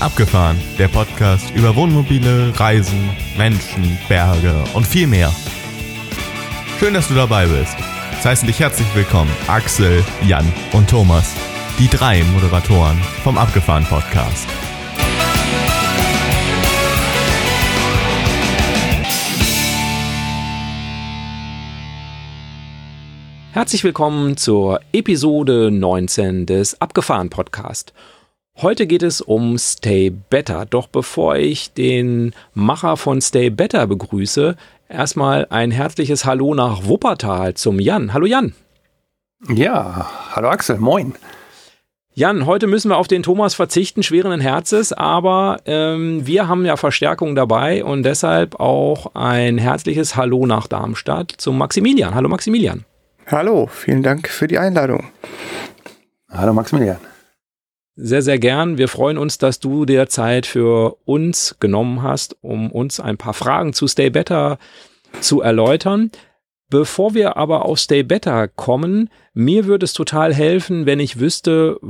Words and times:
Abgefahren, 0.00 0.56
der 0.78 0.86
Podcast 0.86 1.50
über 1.56 1.74
Wohnmobile, 1.74 2.52
Reisen, 2.56 3.10
Menschen, 3.36 3.98
Berge 4.08 4.54
und 4.74 4.86
viel 4.86 5.08
mehr. 5.08 5.34
Schön, 6.78 6.94
dass 6.94 7.08
du 7.08 7.14
dabei 7.14 7.46
bist. 7.46 7.76
Es 8.16 8.24
heißen 8.24 8.46
dich 8.46 8.60
herzlich 8.60 8.86
willkommen 8.94 9.30
Axel, 9.48 10.04
Jan 10.24 10.46
und 10.72 10.88
Thomas, 10.88 11.34
die 11.80 11.88
drei 11.88 12.22
Moderatoren 12.32 12.96
vom 13.24 13.38
Abgefahren 13.38 13.84
Podcast. 13.86 14.46
Herzlich 23.52 23.82
willkommen 23.82 24.36
zur 24.36 24.80
Episode 24.92 25.72
19 25.72 26.46
des 26.46 26.80
Abgefahren 26.80 27.30
Podcast. 27.30 27.92
Heute 28.60 28.88
geht 28.88 29.04
es 29.04 29.20
um 29.20 29.56
Stay 29.56 30.10
Better. 30.10 30.66
Doch 30.66 30.88
bevor 30.88 31.36
ich 31.36 31.72
den 31.74 32.34
Macher 32.54 32.96
von 32.96 33.20
Stay 33.20 33.50
Better 33.50 33.86
begrüße, 33.86 34.56
erstmal 34.88 35.46
ein 35.50 35.70
herzliches 35.70 36.24
Hallo 36.24 36.54
nach 36.54 36.84
Wuppertal 36.84 37.54
zum 37.54 37.78
Jan. 37.78 38.12
Hallo 38.12 38.26
Jan. 38.26 38.54
Ja, 39.48 40.10
hallo 40.32 40.48
Axel, 40.48 40.78
moin. 40.78 41.14
Jan, 42.14 42.46
heute 42.46 42.66
müssen 42.66 42.90
wir 42.90 42.96
auf 42.96 43.06
den 43.06 43.22
Thomas 43.22 43.54
verzichten, 43.54 44.02
schweren 44.02 44.40
Herzens, 44.40 44.92
aber 44.92 45.58
ähm, 45.64 46.26
wir 46.26 46.48
haben 46.48 46.66
ja 46.66 46.76
Verstärkung 46.76 47.36
dabei 47.36 47.84
und 47.84 48.02
deshalb 48.02 48.58
auch 48.58 49.14
ein 49.14 49.58
herzliches 49.58 50.16
Hallo 50.16 50.46
nach 50.46 50.66
Darmstadt 50.66 51.32
zum 51.36 51.58
Maximilian. 51.58 52.16
Hallo 52.16 52.28
Maximilian. 52.28 52.84
Hallo, 53.28 53.68
vielen 53.68 54.02
Dank 54.02 54.26
für 54.26 54.48
die 54.48 54.58
Einladung. 54.58 55.04
Hallo 56.28 56.52
Maximilian. 56.52 56.98
Sehr, 58.00 58.22
sehr 58.22 58.38
gern. 58.38 58.78
Wir 58.78 58.86
freuen 58.86 59.18
uns, 59.18 59.38
dass 59.38 59.58
du 59.58 59.84
dir 59.84 60.08
Zeit 60.08 60.46
für 60.46 60.96
uns 61.04 61.56
genommen 61.58 62.00
hast, 62.00 62.36
um 62.42 62.70
uns 62.70 63.00
ein 63.00 63.16
paar 63.16 63.34
Fragen 63.34 63.72
zu 63.72 63.88
Stay 63.88 64.08
Better 64.08 64.60
zu 65.18 65.40
erläutern. 65.40 66.12
Bevor 66.70 67.14
wir 67.14 67.36
aber 67.36 67.64
auf 67.64 67.80
Stay 67.80 68.04
Better 68.04 68.46
kommen, 68.46 69.10
mir 69.34 69.66
würde 69.66 69.82
es 69.82 69.94
total 69.94 70.32
helfen, 70.32 70.86
wenn 70.86 71.00
ich 71.00 71.18
wüsste, 71.18 71.80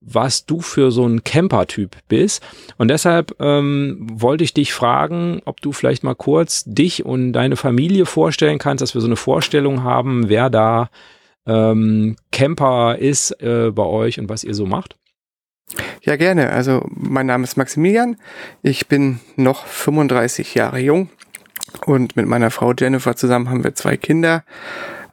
was 0.00 0.46
du 0.46 0.60
für 0.60 0.90
so 0.90 1.06
ein 1.06 1.24
Camper-Typ 1.24 1.94
bist. 2.08 2.42
Und 2.78 2.88
deshalb 2.88 3.36
ähm, 3.38 4.06
wollte 4.10 4.44
ich 4.44 4.54
dich 4.54 4.72
fragen, 4.72 5.42
ob 5.44 5.60
du 5.60 5.72
vielleicht 5.72 6.04
mal 6.04 6.14
kurz 6.14 6.64
dich 6.64 7.04
und 7.04 7.34
deine 7.34 7.56
Familie 7.56 8.06
vorstellen 8.06 8.58
kannst, 8.58 8.80
dass 8.80 8.94
wir 8.94 9.02
so 9.02 9.08
eine 9.08 9.16
Vorstellung 9.16 9.82
haben, 9.82 10.30
wer 10.30 10.48
da 10.48 10.88
ähm, 11.46 12.16
Camper 12.32 12.96
ist 12.96 13.42
äh, 13.42 13.70
bei 13.74 13.84
euch 13.84 14.18
und 14.18 14.30
was 14.30 14.42
ihr 14.42 14.54
so 14.54 14.64
macht. 14.64 14.96
Ja, 16.04 16.16
gerne. 16.16 16.50
Also 16.50 16.86
mein 16.94 17.24
Name 17.24 17.44
ist 17.44 17.56
Maximilian. 17.56 18.16
Ich 18.62 18.88
bin 18.88 19.20
noch 19.36 19.64
35 19.66 20.54
Jahre 20.54 20.78
jung 20.78 21.08
und 21.86 22.14
mit 22.14 22.26
meiner 22.26 22.50
Frau 22.50 22.74
Jennifer 22.78 23.16
zusammen 23.16 23.48
haben 23.48 23.64
wir 23.64 23.74
zwei 23.74 23.96
Kinder. 23.96 24.44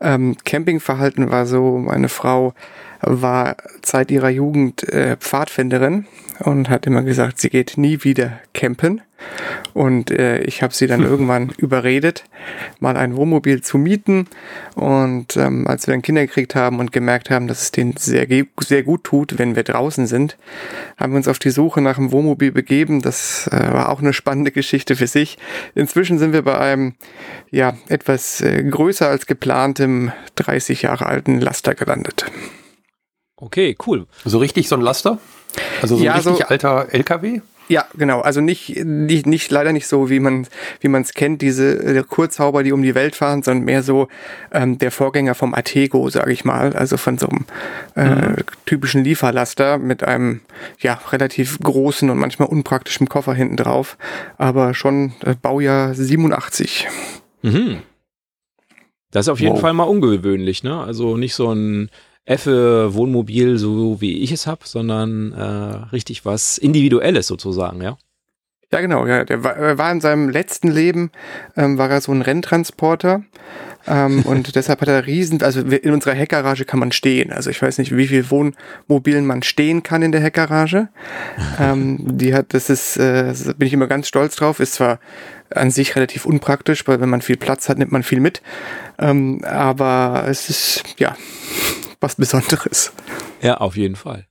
Ähm, 0.01 0.35
Campingverhalten 0.43 1.31
war 1.31 1.45
so, 1.45 1.77
meine 1.77 2.09
Frau 2.09 2.53
war 2.99 3.55
seit 3.85 4.11
ihrer 4.11 4.29
Jugend 4.29 4.83
äh, 4.89 5.15
Pfadfinderin 5.15 6.07
und 6.39 6.69
hat 6.69 6.85
immer 6.87 7.03
gesagt, 7.03 7.39
sie 7.39 7.49
geht 7.49 7.77
nie 7.77 8.03
wieder 8.03 8.39
campen. 8.53 9.01
Und 9.73 10.11
äh, 10.11 10.41
ich 10.41 10.61
habe 10.63 10.73
sie 10.73 10.87
dann 10.87 11.03
irgendwann 11.11 11.49
überredet, 11.57 12.23
mal 12.79 12.97
ein 12.97 13.15
Wohnmobil 13.15 13.61
zu 13.61 13.77
mieten. 13.77 14.27
Und 14.75 15.37
ähm, 15.37 15.67
als 15.67 15.87
wir 15.87 15.93
dann 15.93 16.01
Kinder 16.01 16.25
gekriegt 16.25 16.55
haben 16.55 16.79
und 16.79 16.91
gemerkt 16.91 17.29
haben, 17.29 17.47
dass 17.47 17.61
es 17.61 17.71
denen 17.71 17.95
sehr, 17.97 18.27
sehr 18.59 18.83
gut 18.83 19.03
tut, 19.03 19.37
wenn 19.37 19.55
wir 19.55 19.63
draußen 19.63 20.07
sind, 20.07 20.37
haben 20.97 21.13
wir 21.13 21.17
uns 21.17 21.27
auf 21.27 21.39
die 21.39 21.51
Suche 21.51 21.81
nach 21.81 21.97
einem 21.97 22.11
Wohnmobil 22.11 22.51
begeben. 22.51 23.01
Das 23.01 23.47
äh, 23.47 23.73
war 23.73 23.89
auch 23.89 23.99
eine 23.99 24.13
spannende 24.13 24.51
Geschichte 24.51 24.95
für 24.95 25.07
sich. 25.07 25.37
Inzwischen 25.75 26.19
sind 26.19 26.33
wir 26.33 26.43
bei 26.43 26.57
einem 26.57 26.95
ja 27.49 27.77
etwas 27.87 28.41
äh, 28.41 28.63
größer 28.63 29.07
als 29.07 29.25
geplantem 29.25 30.11
30 30.35 30.83
Jahre 30.83 31.05
alten 31.05 31.39
Laster 31.39 31.75
gelandet. 31.75 32.25
Okay, 33.35 33.75
cool. 33.87 34.05
So 34.23 34.37
richtig 34.37 34.67
so 34.67 34.75
ein 34.75 34.81
Laster? 34.81 35.17
Also 35.81 35.97
so 35.97 36.03
ein 36.05 36.11
richtig 36.11 36.37
so, 36.37 36.45
alter 36.45 36.87
LKW? 36.91 37.41
Ja, 37.71 37.85
genau. 37.93 38.19
Also 38.19 38.41
nicht, 38.41 38.83
nicht, 38.83 39.25
nicht 39.25 39.49
leider 39.49 39.71
nicht 39.71 39.87
so, 39.87 40.09
wie 40.09 40.19
man 40.19 40.45
wie 40.81 40.89
man 40.89 41.03
es 41.03 41.13
kennt, 41.13 41.41
diese 41.41 41.99
äh, 41.99 42.03
Kurzhauber, 42.03 42.63
die 42.63 42.73
um 42.73 42.83
die 42.83 42.95
Welt 42.95 43.15
fahren, 43.15 43.43
sondern 43.43 43.63
mehr 43.63 43.81
so 43.81 44.09
ähm, 44.51 44.77
der 44.77 44.91
Vorgänger 44.91 45.35
vom 45.35 45.53
Atego, 45.53 46.09
sage 46.09 46.33
ich 46.33 46.43
mal. 46.43 46.75
Also 46.75 46.97
von 46.97 47.17
so 47.17 47.29
einem 47.29 47.45
äh, 47.95 48.29
mhm. 48.31 48.35
typischen 48.65 49.05
Lieferlaster 49.05 49.77
mit 49.77 50.03
einem 50.03 50.41
ja 50.81 50.99
relativ 51.13 51.59
großen 51.59 52.09
und 52.09 52.17
manchmal 52.17 52.49
unpraktischen 52.49 53.07
Koffer 53.07 53.33
hinten 53.33 53.55
drauf, 53.55 53.97
aber 54.37 54.73
schon 54.73 55.13
äh, 55.23 55.35
Baujahr 55.41 55.93
87. 55.93 56.89
Mhm. 57.41 57.77
Das 59.11 59.27
ist 59.27 59.29
auf 59.29 59.39
jeden 59.39 59.53
wow. 59.53 59.61
Fall 59.61 59.71
mal 59.71 59.83
ungewöhnlich, 59.83 60.63
ne? 60.63 60.77
Also 60.77 61.15
nicht 61.15 61.35
so 61.35 61.53
ein 61.53 61.89
Effe 62.25 62.93
Wohnmobil, 62.93 63.57
so 63.57 63.99
wie 63.99 64.19
ich 64.19 64.31
es 64.31 64.47
habe, 64.47 64.61
sondern 64.65 65.33
äh, 65.33 65.91
richtig 65.91 66.25
was 66.25 66.57
Individuelles 66.57 67.27
sozusagen, 67.27 67.81
ja. 67.81 67.97
Ja, 68.73 68.79
genau, 68.79 69.05
ja. 69.05 69.25
Der 69.25 69.43
war, 69.43 69.55
er 69.57 69.77
war 69.77 69.91
in 69.91 69.99
seinem 69.99 70.29
letzten 70.29 70.69
Leben, 70.69 71.11
ähm, 71.57 71.77
war 71.77 71.89
er 71.89 71.99
so 71.99 72.11
ein 72.13 72.21
Renntransporter. 72.21 73.23
ähm, 73.85 74.21
und 74.25 74.55
deshalb 74.55 74.79
hat 74.81 74.87
er 74.87 75.05
riesen, 75.05 75.43
also 75.43 75.59
in 75.59 75.91
unserer 75.91 76.13
Heckgarage 76.13 76.63
kann 76.63 76.79
man 76.79 76.93
stehen. 76.93 77.33
Also 77.33 77.49
ich 77.49 77.61
weiß 77.61 77.79
nicht, 77.79 77.95
wie 77.95 78.07
viel 78.07 78.29
Wohnmobilen 78.29 79.25
man 79.25 79.43
stehen 79.43 79.83
kann 79.83 80.03
in 80.03 80.13
der 80.13 80.21
Heckgarage. 80.21 80.87
ähm, 81.59 81.97
die 82.17 82.33
hat, 82.33 82.53
das 82.53 82.69
ist, 82.69 82.95
äh, 82.97 83.33
da 83.33 83.53
bin 83.53 83.67
ich 83.67 83.73
immer 83.73 83.87
ganz 83.87 84.07
stolz 84.07 84.37
drauf, 84.37 84.61
ist 84.61 84.75
zwar 84.75 84.99
an 85.53 85.69
sich 85.69 85.97
relativ 85.97 86.25
unpraktisch, 86.25 86.87
weil 86.87 87.01
wenn 87.01 87.09
man 87.09 87.21
viel 87.21 87.35
Platz 87.35 87.67
hat, 87.67 87.77
nimmt 87.77 87.91
man 87.91 88.03
viel 88.03 88.21
mit. 88.21 88.41
Ähm, 88.99 89.43
aber 89.43 90.25
es 90.29 90.49
ist, 90.49 90.83
ja, 90.97 91.17
was 92.01 92.15
Besonderes. 92.15 92.91
Ja, 93.41 93.57
auf 93.57 93.77
jeden 93.77 93.95
Fall. 93.95 94.27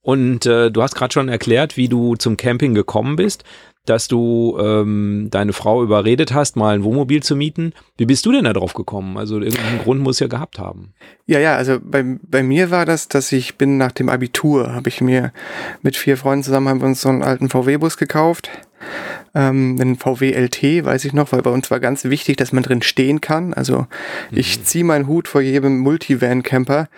Und 0.00 0.46
äh, 0.46 0.70
du 0.70 0.82
hast 0.82 0.94
gerade 0.94 1.12
schon 1.12 1.28
erklärt, 1.28 1.76
wie 1.76 1.88
du 1.88 2.16
zum 2.16 2.36
Camping 2.36 2.72
gekommen 2.72 3.16
bist, 3.16 3.44
dass 3.84 4.08
du 4.08 4.58
ähm, 4.60 5.28
deine 5.30 5.52
Frau 5.52 5.82
überredet 5.82 6.32
hast, 6.32 6.56
mal 6.56 6.74
ein 6.74 6.84
Wohnmobil 6.84 7.22
zu 7.22 7.36
mieten. 7.36 7.72
Wie 7.96 8.06
bist 8.06 8.24
du 8.26 8.32
denn 8.32 8.44
da 8.44 8.52
drauf 8.52 8.74
gekommen? 8.74 9.16
Also 9.16 9.40
irgendeinen 9.40 9.80
Grund 9.80 10.00
muss 10.00 10.20
ja 10.20 10.26
gehabt 10.26 10.58
haben. 10.58 10.94
Ja, 11.26 11.38
ja, 11.40 11.56
also 11.56 11.78
bei, 11.82 12.04
bei 12.22 12.42
mir 12.42 12.70
war 12.70 12.86
das, 12.86 13.08
dass 13.08 13.32
ich 13.32 13.56
bin 13.56 13.76
nach 13.76 13.92
dem 13.92 14.08
Abitur, 14.08 14.74
habe 14.74 14.88
ich 14.88 15.00
mir 15.00 15.32
mit 15.82 15.96
vier 15.96 16.16
Freunden 16.16 16.44
zusammen 16.44 16.68
haben 16.68 16.80
wir 16.80 16.88
uns 16.88 17.00
so 17.00 17.08
einen 17.08 17.22
alten 17.22 17.48
VW-Bus 17.48 17.96
gekauft 17.96 18.50
ähm, 19.34 19.76
einen 19.80 19.96
VW 19.96 20.32
LT, 20.32 20.84
weiß 20.84 21.04
ich 21.04 21.12
noch, 21.12 21.32
weil 21.32 21.42
bei 21.42 21.50
uns 21.50 21.70
war 21.70 21.80
ganz 21.80 22.04
wichtig, 22.04 22.36
dass 22.36 22.52
man 22.52 22.62
drin 22.62 22.82
stehen 22.82 23.20
kann. 23.20 23.54
Also 23.54 23.80
mhm. 24.30 24.38
ich 24.38 24.64
ziehe 24.64 24.84
meinen 24.84 25.06
Hut 25.06 25.28
vor 25.28 25.40
jedem 25.40 25.78
Multivan-Camper. 25.78 26.88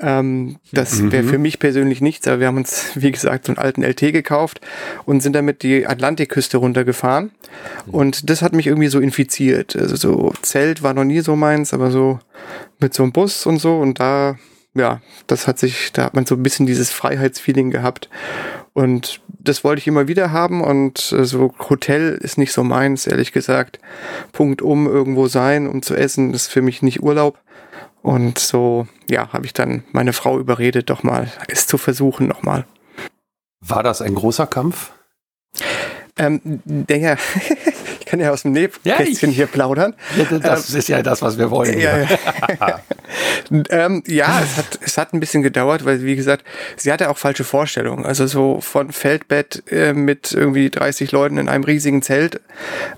Ähm, 0.00 0.56
das 0.72 1.10
wäre 1.10 1.22
mhm. 1.22 1.28
für 1.28 1.38
mich 1.38 1.58
persönlich 1.58 2.00
nichts, 2.00 2.26
aber 2.26 2.40
wir 2.40 2.46
haben 2.46 2.56
uns, 2.56 2.90
wie 2.94 3.12
gesagt, 3.12 3.46
so 3.46 3.52
einen 3.52 3.58
alten 3.58 3.82
LT 3.82 4.12
gekauft 4.12 4.60
und 5.04 5.22
sind 5.22 5.34
damit 5.34 5.62
die 5.62 5.86
Atlantikküste 5.86 6.58
runtergefahren. 6.58 7.30
Mhm. 7.86 7.94
Und 7.94 8.30
das 8.30 8.42
hat 8.42 8.52
mich 8.52 8.66
irgendwie 8.66 8.88
so 8.88 9.00
infiziert. 9.00 9.76
Also 9.76 9.96
so 9.96 10.32
Zelt 10.42 10.82
war 10.82 10.94
noch 10.94 11.04
nie 11.04 11.20
so 11.20 11.36
meins, 11.36 11.74
aber 11.74 11.90
so 11.90 12.18
mit 12.78 12.94
so 12.94 13.02
einem 13.02 13.12
Bus 13.12 13.46
und 13.46 13.58
so 13.58 13.78
und 13.78 14.00
da 14.00 14.36
ja, 14.74 15.00
das 15.26 15.46
hat 15.46 15.58
sich, 15.58 15.92
da 15.92 16.04
hat 16.04 16.14
man 16.14 16.26
so 16.26 16.34
ein 16.34 16.42
bisschen 16.42 16.66
dieses 16.66 16.90
Freiheitsfeeling 16.90 17.70
gehabt. 17.70 18.08
Und 18.72 19.20
das 19.28 19.64
wollte 19.64 19.80
ich 19.80 19.88
immer 19.88 20.06
wieder 20.06 20.30
haben 20.30 20.62
und 20.62 21.12
äh, 21.12 21.24
so 21.24 21.52
Hotel 21.68 22.18
ist 22.20 22.38
nicht 22.38 22.52
so 22.52 22.62
meins, 22.62 23.06
ehrlich 23.06 23.32
gesagt. 23.32 23.80
Punkt 24.32 24.62
um 24.62 24.86
irgendwo 24.86 25.26
sein, 25.26 25.66
um 25.66 25.82
zu 25.82 25.96
essen, 25.96 26.32
ist 26.32 26.48
für 26.48 26.62
mich 26.62 26.82
nicht 26.82 27.02
Urlaub. 27.02 27.38
Und 28.02 28.38
so, 28.38 28.86
ja, 29.10 29.32
habe 29.32 29.44
ich 29.44 29.52
dann 29.52 29.84
meine 29.92 30.12
Frau 30.12 30.38
überredet, 30.38 30.88
doch 30.88 31.02
mal 31.02 31.30
es 31.48 31.66
zu 31.66 31.76
versuchen 31.76 32.28
nochmal. 32.28 32.64
War 33.60 33.82
das 33.82 34.00
ein 34.00 34.14
großer 34.14 34.46
Kampf? 34.46 34.92
Ähm, 36.16 36.40
der, 36.64 37.18
kann 38.10 38.18
ja 38.18 38.32
aus 38.32 38.42
dem 38.42 38.52
Nähkästchen 38.52 39.30
ja, 39.30 39.36
hier 39.36 39.46
plaudern. 39.46 39.94
Das 40.42 40.70
ähm, 40.70 40.78
ist 40.78 40.88
ja 40.88 41.00
das, 41.00 41.22
was 41.22 41.38
wir 41.38 41.50
wollen. 41.50 41.78
Ja, 41.78 41.98
ja. 41.98 42.80
ähm, 43.70 44.02
ja 44.06 44.40
es, 44.42 44.56
hat, 44.56 44.78
es 44.84 44.98
hat 44.98 45.14
ein 45.14 45.20
bisschen 45.20 45.42
gedauert, 45.42 45.84
weil, 45.84 46.02
wie 46.02 46.16
gesagt, 46.16 46.44
sie 46.76 46.92
hatte 46.92 47.08
auch 47.08 47.18
falsche 47.18 47.44
Vorstellungen. 47.44 48.04
Also 48.04 48.26
so 48.26 48.60
von 48.60 48.90
Feldbett 48.90 49.62
äh, 49.70 49.92
mit 49.92 50.32
irgendwie 50.32 50.70
30 50.70 51.12
Leuten 51.12 51.38
in 51.38 51.48
einem 51.48 51.62
riesigen 51.62 52.02
Zelt 52.02 52.40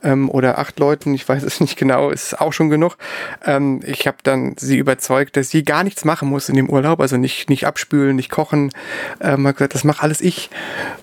ähm, 0.03 0.31
oder 0.31 0.59
acht 0.59 0.79
Leuten, 0.79 1.13
ich 1.13 1.29
weiß 1.29 1.43
es 1.43 1.61
nicht 1.61 1.77
genau, 1.77 2.09
ist 2.09 2.41
auch 2.41 2.55
schon 2.55 2.71
genug. 2.71 2.97
Ähm, 3.45 3.81
ich 3.85 4.07
habe 4.07 4.17
dann 4.23 4.55
sie 4.57 4.79
überzeugt, 4.79 5.37
dass 5.37 5.51
sie 5.51 5.63
gar 5.63 5.85
nichts 5.85 6.07
machen 6.07 6.31
muss 6.31 6.49
in 6.49 6.57
dem 6.57 6.71
Urlaub, 6.71 7.01
also 7.01 7.19
nicht, 7.19 7.51
nicht 7.51 7.67
abspülen, 7.67 8.17
nicht 8.17 8.31
kochen. 8.31 8.71
Ähm, 9.21 9.47
hat 9.47 9.57
gesagt, 9.57 9.75
das 9.75 9.85
mache 9.85 10.03
alles 10.03 10.23
ich. 10.23 10.49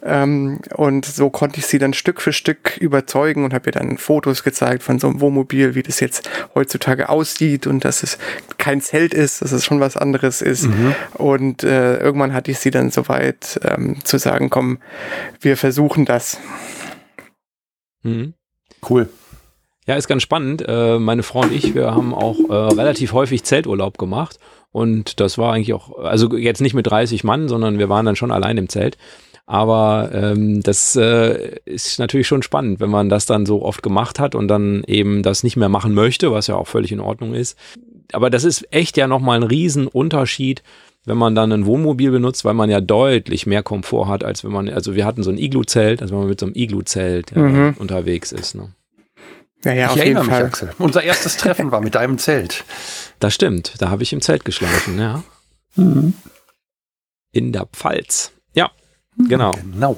Ähm, 0.04 0.62
und 0.76 1.06
so 1.06 1.30
konnte 1.30 1.60
ich 1.60 1.68
sie 1.68 1.78
dann 1.78 1.94
Stück 1.94 2.22
für 2.22 2.34
Stück 2.34 2.78
überzeugen 2.78 3.44
und 3.44 3.54
habe 3.54 3.70
ihr 3.70 3.74
dann 3.74 3.99
Fotos 4.00 4.44
gezeigt 4.44 4.84
von 4.84 5.00
so 5.00 5.08
einem 5.08 5.22
Wohnmobil, 5.22 5.76
wie 5.76 5.84
das 5.84 6.00
jetzt 6.00 6.30
heutzutage 6.56 7.10
aussieht 7.10 7.68
und 7.68 7.86
dass 7.86 8.04
es 8.04 8.18
kein 8.58 8.82
Zelt 8.82 9.14
ist, 9.14 9.42
dass 9.42 9.52
es 9.52 9.66
schon 9.66 9.80
was 9.80 9.98
anderes 9.98 10.42
ist. 10.42 10.68
Mhm. 10.68 10.96
Und 11.14 11.64
äh, 11.64 11.98
irgendwann 11.98 12.34
hatte 12.34 12.52
ich 12.52 12.60
sie 12.60 12.72
dann 12.72 12.92
soweit 12.92 13.60
ähm, 13.64 14.04
zu 14.04 14.18
sagen, 14.18 14.50
komm, 14.50 14.80
wir 15.42 15.58
versuchen 15.58 16.06
das. 16.06 16.38
Mhm. 18.04 18.34
Cool. 18.88 19.10
Ja, 19.86 19.96
ist 19.96 20.08
ganz 20.08 20.22
spannend. 20.22 20.64
Äh, 20.68 21.00
meine 21.00 21.24
Frau 21.24 21.42
und 21.42 21.52
ich, 21.52 21.74
wir 21.74 21.96
haben 21.96 22.14
auch 22.14 22.38
äh, 22.48 22.54
relativ 22.54 23.14
häufig 23.14 23.44
Zelturlaub 23.44 23.98
gemacht. 23.98 24.38
Und 24.72 25.20
das 25.20 25.38
war 25.40 25.54
eigentlich 25.54 25.74
auch, 25.74 25.98
also 25.98 26.38
jetzt 26.38 26.62
nicht 26.62 26.76
mit 26.76 26.86
30 26.86 27.24
Mann, 27.24 27.48
sondern 27.48 27.80
wir 27.80 27.90
waren 27.90 28.06
dann 28.06 28.16
schon 28.16 28.32
allein 28.32 28.58
im 28.58 28.70
Zelt. 28.70 28.98
Aber 29.50 30.12
ähm, 30.14 30.62
das 30.62 30.96
äh, 30.96 31.58
ist 31.66 31.98
natürlich 31.98 32.28
schon 32.28 32.44
spannend, 32.44 32.80
wenn 32.80 32.92
man 32.92 33.10
das 33.10 33.26
dann 33.26 33.48
so 33.48 33.64
oft 33.64 33.82
gemacht 33.82 34.20
hat 34.20 34.36
und 34.36 34.48
dann 34.48 34.84
eben 34.86 35.24
das 35.24 35.42
nicht 35.42 35.58
mehr 35.58 35.70
machen 35.70 35.96
möchte, 35.96 36.32
was 36.32 36.46
ja 36.46 36.56
auch 36.56 36.68
völlig 36.68 36.92
in 36.92 37.00
Ordnung 37.00 37.34
ist. 37.34 37.58
Aber 38.14 38.30
das 38.30 38.44
ist 38.44 38.72
echt 38.72 38.96
ja 38.96 39.08
nochmal 39.08 39.38
ein 39.38 39.44
Riesenunterschied, 39.44 40.62
wenn 41.06 41.18
man 41.18 41.34
dann 41.34 41.52
ein 41.52 41.66
Wohnmobil 41.66 42.12
benutzt, 42.12 42.46
weil 42.46 42.54
man 42.54 42.70
ja 42.70 42.80
deutlich 42.80 43.48
mehr 43.48 43.64
Komfort 43.64 44.08
hat, 44.08 44.24
als 44.24 44.44
wenn 44.44 44.52
man, 44.52 44.70
also 44.70 44.94
wir 44.94 45.04
hatten 45.04 45.24
so 45.24 45.32
ein 45.32 45.40
Iglu-Zelt, 45.40 46.04
als 46.04 46.12
wenn 46.12 46.20
man 46.20 46.28
mit 46.28 46.40
so 46.40 46.46
einem 46.46 46.54
Iglu-Zelt 46.56 47.32
ja, 47.36 47.42
mhm. 47.42 47.76
unterwegs 47.80 48.32
ist. 48.32 48.54
Ne? 48.54 48.70
Ja, 49.64 49.74
ja, 49.74 49.86
ich 49.88 49.92
auf 49.94 50.06
jeden 50.06 50.24
Fall. 50.26 50.44
Mich, 50.44 50.48
Axel. 50.48 50.74
Unser 50.78 51.02
erstes 51.02 51.38
Treffen 51.38 51.72
war 51.72 51.82
mit 51.82 51.96
deinem 51.96 52.20
Zelt. 52.20 52.66
Das 53.18 53.34
stimmt, 53.34 53.74
da 53.80 53.90
habe 53.90 54.04
ich 54.04 54.14
im 54.14 54.22
Zelt 54.22 54.46
geschlafen, 54.46 55.00
ja. 55.00 55.24
Mhm. 55.76 56.14
In 57.32 57.52
der 57.52 57.66
Pfalz. 57.66 58.32
Genau. 59.28 59.56
Genau. 59.74 59.98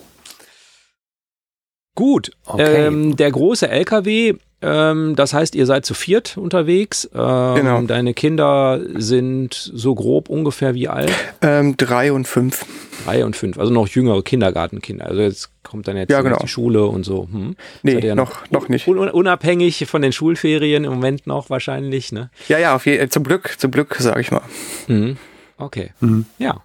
Gut. 1.95 2.31
Okay. 2.45 2.87
Ähm, 2.87 3.15
der 3.15 3.31
große 3.31 3.67
LKW, 3.67 4.35
ähm, 4.61 5.15
das 5.15 5.33
heißt, 5.33 5.55
ihr 5.55 5.65
seid 5.65 5.85
zu 5.85 5.93
viert 5.93 6.37
unterwegs. 6.37 7.09
Ähm, 7.13 7.55
genau. 7.55 7.81
Deine 7.81 8.13
Kinder 8.13 8.79
sind 8.95 9.53
so 9.53 9.93
grob 9.95 10.29
ungefähr 10.29 10.73
wie 10.73 10.87
alt? 10.87 11.11
Ähm, 11.41 11.75
drei 11.77 12.13
und 12.13 12.27
fünf. 12.27 12.65
Drei 13.05 13.25
und 13.25 13.35
fünf, 13.35 13.57
also 13.57 13.73
noch 13.73 13.87
jüngere 13.87 14.21
Kindergartenkinder. 14.21 15.07
Also 15.07 15.21
jetzt 15.21 15.49
kommt 15.63 15.87
dann 15.87 15.97
jetzt 15.97 16.11
ja, 16.11 16.21
genau. 16.21 16.37
die 16.37 16.47
Schule 16.47 16.85
und 16.85 17.03
so. 17.03 17.27
Hm. 17.31 17.55
Nee, 17.81 17.99
ja 17.99 18.13
noch, 18.13 18.49
noch 18.51 18.69
nicht. 18.69 18.87
Un 18.87 18.97
unabhängig 18.97 19.87
von 19.87 20.03
den 20.03 20.11
Schulferien 20.11 20.83
im 20.83 20.91
Moment 20.93 21.25
noch 21.25 21.49
wahrscheinlich, 21.49 22.11
ne? 22.11 22.29
Ja, 22.47 22.59
ja, 22.59 22.75
auf 22.75 22.85
je 22.85 23.07
zum 23.09 23.23
Glück, 23.23 23.55
zum 23.57 23.71
Glück, 23.71 23.95
sage 23.95 24.21
ich 24.21 24.31
mal. 24.31 24.43
Mhm. 24.87 25.17
Okay. 25.57 25.91
Mhm. 25.99 26.25
Ja. 26.37 26.63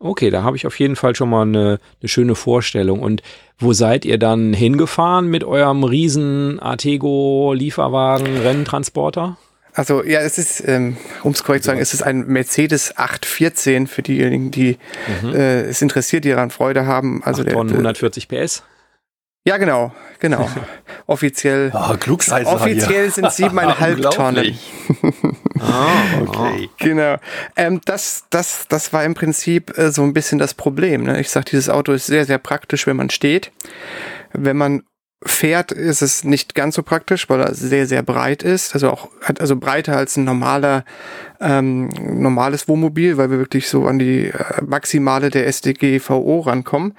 Okay, 0.00 0.30
da 0.30 0.44
habe 0.44 0.56
ich 0.56 0.66
auf 0.66 0.78
jeden 0.78 0.94
Fall 0.94 1.16
schon 1.16 1.28
mal 1.28 1.42
eine, 1.42 1.80
eine, 2.00 2.08
schöne 2.08 2.36
Vorstellung. 2.36 3.00
Und 3.00 3.22
wo 3.58 3.72
seid 3.72 4.04
ihr 4.04 4.18
dann 4.18 4.52
hingefahren 4.52 5.26
mit 5.26 5.42
eurem 5.42 5.82
riesen 5.82 6.60
Artego 6.60 7.52
Lieferwagen 7.52 8.36
Renntransporter? 8.38 9.36
Also 9.72 10.04
ja, 10.04 10.20
es 10.20 10.38
ist, 10.38 10.66
ähm, 10.66 10.96
um 11.24 11.32
es 11.32 11.42
korrekt 11.42 11.64
zu 11.64 11.70
sagen, 11.70 11.80
es 11.80 11.94
ist 11.94 12.02
ein 12.02 12.26
Mercedes 12.26 12.96
814 12.96 13.86
für 13.86 14.02
diejenigen, 14.02 14.50
die 14.50 14.76
mhm. 15.22 15.34
äh, 15.34 15.62
es 15.62 15.82
interessiert, 15.82 16.24
die 16.24 16.30
daran 16.30 16.50
Freude 16.50 16.86
haben. 16.86 17.22
Also 17.24 17.42
8 17.42 17.50
Tonnen, 17.50 17.68
der, 17.68 17.78
140 17.78 18.28
PS. 18.28 18.62
Ja, 19.44 19.56
genau, 19.56 19.92
genau. 20.18 20.48
offiziell. 21.06 21.70
Oh, 21.74 21.94
offiziell 22.44 23.04
hier. 23.04 23.10
sind 23.10 23.32
siebeneinhalb 23.32 24.00
Tonnen. 24.10 24.58
ah, 25.58 26.20
okay. 26.20 26.68
Genau. 26.78 27.16
Ähm, 27.56 27.80
das, 27.84 28.24
das, 28.30 28.66
das 28.68 28.92
war 28.92 29.04
im 29.04 29.14
Prinzip 29.14 29.76
äh, 29.78 29.90
so 29.90 30.02
ein 30.02 30.12
bisschen 30.12 30.38
das 30.38 30.54
Problem. 30.54 31.04
Ne? 31.04 31.20
Ich 31.20 31.30
sag, 31.30 31.46
dieses 31.46 31.68
Auto 31.70 31.92
ist 31.92 32.06
sehr, 32.06 32.26
sehr 32.26 32.38
praktisch, 32.38 32.86
wenn 32.86 32.96
man 32.96 33.10
steht. 33.10 33.50
Wenn 34.32 34.56
man 34.56 34.82
fährt, 35.22 35.72
ist 35.72 36.00
es 36.00 36.22
nicht 36.22 36.54
ganz 36.54 36.76
so 36.76 36.82
praktisch, 36.84 37.28
weil 37.28 37.40
er 37.40 37.52
sehr, 37.52 37.86
sehr 37.86 38.02
breit 38.02 38.44
ist. 38.44 38.74
Also 38.74 38.90
auch 38.90 39.08
hat 39.20 39.40
also 39.40 39.56
breiter 39.56 39.96
als 39.96 40.16
ein 40.16 40.22
normaler, 40.24 40.84
ähm, 41.40 41.88
normales 41.88 42.68
Wohnmobil, 42.68 43.16
weil 43.16 43.30
wir 43.30 43.38
wirklich 43.38 43.68
so 43.68 43.86
an 43.86 43.98
die 43.98 44.26
äh, 44.26 44.62
Maximale 44.64 45.30
der 45.30 45.48
SDGVO 45.48 46.40
rankommen. 46.40 46.94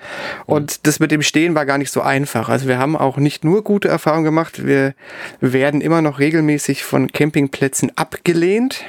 Und 0.46 0.72
mhm. 0.72 0.80
das 0.84 1.00
mit 1.00 1.12
dem 1.12 1.22
Stehen 1.22 1.56
war 1.56 1.66
gar 1.66 1.78
nicht 1.78 1.92
so 1.92 2.02
einfach. 2.02 2.50
Also 2.50 2.68
wir 2.68 2.78
haben 2.78 2.98
auch 2.98 3.18
nicht 3.18 3.46
nur 3.46 3.64
gute 3.64 3.88
Erfahrungen 3.88 4.26
gemacht, 4.26 4.66
wir 4.66 4.96
werden 5.40 5.80
immer 5.80 6.02
noch 6.02 6.20
regelmäßig 6.20 6.84
von 6.84 7.08
Campingplätzen 7.10 7.98
abgelehnt 7.98 8.84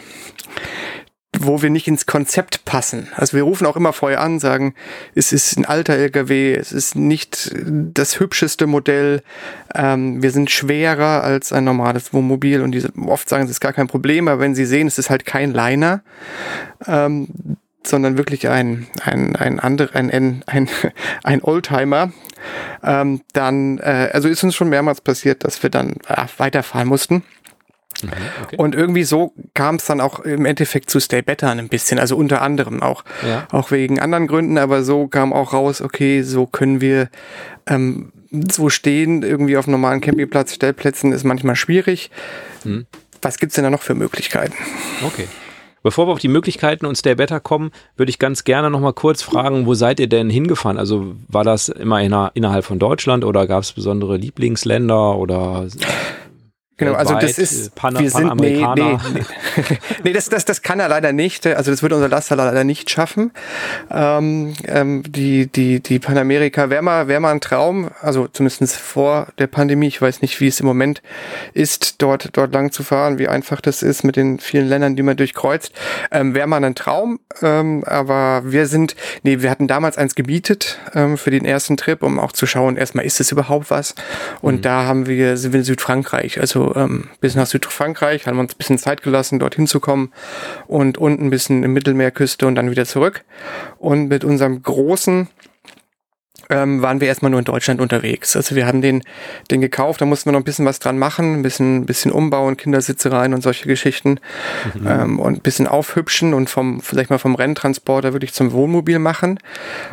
wo 1.42 1.62
wir 1.62 1.70
nicht 1.70 1.88
ins 1.88 2.04
Konzept 2.04 2.66
passen. 2.66 3.08
Also 3.16 3.36
wir 3.36 3.44
rufen 3.44 3.66
auch 3.66 3.76
immer 3.76 3.94
vorher 3.94 4.20
an, 4.20 4.38
sagen, 4.38 4.74
es 5.14 5.32
ist 5.32 5.56
ein 5.56 5.64
alter 5.64 5.94
LKW, 5.94 6.54
es 6.54 6.70
ist 6.70 6.96
nicht 6.96 7.50
das 7.54 8.20
hübscheste 8.20 8.66
Modell, 8.66 9.22
ähm, 9.74 10.22
wir 10.22 10.32
sind 10.32 10.50
schwerer 10.50 11.24
als 11.24 11.52
ein 11.52 11.64
normales 11.64 12.12
Wohnmobil 12.12 12.60
und 12.60 12.72
diese 12.72 12.92
oft 13.06 13.28
sagen, 13.28 13.44
es 13.44 13.50
ist 13.50 13.60
gar 13.60 13.72
kein 13.72 13.86
Problem, 13.86 14.28
aber 14.28 14.40
wenn 14.40 14.54
sie 14.54 14.66
sehen, 14.66 14.86
es 14.86 14.98
ist 14.98 15.08
halt 15.08 15.24
kein 15.24 15.52
Liner, 15.52 16.02
ähm, 16.86 17.28
sondern 17.82 18.18
wirklich 18.18 18.46
ein 18.48 18.86
ein 19.02 19.34
ein 19.36 19.58
anderer 19.58 19.96
ein 19.96 20.10
ein 20.10 20.42
ein, 20.46 20.68
ein 21.24 21.42
Oldtimer, 21.42 22.12
ähm, 22.84 23.22
dann 23.32 23.78
äh, 23.78 24.10
also 24.12 24.28
ist 24.28 24.44
uns 24.44 24.54
schon 24.54 24.68
mehrmals 24.68 25.00
passiert, 25.00 25.44
dass 25.44 25.62
wir 25.62 25.70
dann 25.70 25.96
äh, 26.06 26.26
weiterfahren 26.36 26.88
mussten. 26.88 27.22
Mhm, 28.04 28.44
okay. 28.44 28.56
Und 28.56 28.74
irgendwie 28.74 29.04
so 29.04 29.32
kam 29.54 29.76
es 29.76 29.86
dann 29.86 30.00
auch 30.00 30.20
im 30.20 30.44
Endeffekt 30.44 30.90
zu 30.90 31.00
Stay 31.00 31.22
Better 31.22 31.50
ein 31.50 31.68
bisschen, 31.68 31.98
also 31.98 32.16
unter 32.16 32.42
anderem 32.42 32.82
auch, 32.82 33.04
ja. 33.26 33.46
auch 33.50 33.70
wegen 33.70 34.00
anderen 34.00 34.26
Gründen, 34.26 34.58
aber 34.58 34.82
so 34.82 35.06
kam 35.08 35.32
auch 35.32 35.52
raus, 35.52 35.80
okay, 35.80 36.22
so 36.22 36.46
können 36.46 36.80
wir 36.80 37.08
ähm, 37.66 38.12
so 38.30 38.70
stehen, 38.70 39.22
irgendwie 39.22 39.56
auf 39.56 39.66
normalen 39.66 40.00
Campingplatz, 40.00 40.54
Stellplätzen 40.54 41.12
ist 41.12 41.24
manchmal 41.24 41.56
schwierig. 41.56 42.10
Mhm. 42.64 42.86
Was 43.22 43.38
gibt's 43.38 43.56
denn 43.56 43.64
da 43.64 43.70
noch 43.70 43.82
für 43.82 43.94
Möglichkeiten? 43.94 44.54
Okay. 45.04 45.26
Bevor 45.82 46.06
wir 46.06 46.12
auf 46.12 46.18
die 46.18 46.28
Möglichkeiten 46.28 46.84
und 46.84 46.96
Stay 46.96 47.14
Better 47.14 47.40
kommen, 47.40 47.70
würde 47.96 48.10
ich 48.10 48.18
ganz 48.18 48.44
gerne 48.44 48.70
noch 48.70 48.80
mal 48.80 48.92
kurz 48.92 49.22
fragen, 49.22 49.64
wo 49.64 49.72
seid 49.72 49.98
ihr 49.98 50.08
denn 50.08 50.28
hingefahren? 50.28 50.76
Also 50.76 51.14
war 51.26 51.42
das 51.42 51.70
immer 51.70 52.00
innerhalb 52.34 52.66
von 52.66 52.78
Deutschland 52.78 53.24
oder 53.24 53.46
gab 53.46 53.62
es 53.62 53.72
besondere 53.72 54.18
Lieblingsländer 54.18 55.16
oder 55.16 55.66
Genau, 56.80 56.94
also 56.94 57.14
das 57.14 57.36
ist, 57.36 57.66
äh, 57.66 57.70
Pan 57.74 57.98
wir 57.98 58.10
sind, 58.10 58.36
nee, 58.36 58.66
nee, 58.74 58.98
nee, 60.02 60.12
das, 60.14 60.30
das, 60.30 60.46
das 60.46 60.62
kann 60.62 60.80
er 60.80 60.88
leider 60.88 61.12
nicht. 61.12 61.46
Also 61.46 61.70
das 61.70 61.82
wird 61.82 61.92
unser 61.92 62.08
Laster 62.08 62.36
leider 62.36 62.64
nicht 62.64 62.88
schaffen. 62.88 63.32
Ähm, 63.90 64.54
ähm, 64.66 65.02
die, 65.06 65.46
die, 65.46 65.80
die 65.80 65.98
Panamerika 65.98 66.70
wäre 66.70 66.80
mal, 66.80 67.06
wäre 67.06 67.20
mal 67.20 67.32
ein 67.32 67.42
Traum, 67.42 67.90
also 68.00 68.28
zumindest 68.28 68.76
vor 68.76 69.26
der 69.38 69.46
Pandemie. 69.46 69.88
Ich 69.88 70.00
weiß 70.00 70.22
nicht, 70.22 70.40
wie 70.40 70.46
es 70.46 70.58
im 70.60 70.66
Moment 70.66 71.02
ist, 71.52 72.00
dort, 72.00 72.30
dort 72.32 72.54
lang 72.54 72.72
zu 72.72 72.82
fahren, 72.82 73.18
wie 73.18 73.28
einfach 73.28 73.60
das 73.60 73.82
ist 73.82 74.02
mit 74.02 74.16
den 74.16 74.38
vielen 74.38 74.66
Ländern, 74.66 74.96
die 74.96 75.02
man 75.02 75.18
durchkreuzt. 75.18 75.72
Ähm, 76.10 76.34
wäre 76.34 76.46
mal 76.46 76.64
ein 76.64 76.74
Traum, 76.74 77.20
ähm, 77.42 77.84
aber 77.84 78.40
wir 78.46 78.66
sind, 78.66 78.96
nee, 79.22 79.42
wir 79.42 79.50
hatten 79.50 79.68
damals 79.68 79.98
eins 79.98 80.14
gebietet 80.14 80.78
ähm, 80.94 81.18
für 81.18 81.30
den 81.30 81.44
ersten 81.44 81.76
Trip, 81.76 82.02
um 82.02 82.18
auch 82.18 82.32
zu 82.32 82.46
schauen, 82.46 82.78
erstmal 82.78 83.04
ist 83.04 83.20
es 83.20 83.32
überhaupt 83.32 83.70
was. 83.70 83.94
Und 84.40 84.56
mhm. 84.56 84.62
da 84.62 84.84
haben 84.84 85.06
wir, 85.06 85.36
sind 85.36 85.52
wir 85.52 85.60
in 85.60 85.64
Südfrankreich, 85.64 86.40
also 86.40 86.69
ähm, 86.76 87.08
bis 87.20 87.34
nach 87.34 87.46
Südfrankreich, 87.46 88.26
haben 88.26 88.38
uns 88.38 88.54
ein 88.54 88.58
bisschen 88.58 88.78
Zeit 88.78 89.02
gelassen, 89.02 89.38
dorthin 89.38 89.66
zu 89.66 89.80
kommen 89.80 90.12
und 90.66 90.98
unten 90.98 91.26
ein 91.26 91.30
bisschen 91.30 91.62
im 91.62 91.72
Mittelmeerküste 91.72 92.46
und 92.46 92.54
dann 92.54 92.70
wieder 92.70 92.86
zurück. 92.86 93.24
Und 93.78 94.08
mit 94.08 94.24
unserem 94.24 94.62
großen 94.62 95.28
ähm, 96.50 96.82
waren 96.82 97.00
wir 97.00 97.08
erstmal 97.08 97.30
nur 97.30 97.38
in 97.38 97.44
Deutschland 97.44 97.80
unterwegs. 97.80 98.36
Also 98.36 98.56
wir 98.56 98.66
haben 98.66 98.82
den, 98.82 99.02
den 99.50 99.60
gekauft, 99.60 100.00
da 100.00 100.06
mussten 100.06 100.26
wir 100.26 100.32
noch 100.32 100.40
ein 100.40 100.44
bisschen 100.44 100.66
was 100.66 100.78
dran 100.78 100.98
machen, 100.98 101.36
ein 101.36 101.42
bisschen, 101.42 101.86
bisschen 101.86 102.10
umbauen, 102.10 102.56
Kindersitze 102.56 103.12
rein 103.12 103.32
und 103.32 103.42
solche 103.42 103.66
Geschichten 103.66 104.20
mhm. 104.74 104.86
ähm, 104.86 105.18
und 105.18 105.34
ein 105.38 105.40
bisschen 105.40 105.66
aufhübschen 105.66 106.34
und 106.34 106.50
vom, 106.50 106.80
vielleicht 106.80 107.10
mal 107.10 107.18
vom 107.18 107.34
Renntransporter 107.34 108.12
wirklich 108.12 108.34
zum 108.34 108.52
Wohnmobil 108.52 108.98
machen. 108.98 109.38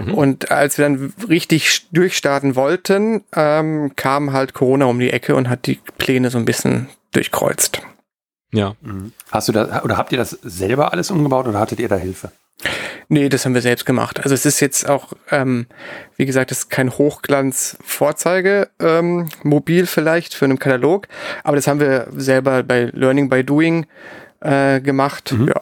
Mhm. 0.04 0.14
Und 0.14 0.52
als 0.52 0.78
wir 0.78 0.86
dann 0.86 1.14
richtig 1.30 1.88
durchstarten 1.92 2.56
wollten, 2.56 3.24
ähm, 3.36 3.92
kam 3.96 4.34
halt 4.34 4.54
Corona 4.54 4.86
um 4.86 5.00
die 5.00 5.12
Ecke 5.12 5.36
und 5.36 5.50
hat 5.50 5.68
die 5.68 5.80
Pläne 5.98 6.30
so 6.30 6.38
ein 6.38 6.46
bisschen 6.46 6.90
durchkreuzt. 7.12 7.82
Ja. 8.52 8.76
Mhm. 8.82 9.12
Hast 9.32 9.48
du 9.48 9.52
da, 9.52 9.84
oder 9.84 9.98
habt 9.98 10.12
ihr 10.12 10.18
das 10.18 10.32
selber 10.32 10.94
alles 10.94 11.12
umgebaut 11.12 11.48
oder 11.48 11.60
hattet 11.60 11.80
ihr 11.80 11.90
da 11.90 11.96
Hilfe? 11.96 12.32
Nee, 13.10 13.30
das 13.30 13.46
haben 13.46 13.54
wir 13.54 13.62
selbst 13.62 13.86
gemacht. 13.86 14.20
Also 14.20 14.34
es 14.34 14.46
ist 14.46 14.60
jetzt 14.60 14.90
auch, 14.90 15.14
ähm, 15.32 15.68
wie 16.18 16.26
gesagt, 16.26 16.52
es 16.52 16.60
ist 16.60 16.70
kein 16.70 16.92
Hochglanz-Vorzeige, 16.92 18.70
ähm, 18.80 19.30
mobil 19.44 19.86
vielleicht 19.86 20.34
für 20.34 20.46
einen 20.46 20.60
Katalog, 20.60 21.08
aber 21.44 21.56
das 21.56 21.68
haben 21.68 21.80
wir 21.80 22.08
selber 22.16 22.64
bei 22.64 22.92
Learning 22.94 23.30
by 23.30 23.46
Doing 23.46 23.86
äh, 24.42 24.82
gemacht. 24.82 25.32
Mhm. 25.32 25.48
Ja. 25.48 25.62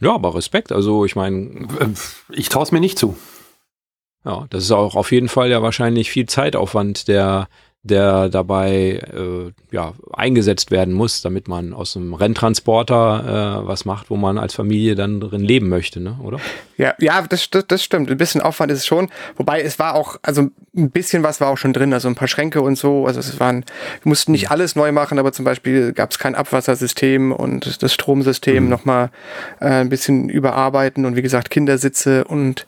ja, 0.00 0.14
aber 0.14 0.34
Respekt. 0.34 0.70
Also 0.70 1.06
ich 1.06 1.16
meine, 1.16 1.94
ich 2.30 2.50
traue 2.50 2.64
es 2.64 2.72
mir 2.72 2.80
nicht 2.80 2.98
zu. 2.98 3.16
Ja, 4.24 4.46
das 4.50 4.64
ist 4.64 4.72
auch 4.72 4.96
auf 4.96 5.12
jeden 5.12 5.28
Fall 5.28 5.48
ja 5.48 5.62
wahrscheinlich 5.62 6.10
viel 6.10 6.26
Zeitaufwand, 6.26 7.08
der 7.08 7.48
der 7.82 8.28
dabei 8.28 9.00
äh, 9.14 9.52
ja, 9.70 9.94
eingesetzt 10.12 10.70
werden 10.70 10.92
muss, 10.94 11.22
damit 11.22 11.48
man 11.48 11.72
aus 11.72 11.96
einem 11.96 12.14
Renntransporter 12.14 13.62
äh, 13.62 13.66
was 13.66 13.84
macht, 13.84 14.10
wo 14.10 14.16
man 14.16 14.38
als 14.38 14.54
Familie 14.54 14.94
dann 14.94 15.20
drin 15.20 15.42
leben 15.42 15.68
möchte, 15.68 16.00
ne? 16.00 16.18
oder? 16.22 16.38
Ja, 16.76 16.94
ja, 16.98 17.22
das, 17.22 17.50
das, 17.50 17.66
das 17.66 17.82
stimmt. 17.82 18.10
Ein 18.10 18.16
bisschen 18.16 18.40
Aufwand 18.40 18.70
ist 18.72 18.78
es 18.78 18.86
schon. 18.86 19.08
Wobei 19.36 19.62
es 19.62 19.78
war 19.78 19.94
auch, 19.94 20.16
also 20.22 20.48
ein 20.76 20.90
bisschen 20.90 21.22
was 21.22 21.40
war 21.40 21.48
auch 21.48 21.58
schon 21.58 21.72
drin, 21.72 21.92
also 21.92 22.08
ein 22.08 22.14
paar 22.14 22.28
Schränke 22.28 22.62
und 22.62 22.76
so. 22.76 23.06
Also 23.06 23.20
es 23.20 23.40
waren, 23.40 23.64
wir 24.02 24.08
mussten 24.08 24.32
nicht 24.32 24.50
alles 24.50 24.76
neu 24.76 24.92
machen, 24.92 25.18
aber 25.18 25.32
zum 25.32 25.44
Beispiel 25.44 25.92
gab 25.92 26.10
es 26.10 26.18
kein 26.18 26.34
Abwassersystem 26.34 27.32
und 27.32 27.82
das 27.82 27.92
Stromsystem 27.92 28.64
mhm. 28.64 28.70
nochmal 28.70 29.10
äh, 29.60 29.66
ein 29.66 29.88
bisschen 29.88 30.28
überarbeiten 30.28 31.04
und 31.04 31.16
wie 31.16 31.22
gesagt 31.22 31.50
Kindersitze 31.50 32.24
und 32.24 32.66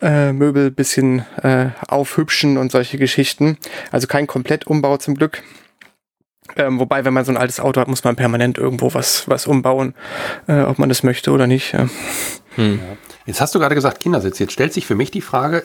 äh, 0.00 0.32
Möbel 0.32 0.70
bisschen 0.70 1.24
äh, 1.42 1.68
aufhübschen 1.86 2.56
und 2.56 2.72
solche 2.72 2.98
Geschichten. 2.98 3.58
Also 3.90 4.06
kein 4.06 4.26
Komplettumbau 4.50 4.96
zum 4.96 5.14
Glück. 5.14 5.42
Ähm, 6.56 6.80
wobei, 6.80 7.04
wenn 7.04 7.14
man 7.14 7.24
so 7.24 7.30
ein 7.30 7.36
altes 7.36 7.60
Auto 7.60 7.80
hat, 7.80 7.86
muss 7.86 8.02
man 8.02 8.16
permanent 8.16 8.58
irgendwo 8.58 8.92
was, 8.92 9.28
was 9.28 9.46
umbauen, 9.46 9.94
äh, 10.48 10.62
ob 10.62 10.80
man 10.80 10.88
das 10.88 11.04
möchte 11.04 11.30
oder 11.30 11.46
nicht. 11.46 11.72
Ja. 11.72 11.88
Hm. 12.56 12.80
Jetzt 13.26 13.40
hast 13.40 13.54
du 13.54 13.60
gerade 13.60 13.76
gesagt 13.76 14.00
Kindersitz. 14.00 14.40
Jetzt 14.40 14.52
stellt 14.52 14.72
sich 14.72 14.86
für 14.86 14.96
mich 14.96 15.12
die 15.12 15.20
Frage, 15.20 15.62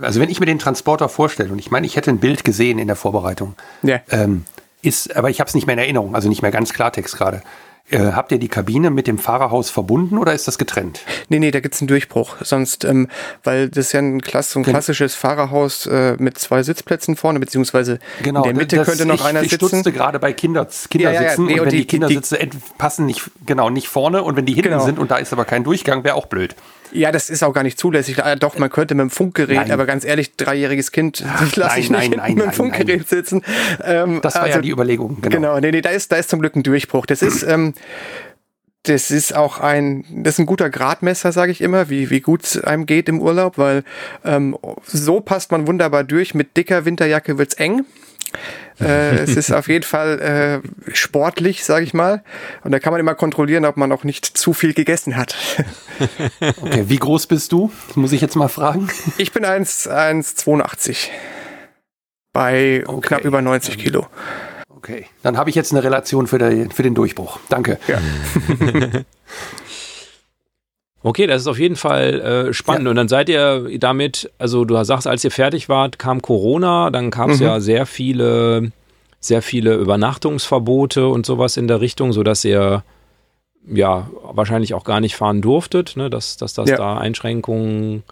also 0.00 0.20
wenn 0.20 0.30
ich 0.30 0.38
mir 0.38 0.46
den 0.46 0.60
Transporter 0.60 1.08
vorstelle, 1.08 1.50
und 1.50 1.58
ich 1.58 1.72
meine, 1.72 1.86
ich 1.86 1.96
hätte 1.96 2.10
ein 2.10 2.20
Bild 2.20 2.44
gesehen 2.44 2.78
in 2.78 2.86
der 2.86 2.94
Vorbereitung, 2.94 3.56
ja. 3.82 4.00
ähm, 4.10 4.44
ist, 4.82 5.16
aber 5.16 5.30
ich 5.30 5.40
habe 5.40 5.48
es 5.48 5.54
nicht 5.54 5.66
mehr 5.66 5.74
in 5.74 5.80
Erinnerung, 5.80 6.14
also 6.14 6.28
nicht 6.28 6.42
mehr 6.42 6.52
ganz 6.52 6.72
Klartext 6.72 7.16
gerade. 7.16 7.42
Äh, 7.90 8.12
habt 8.12 8.32
ihr 8.32 8.38
die 8.38 8.48
Kabine 8.48 8.90
mit 8.90 9.06
dem 9.06 9.18
Fahrerhaus 9.18 9.70
verbunden 9.70 10.18
oder 10.18 10.34
ist 10.34 10.46
das 10.46 10.58
getrennt? 10.58 11.00
Nee, 11.28 11.38
nee, 11.38 11.50
da 11.50 11.60
gibt's 11.60 11.80
einen 11.80 11.88
Durchbruch. 11.88 12.36
Sonst, 12.42 12.84
ähm, 12.84 13.08
weil 13.44 13.70
das 13.70 13.86
ist 13.86 13.92
ja 13.92 14.00
ein, 14.00 14.20
Klass 14.20 14.52
so 14.52 14.60
ein 14.60 14.64
klassisches 14.64 15.14
Fahrerhaus 15.14 15.86
äh, 15.86 16.16
mit 16.18 16.38
zwei 16.38 16.62
Sitzplätzen 16.62 17.16
vorne, 17.16 17.40
beziehungsweise 17.40 17.98
genau, 18.22 18.40
in 18.40 18.44
der 18.44 18.54
Mitte 18.54 18.82
könnte 18.82 19.06
noch 19.06 19.14
ich, 19.14 19.24
einer 19.24 19.40
sitzen. 19.40 19.54
Ich 19.54 19.70
stutzte 19.70 19.92
gerade 19.92 20.18
bei 20.18 20.34
Kinder, 20.34 20.66
Kindersitzen 20.66 20.98
ja, 21.00 21.10
ja, 21.12 21.22
ja. 21.22 21.36
Nee, 21.38 21.60
und, 21.60 21.66
wenn 21.66 21.70
die, 21.70 21.78
die 21.78 21.86
Kindersitze 21.86 22.36
die, 22.36 22.58
passen 22.76 23.06
nicht, 23.06 23.30
genau, 23.46 23.70
nicht 23.70 23.88
vorne 23.88 24.22
und 24.22 24.36
wenn 24.36 24.44
die 24.44 24.54
hinten 24.54 24.70
genau. 24.70 24.84
sind 24.84 24.98
und 24.98 25.10
da 25.10 25.16
ist 25.16 25.32
aber 25.32 25.46
kein 25.46 25.64
Durchgang, 25.64 26.04
wäre 26.04 26.14
auch 26.14 26.26
blöd. 26.26 26.54
Ja, 26.92 27.12
das 27.12 27.30
ist 27.30 27.42
auch 27.42 27.52
gar 27.52 27.62
nicht 27.62 27.78
zulässig. 27.78 28.22
Ah, 28.22 28.36
doch, 28.36 28.58
man 28.58 28.70
könnte 28.70 28.94
mit 28.94 29.02
dem 29.02 29.10
Funkgerät, 29.10 29.56
nein. 29.56 29.70
aber 29.70 29.86
ganz 29.86 30.04
ehrlich, 30.04 30.36
dreijähriges 30.36 30.92
Kind 30.92 31.24
lasse 31.56 31.80
ich 31.80 31.90
nicht 31.90 32.16
nein, 32.16 32.34
mit 32.34 32.44
dem 32.44 32.52
Funkgerät 32.52 33.08
sitzen. 33.08 33.42
Ähm, 33.82 34.20
das 34.22 34.34
war 34.34 34.42
also, 34.42 34.56
ja 34.56 34.62
die 34.62 34.70
Überlegung. 34.70 35.20
Genau, 35.20 35.36
genau 35.36 35.60
nee, 35.60 35.70
nee, 35.70 35.80
da 35.80 35.90
ist, 35.90 36.12
da 36.12 36.16
ist 36.16 36.30
zum 36.30 36.40
Glück 36.40 36.56
ein 36.56 36.62
Durchbruch. 36.62 37.06
Das 37.06 37.22
ist, 37.22 37.42
ähm, 37.42 37.74
das 38.84 39.10
ist 39.10 39.34
auch 39.34 39.58
ein, 39.60 40.04
das 40.10 40.34
ist 40.34 40.38
ein 40.40 40.46
guter 40.46 40.70
Gradmesser, 40.70 41.32
sage 41.32 41.52
ich 41.52 41.60
immer, 41.60 41.90
wie, 41.90 42.10
wie 42.10 42.20
gut 42.20 42.44
es 42.44 42.62
einem 42.62 42.86
geht 42.86 43.08
im 43.08 43.20
Urlaub, 43.20 43.58
weil 43.58 43.84
ähm, 44.24 44.56
so 44.84 45.20
passt 45.20 45.50
man 45.50 45.66
wunderbar 45.66 46.04
durch. 46.04 46.34
Mit 46.34 46.56
dicker 46.56 46.84
Winterjacke 46.84 47.38
wird's 47.38 47.54
eng. 47.54 47.84
Äh, 48.80 49.16
es 49.18 49.36
ist 49.36 49.52
auf 49.52 49.68
jeden 49.68 49.84
Fall 49.84 50.62
äh, 50.64 50.94
sportlich, 50.94 51.64
sage 51.64 51.84
ich 51.84 51.94
mal. 51.94 52.22
Und 52.64 52.72
da 52.72 52.78
kann 52.78 52.92
man 52.92 53.00
immer 53.00 53.14
kontrollieren, 53.14 53.64
ob 53.64 53.76
man 53.76 53.92
auch 53.92 54.04
nicht 54.04 54.24
zu 54.24 54.52
viel 54.52 54.74
gegessen 54.74 55.16
hat. 55.16 55.36
okay, 56.60 56.84
wie 56.86 56.98
groß 56.98 57.26
bist 57.26 57.52
du? 57.52 57.72
Das 57.88 57.96
muss 57.96 58.12
ich 58.12 58.20
jetzt 58.20 58.36
mal 58.36 58.48
fragen. 58.48 58.88
Ich 59.16 59.32
bin 59.32 59.44
1,82 59.44 61.08
bei 62.32 62.84
okay. 62.86 63.08
knapp 63.08 63.24
über 63.24 63.42
90 63.42 63.78
Kilo. 63.78 64.06
Okay, 64.68 65.06
dann 65.22 65.36
habe 65.36 65.50
ich 65.50 65.56
jetzt 65.56 65.72
eine 65.72 65.82
Relation 65.82 66.28
für, 66.28 66.38
der, 66.38 66.70
für 66.70 66.84
den 66.84 66.94
Durchbruch. 66.94 67.40
Danke. 67.48 67.78
Ja. 67.88 67.98
okay, 71.02 71.26
das 71.26 71.42
ist 71.42 71.46
auf 71.48 71.58
jeden 71.58 71.76
Fall 71.76 72.20
äh, 72.20 72.52
spannend. 72.52 72.84
Ja. 72.84 72.90
Und 72.90 72.96
dann 72.96 73.08
seid 73.08 73.28
ihr 73.28 73.68
damit, 73.78 74.30
also 74.38 74.64
du 74.64 74.82
sagst, 74.84 75.06
als 75.06 75.24
ihr 75.24 75.30
fertig 75.30 75.68
wart, 75.68 75.98
kam 75.98 76.22
Corona, 76.22 76.90
dann 76.90 77.10
gab 77.10 77.30
es 77.30 77.40
mhm. 77.40 77.46
ja 77.46 77.60
sehr 77.60 77.86
viele, 77.86 78.72
sehr 79.20 79.42
viele 79.42 79.74
Übernachtungsverbote 79.74 81.08
und 81.08 81.26
sowas 81.26 81.56
in 81.56 81.68
der 81.68 81.80
Richtung, 81.80 82.12
sodass 82.12 82.44
ihr 82.44 82.82
ja 83.70 84.08
wahrscheinlich 84.22 84.74
auch 84.74 84.84
gar 84.84 85.00
nicht 85.00 85.16
fahren 85.16 85.42
durftet, 85.42 85.96
ne? 85.96 86.10
dass, 86.10 86.36
dass 86.36 86.54
das 86.54 86.70
ja. 86.70 86.76
da 86.76 86.98
Einschränkungen 86.98 88.02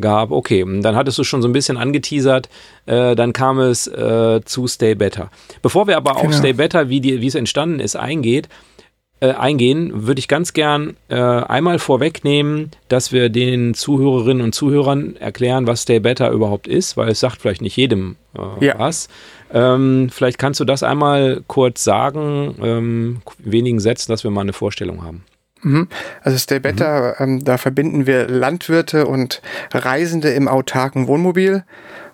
gab. 0.00 0.30
Okay, 0.30 0.64
dann 0.80 0.96
hattest 0.96 1.18
du 1.18 1.24
schon 1.24 1.42
so 1.42 1.48
ein 1.48 1.52
bisschen 1.52 1.76
angeteasert, 1.76 2.48
äh, 2.86 3.14
dann 3.14 3.32
kam 3.32 3.58
es 3.58 3.86
äh, 3.86 4.40
zu 4.44 4.66
Stay 4.66 4.94
Better. 4.94 5.30
Bevor 5.60 5.86
wir 5.86 5.96
aber 5.96 6.14
genau. 6.14 6.28
auf 6.28 6.34
Stay 6.34 6.54
Better, 6.54 6.88
wie, 6.88 7.00
die, 7.00 7.20
wie 7.20 7.26
es 7.26 7.34
entstanden 7.34 7.80
ist, 7.80 7.96
eingeht, 7.96 8.48
äh, 9.22 9.34
eingehen, 9.34 10.08
würde 10.08 10.18
ich 10.18 10.26
ganz 10.26 10.52
gern 10.52 10.96
äh, 11.08 11.14
einmal 11.14 11.78
vorwegnehmen, 11.78 12.72
dass 12.88 13.12
wir 13.12 13.28
den 13.28 13.72
Zuhörerinnen 13.72 14.42
und 14.42 14.52
Zuhörern 14.52 15.14
erklären, 15.14 15.68
was 15.68 15.82
Stay 15.82 16.00
Better 16.00 16.30
überhaupt 16.30 16.66
ist, 16.66 16.96
weil 16.96 17.08
es 17.08 17.20
sagt 17.20 17.40
vielleicht 17.40 17.62
nicht 17.62 17.76
jedem 17.76 18.16
äh, 18.36 18.66
ja. 18.66 18.78
was. 18.78 19.06
Ähm, 19.52 20.08
vielleicht 20.10 20.38
kannst 20.38 20.58
du 20.58 20.64
das 20.64 20.82
einmal 20.82 21.44
kurz 21.46 21.84
sagen, 21.84 22.56
ähm, 22.60 23.22
wenigen 23.38 23.78
Sätzen, 23.78 24.10
dass 24.10 24.24
wir 24.24 24.32
mal 24.32 24.40
eine 24.40 24.52
Vorstellung 24.52 25.04
haben. 25.04 25.22
Mhm. 25.60 25.86
Also 26.22 26.36
Stay 26.36 26.58
Better, 26.58 27.14
mhm. 27.20 27.24
ähm, 27.24 27.44
da 27.44 27.58
verbinden 27.58 28.08
wir 28.08 28.26
Landwirte 28.26 29.06
und 29.06 29.40
Reisende 29.72 30.30
im 30.30 30.48
autarken 30.48 31.06
Wohnmobil 31.06 31.62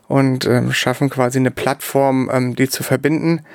und 0.09 0.47
ähm, 0.47 0.75
schaffen 0.75 1.09
quasi 1.09 1.39
eine 1.39 1.53
Plattform, 1.53 2.29
ähm, 2.31 2.55
die 2.55 2.69
zu 2.69 2.83
verbinden. 2.83 3.47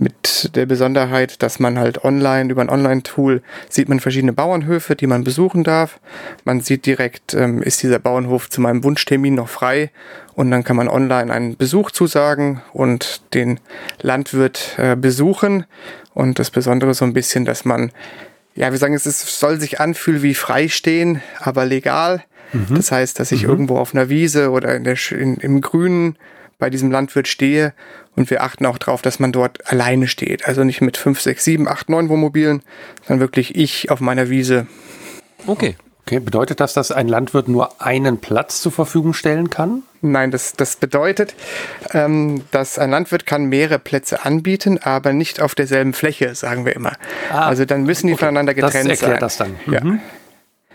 Mit 0.00 0.54
der 0.54 0.66
Besonderheit, 0.66 1.42
dass 1.42 1.58
man 1.58 1.76
halt 1.76 2.04
online, 2.04 2.52
über 2.52 2.62
ein 2.62 2.70
Online-Tool, 2.70 3.42
sieht 3.68 3.88
man 3.88 3.98
verschiedene 3.98 4.32
Bauernhöfe, 4.32 4.94
die 4.94 5.08
man 5.08 5.24
besuchen 5.24 5.64
darf. 5.64 5.98
Man 6.44 6.60
sieht 6.60 6.86
direkt, 6.86 7.34
ähm, 7.34 7.62
ist 7.62 7.82
dieser 7.82 7.98
Bauernhof 7.98 8.48
zu 8.48 8.60
meinem 8.60 8.84
Wunschtermin 8.84 9.34
noch 9.34 9.48
frei 9.48 9.90
und 10.34 10.52
dann 10.52 10.62
kann 10.62 10.76
man 10.76 10.88
online 10.88 11.32
einen 11.32 11.56
Besuch 11.56 11.90
zusagen 11.90 12.62
und 12.72 13.22
den 13.34 13.58
Landwirt 14.00 14.76
äh, 14.78 14.94
besuchen. 14.94 15.64
Und 16.14 16.38
das 16.38 16.50
Besondere 16.50 16.94
so 16.94 17.04
ein 17.04 17.12
bisschen, 17.12 17.44
dass 17.44 17.64
man 17.64 17.90
ja, 18.54 18.72
wir 18.72 18.78
sagen, 18.78 18.94
es 18.94 19.06
ist, 19.06 19.20
soll 19.38 19.60
sich 19.60 19.78
anfühlen 19.78 20.22
wie 20.22 20.34
freistehen, 20.34 21.22
aber 21.38 21.64
legal. 21.64 22.24
Mhm. 22.52 22.74
Das 22.74 22.90
heißt, 22.90 23.20
dass 23.20 23.30
ich 23.30 23.44
mhm. 23.44 23.50
irgendwo 23.50 23.78
auf 23.78 23.94
einer 23.94 24.08
Wiese 24.08 24.50
oder 24.50 24.74
in 24.74 24.84
der, 24.84 24.96
in, 25.12 25.36
im 25.36 25.60
Grünen 25.60 26.16
bei 26.58 26.70
diesem 26.70 26.90
Landwirt 26.90 27.28
stehe 27.28 27.72
und 28.16 28.30
wir 28.30 28.42
achten 28.42 28.66
auch 28.66 28.78
darauf, 28.78 29.02
dass 29.02 29.20
man 29.20 29.32
dort 29.32 29.70
alleine 29.70 30.08
steht. 30.08 30.46
Also 30.46 30.64
nicht 30.64 30.80
mit 30.80 30.96
fünf, 30.96 31.20
sechs, 31.20 31.44
sieben, 31.44 31.68
acht, 31.68 31.88
neun 31.88 32.08
Wohnmobilen, 32.08 32.62
sondern 33.06 33.20
wirklich 33.20 33.54
ich 33.56 33.90
auf 33.90 34.00
meiner 34.00 34.28
Wiese. 34.28 34.66
Okay. 35.46 35.76
Okay, 36.08 36.20
bedeutet 36.20 36.58
das, 36.60 36.72
dass 36.72 36.90
ein 36.90 37.06
Landwirt 37.06 37.48
nur 37.48 37.82
einen 37.82 38.16
Platz 38.16 38.62
zur 38.62 38.72
Verfügung 38.72 39.12
stellen 39.12 39.50
kann? 39.50 39.82
Nein, 40.00 40.30
das, 40.30 40.54
das 40.54 40.76
bedeutet, 40.76 41.34
ähm, 41.92 42.44
dass 42.50 42.78
ein 42.78 42.90
Landwirt 42.90 43.26
kann 43.26 43.44
mehrere 43.44 43.78
Plätze 43.78 44.24
anbieten, 44.24 44.78
aber 44.78 45.12
nicht 45.12 45.42
auf 45.42 45.54
derselben 45.54 45.92
Fläche, 45.92 46.34
sagen 46.34 46.64
wir 46.64 46.74
immer. 46.74 46.92
Ah, 47.30 47.48
also 47.48 47.66
dann 47.66 47.82
müssen 47.82 48.06
die 48.06 48.14
okay. 48.14 48.20
voneinander 48.20 48.54
getrennt 48.54 48.90
das 48.90 49.02
erklärt 49.02 49.20
sein. 49.20 49.20
das 49.20 49.36
dann. 49.36 49.74
Ja. 49.74 49.84
Mhm. 49.84 50.00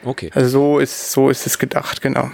Okay. 0.04 0.30
Also 0.36 0.50
so 0.50 0.78
ist, 0.78 1.12
so 1.12 1.32
ist 1.32 1.48
es 1.48 1.58
gedacht, 1.58 2.04
genau. 2.04 2.30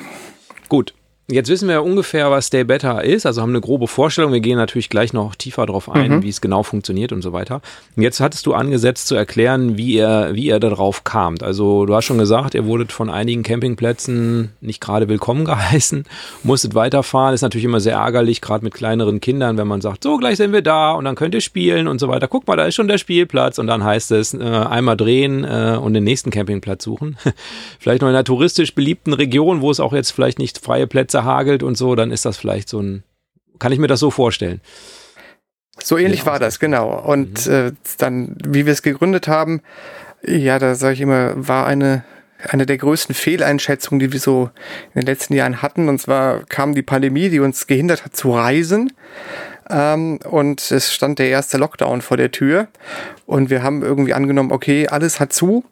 Gut. 0.67 0.93
Jetzt 1.31 1.47
wissen 1.47 1.67
wir 1.67 1.75
ja 1.75 1.81
ungefähr, 1.81 2.31
was 2.31 2.47
Stay 2.47 2.63
Better 2.63 3.03
ist, 3.03 3.27
also 3.27 3.43
haben 3.43 3.51
eine 3.51 3.61
grobe 3.61 3.87
Vorstellung. 3.87 4.33
Wir 4.33 4.39
gehen 4.39 4.57
natürlich 4.57 4.89
gleich 4.89 5.13
noch 5.13 5.35
tiefer 5.35 5.67
darauf 5.67 5.87
ein, 5.87 6.11
mhm. 6.11 6.23
wie 6.23 6.29
es 6.29 6.41
genau 6.41 6.63
funktioniert 6.63 7.11
und 7.11 7.21
so 7.21 7.33
weiter. 7.33 7.61
Und 7.95 8.01
jetzt 8.01 8.19
hattest 8.19 8.47
du 8.47 8.55
angesetzt 8.55 9.07
zu 9.07 9.13
erklären, 9.13 9.77
wie 9.77 9.93
ihr, 9.93 10.31
wie 10.33 10.47
ihr 10.47 10.59
darauf 10.59 11.03
kamt. 11.03 11.43
Also 11.43 11.85
du 11.85 11.93
hast 11.93 12.05
schon 12.05 12.17
gesagt, 12.17 12.55
ihr 12.55 12.65
wurdet 12.65 12.91
von 12.91 13.11
einigen 13.11 13.43
Campingplätzen 13.43 14.53
nicht 14.59 14.81
gerade 14.81 15.07
willkommen 15.07 15.45
geheißen, 15.45 16.05
musstet 16.41 16.73
weiterfahren. 16.73 17.35
Ist 17.35 17.43
natürlich 17.43 17.65
immer 17.65 17.79
sehr 17.79 17.97
ärgerlich, 17.97 18.41
gerade 18.41 18.63
mit 18.63 18.73
kleineren 18.73 19.21
Kindern, 19.21 19.55
wenn 19.59 19.67
man 19.67 19.81
sagt, 19.81 20.03
so 20.03 20.17
gleich 20.17 20.37
sind 20.37 20.51
wir 20.51 20.63
da 20.63 20.93
und 20.93 21.05
dann 21.05 21.13
könnt 21.13 21.35
ihr 21.35 21.41
spielen 21.41 21.87
und 21.87 21.99
so 21.99 22.07
weiter. 22.07 22.27
Guck 22.27 22.47
mal, 22.47 22.57
da 22.57 22.65
ist 22.65 22.73
schon 22.73 22.87
der 22.87 22.97
Spielplatz 22.97 23.59
und 23.59 23.67
dann 23.67 23.83
heißt 23.83 24.09
es 24.13 24.33
äh, 24.33 24.39
einmal 24.39 24.97
drehen 24.97 25.43
äh, 25.43 25.77
und 25.79 25.93
den 25.93 26.05
nächsten 26.05 26.31
Campingplatz 26.31 26.83
suchen. 26.83 27.17
vielleicht 27.79 28.01
noch 28.01 28.09
in 28.09 28.15
einer 28.15 28.23
touristisch 28.23 28.73
beliebten 28.73 29.13
Region, 29.13 29.61
wo 29.61 29.69
es 29.69 29.79
auch 29.79 29.93
jetzt 29.93 30.09
vielleicht 30.09 30.39
nicht 30.39 30.57
freie 30.57 30.87
Plätze 30.87 31.18
zerhagelt 31.19 31.63
und 31.63 31.75
so, 31.75 31.95
dann 31.95 32.11
ist 32.11 32.25
das 32.25 32.37
vielleicht 32.37 32.69
so 32.69 32.79
ein, 32.79 33.03
kann 33.59 33.71
ich 33.71 33.79
mir 33.79 33.87
das 33.87 33.99
so 33.99 34.11
vorstellen. 34.11 34.61
So 35.81 35.97
ähnlich 35.97 36.21
ja. 36.21 36.25
war 36.27 36.39
das, 36.39 36.59
genau. 36.59 36.89
Und 36.99 37.45
mhm. 37.45 37.53
äh, 37.53 37.71
dann, 37.97 38.35
wie 38.45 38.65
wir 38.65 38.73
es 38.73 38.81
gegründet 38.81 39.27
haben, 39.27 39.61
ja, 40.25 40.59
da 40.59 40.75
sage 40.75 40.93
ich 40.93 41.01
immer, 41.01 41.33
war 41.35 41.65
eine 41.65 42.03
eine 42.47 42.65
der 42.65 42.77
größten 42.77 43.13
Fehleinschätzungen, 43.13 43.99
die 43.99 44.13
wir 44.13 44.19
so 44.21 44.49
in 44.93 45.01
den 45.01 45.07
letzten 45.07 45.33
Jahren 45.33 45.61
hatten. 45.61 45.89
Und 45.89 45.99
zwar 45.99 46.45
kam 46.45 46.73
die 46.73 46.81
Pandemie, 46.81 47.27
die 47.27 47.41
uns 47.41 47.67
gehindert 47.67 48.05
hat 48.05 48.15
zu 48.15 48.31
reisen. 48.31 48.93
Ähm, 49.69 50.19
und 50.23 50.71
es 50.71 50.93
stand 50.93 51.19
der 51.19 51.27
erste 51.27 51.57
Lockdown 51.57 52.01
vor 52.01 52.15
der 52.15 52.31
Tür. 52.31 52.69
Und 53.25 53.49
wir 53.49 53.61
haben 53.61 53.83
irgendwie 53.83 54.13
angenommen, 54.13 54.53
okay, 54.53 54.87
alles 54.87 55.19
hat 55.19 55.33
zu. 55.33 55.65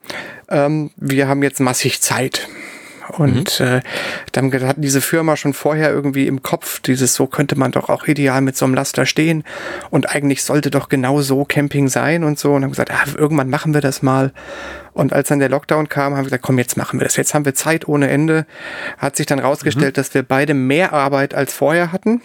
Ähm, 0.49 0.91
wir 0.97 1.29
haben 1.29 1.41
jetzt 1.41 1.61
massig 1.61 2.01
Zeit. 2.01 2.49
Und 3.09 3.59
mhm. 3.59 3.65
äh, 3.65 3.81
dann 4.31 4.51
hatten 4.53 4.81
diese 4.81 5.01
Firma 5.01 5.35
schon 5.37 5.53
vorher 5.53 5.91
irgendwie 5.91 6.27
im 6.27 6.43
Kopf, 6.43 6.79
dieses 6.79 7.13
so 7.13 7.27
könnte 7.27 7.57
man 7.57 7.71
doch 7.71 7.89
auch 7.89 8.07
ideal 8.07 8.41
mit 8.41 8.57
so 8.57 8.65
einem 8.65 8.75
Laster 8.75 9.05
stehen. 9.05 9.43
Und 9.89 10.13
eigentlich 10.13 10.43
sollte 10.43 10.71
doch 10.71 10.89
genau 10.89 11.21
so 11.21 11.45
Camping 11.45 11.87
sein 11.87 12.23
und 12.23 12.37
so. 12.39 12.53
Und 12.53 12.63
haben 12.63 12.71
gesagt, 12.71 12.91
ah, 12.91 13.05
irgendwann 13.17 13.49
machen 13.49 13.73
wir 13.73 13.81
das 13.81 14.01
mal. 14.01 14.31
Und 14.97 15.13
als 15.13 15.27
dann 15.27 15.37
der 15.37 15.49
Lockdown 15.49 15.89
kam, 15.89 16.13
haben 16.13 16.21
wir 16.21 16.23
gesagt, 16.23 16.41
komm, 16.41 16.57
jetzt 16.57 16.75
machen 16.75 16.99
wir 16.99 17.05
das. 17.05 17.17
Jetzt 17.17 17.35
haben 17.35 17.45
wir 17.45 17.53
Zeit 17.53 17.87
ohne 17.87 18.09
Ende. 18.09 18.47
Hat 18.97 19.15
sich 19.15 19.27
dann 19.27 19.37
rausgestellt, 19.37 19.95
mhm. 19.95 20.01
dass 20.01 20.15
wir 20.15 20.23
beide 20.23 20.55
mehr 20.55 20.91
Arbeit 20.91 21.35
als 21.35 21.53
vorher 21.53 21.91
hatten. 21.91 22.23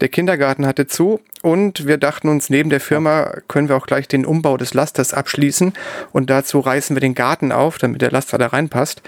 Der 0.00 0.08
Kindergarten 0.08 0.66
hatte 0.66 0.86
zu 0.86 1.20
und 1.42 1.84
wir 1.88 1.98
dachten 1.98 2.28
uns, 2.28 2.48
neben 2.48 2.70
der 2.70 2.78
Firma 2.78 3.38
können 3.48 3.68
wir 3.68 3.74
auch 3.74 3.88
gleich 3.88 4.06
den 4.06 4.24
Umbau 4.24 4.56
des 4.56 4.72
Lasters 4.72 5.14
abschließen 5.14 5.72
und 6.12 6.30
dazu 6.30 6.60
reißen 6.60 6.94
wir 6.94 7.00
den 7.00 7.16
Garten 7.16 7.50
auf, 7.50 7.78
damit 7.78 8.02
der 8.02 8.12
Laster 8.12 8.38
da 8.38 8.46
reinpasst. 8.46 9.02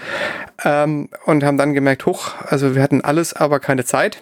Ähm, 0.65 1.07
und 1.25 1.45
haben 1.45 1.57
dann 1.57 1.73
gemerkt, 1.73 2.05
hoch, 2.05 2.33
also 2.47 2.75
wir 2.75 2.83
hatten 2.83 2.99
alles, 2.99 3.31
aber 3.31 3.61
keine 3.61 3.85
Zeit. 3.85 4.21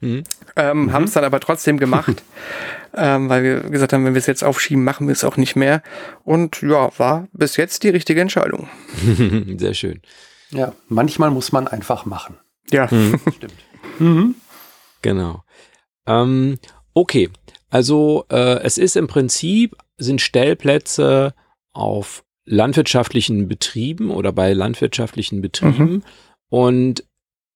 Mhm. 0.00 0.24
Ähm, 0.56 0.84
mhm. 0.84 0.92
Haben 0.94 1.04
es 1.04 1.12
dann 1.12 1.24
aber 1.24 1.40
trotzdem 1.40 1.78
gemacht, 1.78 2.22
ähm, 2.96 3.28
weil 3.28 3.42
wir 3.42 3.60
gesagt 3.70 3.92
haben, 3.92 4.04
wenn 4.04 4.14
wir 4.14 4.18
es 4.18 4.26
jetzt 4.26 4.44
aufschieben, 4.44 4.84
machen 4.84 5.06
wir 5.06 5.12
es 5.12 5.24
auch 5.24 5.36
nicht 5.36 5.56
mehr. 5.56 5.82
Und 6.24 6.62
ja, 6.62 6.90
war 6.98 7.28
bis 7.32 7.56
jetzt 7.56 7.82
die 7.82 7.88
richtige 7.88 8.20
Entscheidung. 8.20 8.68
Sehr 9.58 9.74
schön. 9.74 10.00
Ja, 10.50 10.72
manchmal 10.88 11.30
muss 11.30 11.52
man 11.52 11.68
einfach 11.68 12.04
machen. 12.04 12.36
Ja, 12.70 12.88
mhm. 12.90 13.20
stimmt. 13.36 13.54
Mhm. 13.98 14.34
Genau. 15.02 15.42
Ähm, 16.06 16.58
okay, 16.94 17.30
also 17.70 18.24
äh, 18.30 18.60
es 18.62 18.78
ist 18.78 18.96
im 18.96 19.06
Prinzip, 19.06 19.76
sind 19.96 20.20
Stellplätze 20.20 21.34
auf 21.72 22.24
landwirtschaftlichen 22.44 23.48
Betrieben 23.48 24.10
oder 24.10 24.32
bei 24.32 24.52
landwirtschaftlichen 24.52 25.40
Betrieben. 25.40 25.84
Mhm. 25.84 26.02
Und 26.48 27.04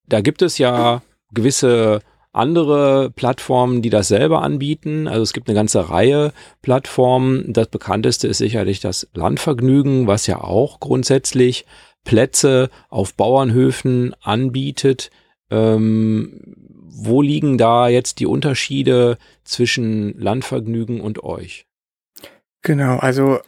da 0.07 0.21
gibt 0.21 0.43
es 0.43 0.59
ja 0.59 1.03
gewisse 1.33 2.01
andere 2.39 3.11
Plattformen, 3.11 3.83
die 3.83 3.91
das 3.91 4.09
selber 4.09 4.43
anbieten. 4.43 5.09
Also 5.09 5.23
es 5.23 5.33
gibt 5.33 5.49
eine 5.49 5.57
ganze 5.57 5.91
Reihe 5.91 6.33
Plattformen. 6.63 7.53
Das 7.53 7.69
bekannteste 7.69 8.29
ist 8.29 8.39
sicherlich 8.39 8.81
das 8.81 9.09
Landvergnügen, 9.15 10.07
was 10.07 10.27
ja 10.27 10.41
auch 10.41 10.81
grundsätzlich 10.81 11.67
Plätze 12.05 12.71
auf 12.89 13.15
Bauernhöfen 13.15 14.15
anbietet. 14.23 15.11
Ähm, 15.51 16.41
wo 17.01 17.23
liegen 17.23 17.59
da 17.59 17.89
jetzt 17.89 18.19
die 18.19 18.27
Unterschiede 18.27 19.19
zwischen 19.45 20.19
Landvergnügen 20.19 21.01
und 21.01 21.23
euch? 21.23 21.67
Genau, 22.63 22.97
also 22.97 23.39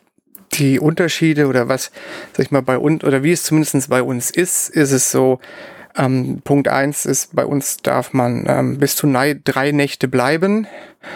die 0.52 0.78
Unterschiede 0.78 1.46
oder 1.46 1.68
was, 1.68 1.90
sag 2.32 2.46
ich 2.46 2.50
mal, 2.50 2.62
bei 2.62 2.78
uns, 2.78 3.04
oder 3.04 3.22
wie 3.22 3.32
es 3.32 3.42
zumindest 3.42 3.88
bei 3.88 4.02
uns 4.02 4.30
ist, 4.30 4.68
ist 4.68 4.92
es 4.92 5.10
so, 5.10 5.40
ähm, 5.96 6.40
Punkt 6.42 6.68
eins 6.68 7.06
ist, 7.06 7.34
bei 7.34 7.44
uns 7.44 7.78
darf 7.78 8.12
man 8.12 8.44
ähm, 8.48 8.78
bis 8.78 8.96
zu 8.96 9.06
drei 9.34 9.72
Nächte 9.72 10.08
bleiben. 10.08 10.66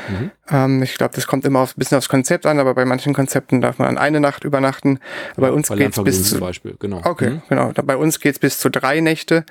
Mhm. 0.09 0.31
Ähm, 0.51 0.83
ich 0.83 0.95
glaube, 0.97 1.15
das 1.15 1.27
kommt 1.27 1.45
immer 1.45 1.63
ein 1.63 1.69
bisschen 1.77 1.97
aufs 1.97 2.09
Konzept 2.09 2.45
an, 2.45 2.59
aber 2.59 2.75
bei 2.75 2.85
manchen 2.85 3.15
Konzepten 3.15 3.61
darf 3.61 3.79
man 3.79 3.97
eine 3.97 4.21
Nacht 4.21 4.45
übernachten. 4.45 4.99
Bei 5.37 5.51
uns 5.51 5.69
bei 5.69 5.77
geht's 5.77 6.03
bis 6.03 6.29
zu, 6.29 6.39
Beispiel, 6.39 6.77
genau. 6.79 7.01
Okay, 7.05 7.31
mhm. 7.31 7.43
genau. 7.49 7.73
Bei 7.85 7.97
uns 7.97 8.21
geht's 8.21 8.39
bis 8.39 8.59
zu 8.59 8.71
drei 8.71 9.01
Nächte. 9.01 9.45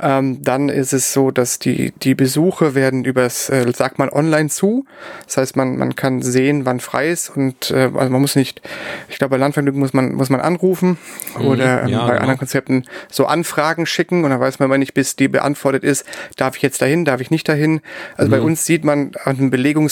Ähm, 0.00 0.42
dann 0.42 0.68
ist 0.68 0.92
es 0.92 1.12
so, 1.12 1.30
dass 1.30 1.58
die 1.58 1.92
die 2.02 2.14
Besuche 2.14 2.74
werden 2.74 3.04
übers, 3.04 3.50
äh, 3.50 3.70
sagt 3.74 3.98
man 3.98 4.08
online 4.08 4.48
zu. 4.48 4.86
Das 5.26 5.36
heißt, 5.36 5.56
man 5.56 5.76
man 5.76 5.96
kann 5.96 6.22
sehen, 6.22 6.64
wann 6.64 6.80
frei 6.80 7.10
ist 7.10 7.30
und 7.36 7.70
äh, 7.70 7.90
also 7.94 8.10
man 8.10 8.20
muss 8.20 8.34
nicht. 8.34 8.62
Ich 9.08 9.18
glaube, 9.18 9.32
bei 9.32 9.36
Landvergnügen 9.36 9.78
muss 9.78 9.92
man 9.92 10.14
muss 10.14 10.30
man 10.30 10.40
anrufen 10.40 10.96
mhm. 11.38 11.46
oder 11.46 11.82
ähm, 11.82 11.88
ja, 11.88 11.98
bei 12.00 12.12
genau. 12.12 12.20
anderen 12.20 12.38
Konzepten 12.38 12.84
so 13.10 13.26
Anfragen 13.26 13.84
schicken 13.84 14.24
und 14.24 14.30
dann 14.30 14.40
weiß 14.40 14.58
man, 14.60 14.70
wenn 14.70 14.80
nicht 14.80 14.94
bis 14.94 15.14
die 15.16 15.28
beantwortet 15.28 15.84
ist, 15.84 16.06
darf 16.36 16.56
ich 16.56 16.62
jetzt 16.62 16.80
dahin, 16.80 17.04
darf 17.04 17.20
ich 17.20 17.30
nicht 17.30 17.48
dahin. 17.48 17.80
Also 18.16 18.30
bei 18.30 18.38
mhm. 18.38 18.46
uns 18.46 18.64
sieht 18.64 18.84
man 18.84 19.12
an 19.24 19.36
dem 19.36 19.50
Belegung 19.50 19.88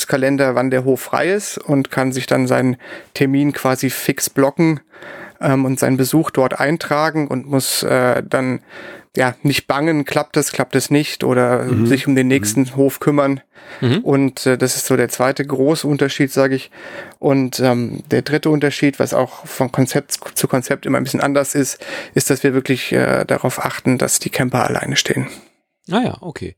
Verpflegungskalender, 0.46 0.54
wann 0.54 0.70
der 0.70 0.84
Hof 0.84 1.00
frei 1.00 1.32
ist 1.32 1.58
und 1.58 1.90
kann 1.90 2.12
sich 2.12 2.26
dann 2.26 2.46
seinen 2.46 2.76
Termin 3.14 3.52
quasi 3.52 3.90
fix 3.90 4.30
blocken 4.30 4.80
ähm, 5.40 5.64
und 5.64 5.78
seinen 5.78 5.96
Besuch 5.96 6.30
dort 6.30 6.58
eintragen 6.58 7.28
und 7.28 7.46
muss 7.46 7.82
äh, 7.82 8.22
dann 8.22 8.60
ja 9.16 9.34
nicht 9.42 9.66
bangen, 9.66 10.04
klappt 10.04 10.36
es, 10.36 10.52
klappt 10.52 10.76
es 10.76 10.90
nicht 10.90 11.24
oder 11.24 11.64
mhm. 11.64 11.86
sich 11.86 12.06
um 12.06 12.14
den 12.14 12.28
nächsten 12.28 12.62
mhm. 12.62 12.76
Hof 12.76 13.00
kümmern. 13.00 13.40
Mhm. 13.80 14.00
Und 14.00 14.46
äh, 14.46 14.58
das 14.58 14.76
ist 14.76 14.86
so 14.86 14.96
der 14.96 15.08
zweite 15.08 15.44
große 15.44 15.86
Unterschied, 15.86 16.30
sage 16.30 16.54
ich. 16.54 16.70
Und 17.18 17.58
ähm, 17.60 18.02
der 18.10 18.22
dritte 18.22 18.50
Unterschied, 18.50 18.98
was 18.98 19.14
auch 19.14 19.46
von 19.46 19.72
Konzept 19.72 20.18
zu 20.34 20.48
Konzept 20.48 20.84
immer 20.84 20.98
ein 20.98 21.04
bisschen 21.04 21.22
anders 21.22 21.54
ist, 21.54 21.84
ist, 22.14 22.28
dass 22.28 22.42
wir 22.42 22.52
wirklich 22.52 22.92
äh, 22.92 23.24
darauf 23.24 23.64
achten, 23.64 23.96
dass 23.96 24.18
die 24.18 24.30
Camper 24.30 24.66
alleine 24.66 24.96
stehen. 24.96 25.28
Ah 25.90 26.02
ja, 26.02 26.16
okay. 26.20 26.56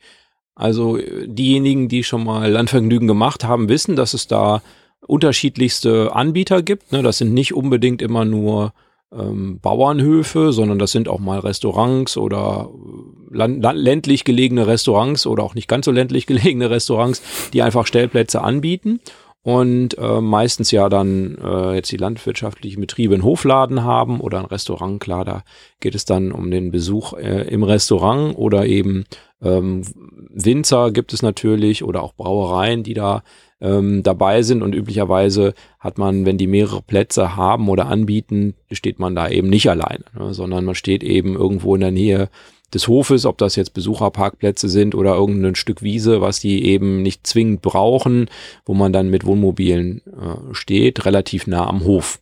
Also 0.59 0.99
diejenigen, 1.25 1.89
die 1.89 2.03
schon 2.03 2.25
mal 2.25 2.51
Landvergnügen 2.51 3.07
gemacht 3.07 3.45
haben, 3.45 3.69
wissen, 3.69 3.95
dass 3.95 4.13
es 4.13 4.27
da 4.27 4.61
unterschiedlichste 5.07 6.15
Anbieter 6.15 6.63
gibt. 6.63 6.91
Ne? 6.91 7.03
Das 7.05 7.19
sind 7.19 7.33
nicht 7.33 7.55
unbedingt 7.55 8.03
immer 8.03 8.25
nur 8.25 8.73
ähm, 9.13 9.61
Bauernhöfe, 9.61 10.53
sondern 10.53 10.81
das 10.81 10.91
sind 10.91 11.09
auch 11.09 11.21
mal 11.21 11.39
Restaurants 11.39 12.17
oder 12.17 12.69
äh, 13.33 13.47
ländlich 13.47 14.25
gelegene 14.25 14.67
Restaurants 14.67 15.29
oder 15.29 15.45
auch 15.45 15.55
nicht 15.55 15.69
ganz 15.69 15.85
so 15.87 15.93
ländlich 15.93 16.27
gelegene 16.27 16.71
Restaurants, 16.71 17.23
die 17.53 17.63
einfach 17.63 17.87
Stellplätze 17.87 18.43
anbieten 18.43 18.99
und 19.43 19.97
äh, 19.97 20.21
meistens 20.21 20.73
ja 20.73 20.89
dann 20.89 21.39
äh, 21.43 21.75
jetzt 21.77 21.91
die 21.91 21.97
landwirtschaftlichen 21.97 22.81
Betriebe 22.81 23.15
einen 23.15 23.25
Hofladen 23.25 23.83
haben 23.83 24.21
oder 24.21 24.41
ein 24.41 24.45
Restaurant. 24.45 25.01
Klar, 25.01 25.25
da 25.25 25.43
geht 25.81 25.95
es 25.95 26.05
dann 26.05 26.33
um 26.33 26.51
den 26.51 26.71
Besuch 26.71 27.15
äh, 27.15 27.49
im 27.49 27.63
Restaurant 27.63 28.37
oder 28.37 28.67
eben 28.67 29.05
ähm, 29.43 29.83
Winzer 30.31 30.91
gibt 30.91 31.13
es 31.13 31.23
natürlich 31.23 31.85
oder 31.85 32.03
auch 32.03 32.15
Brauereien, 32.15 32.83
die 32.83 32.95
da 32.95 33.23
ähm, 33.61 34.03
dabei 34.03 34.43
sind 34.43 34.63
und 34.63 34.75
üblicherweise 34.75 35.55
hat 35.79 35.99
man, 35.99 36.27
wenn 36.27 36.39
die 36.39 36.47
mehrere 36.47 36.83
Plätze 36.83 37.37
haben 37.37 37.69
oder 37.69 37.87
anbieten, 37.87 38.55
steht 38.71 38.99
man 38.99 39.15
da 39.15 39.29
eben 39.29 39.49
nicht 39.49 39.69
alleine, 39.69 40.05
ne, 40.17 40.35
sondern 40.35 40.65
man 40.65 40.75
steht 40.75 41.03
eben 41.03 41.35
irgendwo 41.35 41.75
in 41.75 41.81
der 41.81 41.91
Nähe 41.91 42.29
des 42.73 42.87
Hofes, 42.87 43.25
ob 43.25 43.39
das 43.39 43.57
jetzt 43.57 43.75
Besucherparkplätze 43.75 44.69
sind 44.69 44.95
oder 44.95 45.15
irgendein 45.15 45.55
Stück 45.55 45.83
Wiese, 45.83 46.21
was 46.21 46.41
die 46.41 46.65
eben 46.67 47.03
nicht 47.03 47.27
zwingend 47.27 47.63
brauchen, 47.63 48.29
wo 48.67 48.75
man 48.75 48.93
dann 48.93 49.09
mit 49.09 49.25
Wohnmobilen 49.25 50.03
äh, 50.07 50.55
steht, 50.55 51.07
relativ 51.07 51.47
nah 51.47 51.67
am 51.67 51.85
Hof. 51.85 52.21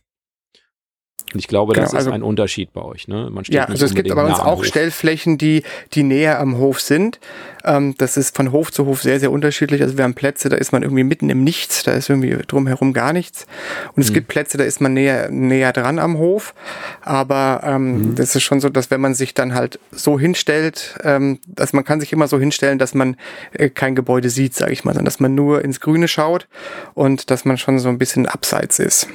Und 1.33 1.39
ich 1.39 1.47
glaube, 1.47 1.73
genau, 1.73 1.83
das 1.83 1.91
ist 1.91 1.97
also, 1.97 2.11
ein 2.11 2.23
Unterschied 2.23 2.71
bei 2.71 2.81
euch. 2.81 3.09
Ne? 3.09 3.29
Man 3.29 3.43
steht 3.43 3.55
ja, 3.55 3.65
also 3.65 3.85
es 3.85 3.93
gibt 3.93 4.07
bei 4.13 4.23
uns 4.23 4.39
auch 4.39 4.59
Hof. 4.59 4.65
Stellflächen, 4.65 5.37
die, 5.37 5.63
die 5.93 6.03
näher 6.03 6.39
am 6.39 6.57
Hof 6.57 6.79
sind. 6.79 7.19
Ähm, 7.65 7.95
das 7.97 8.15
ist 8.15 8.35
von 8.35 8.53
Hof 8.53 8.71
zu 8.71 8.85
Hof 8.85 9.01
sehr, 9.01 9.19
sehr 9.19 9.29
unterschiedlich. 9.29 9.81
Also 9.81 9.97
wir 9.97 10.05
haben 10.05 10.13
Plätze, 10.13 10.47
da 10.47 10.55
ist 10.55 10.71
man 10.71 10.83
irgendwie 10.83 11.03
mitten 11.03 11.29
im 11.29 11.43
Nichts, 11.43 11.83
da 11.83 11.91
ist 11.91 12.09
irgendwie 12.09 12.37
drumherum 12.47 12.93
gar 12.93 13.11
nichts. 13.11 13.45
Und 13.93 14.03
es 14.03 14.09
mhm. 14.09 14.15
gibt 14.15 14.29
Plätze, 14.29 14.57
da 14.57 14.63
ist 14.63 14.79
man 14.79 14.93
näher, 14.93 15.29
näher 15.29 15.73
dran 15.73 15.99
am 15.99 16.17
Hof. 16.17 16.53
Aber 17.01 17.61
ähm, 17.65 18.11
mhm. 18.11 18.15
das 18.15 18.33
ist 18.33 18.43
schon 18.43 18.61
so, 18.61 18.69
dass 18.69 18.89
wenn 18.89 19.01
man 19.01 19.13
sich 19.13 19.33
dann 19.33 19.53
halt 19.53 19.79
so 19.91 20.17
hinstellt, 20.17 20.95
ähm, 21.03 21.39
dass 21.45 21.73
man 21.73 21.83
kann 21.83 21.99
sich 21.99 22.13
immer 22.13 22.29
so 22.29 22.39
hinstellen, 22.39 22.79
dass 22.79 22.93
man 22.93 23.17
äh, 23.51 23.69
kein 23.69 23.95
Gebäude 23.95 24.29
sieht, 24.29 24.53
sage 24.53 24.71
ich 24.71 24.85
mal, 24.85 24.93
sondern 24.93 25.05
dass 25.05 25.19
man 25.19 25.35
nur 25.35 25.61
ins 25.63 25.81
Grüne 25.81 26.07
schaut 26.07 26.47
und 26.93 27.29
dass 27.31 27.43
man 27.43 27.57
schon 27.57 27.79
so 27.79 27.89
ein 27.89 27.97
bisschen 27.97 28.27
abseits 28.27 28.79
ist. 28.79 29.09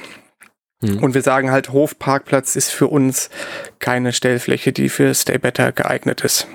Mhm. 0.83 1.03
Und 1.03 1.13
wir 1.13 1.21
sagen 1.21 1.51
halt, 1.51 1.71
Hofparkplatz 1.71 2.55
ist 2.55 2.69
für 2.69 2.87
uns 2.87 3.29
keine 3.79 4.13
Stellfläche, 4.13 4.71
die 4.71 4.89
für 4.89 5.13
Stay 5.13 5.37
Better 5.37 5.71
geeignet 5.71 6.21
ist. 6.21 6.47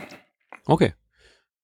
Okay. 0.67 0.93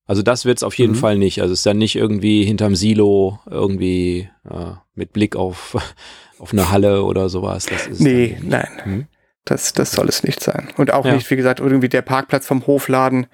Also 0.07 0.23
das 0.23 0.45
wird 0.45 0.59
es 0.59 0.63
auf 0.63 0.75
jeden 0.75 0.95
mhm. 0.95 0.99
Fall 0.99 1.19
nicht. 1.19 1.41
Also 1.41 1.53
es 1.53 1.61
ist 1.61 1.67
dann 1.67 1.79
nicht 1.79 1.97
irgendwie 1.97 2.45
hinterm 2.45 2.75
Silo 2.75 3.39
irgendwie 3.49 4.29
äh, 4.49 4.73
mit 4.95 5.13
Blick 5.13 5.37
auf, 5.37 5.77
auf 6.39 6.53
eine 6.53 6.71
Halle 6.71 7.05
oder 7.05 7.29
sowas. 7.29 7.67
Das 7.67 7.87
ist 7.87 8.01
nee, 8.01 8.39
nein. 8.43 8.69
Mhm. 8.85 9.07
Das, 9.47 9.75
das 9.75 9.93
soll 9.93 10.09
es 10.09 10.23
nicht 10.23 10.43
sein. 10.43 10.69
Und 10.79 10.91
auch 10.93 11.05
ja. 11.05 11.15
nicht, 11.15 11.31
wie 11.31 11.37
gesagt, 11.37 11.61
irgendwie 11.61 11.91
der 11.91 12.01
Parkplatz 12.01 12.47
vom 12.47 12.67
Hofladen 12.67 13.27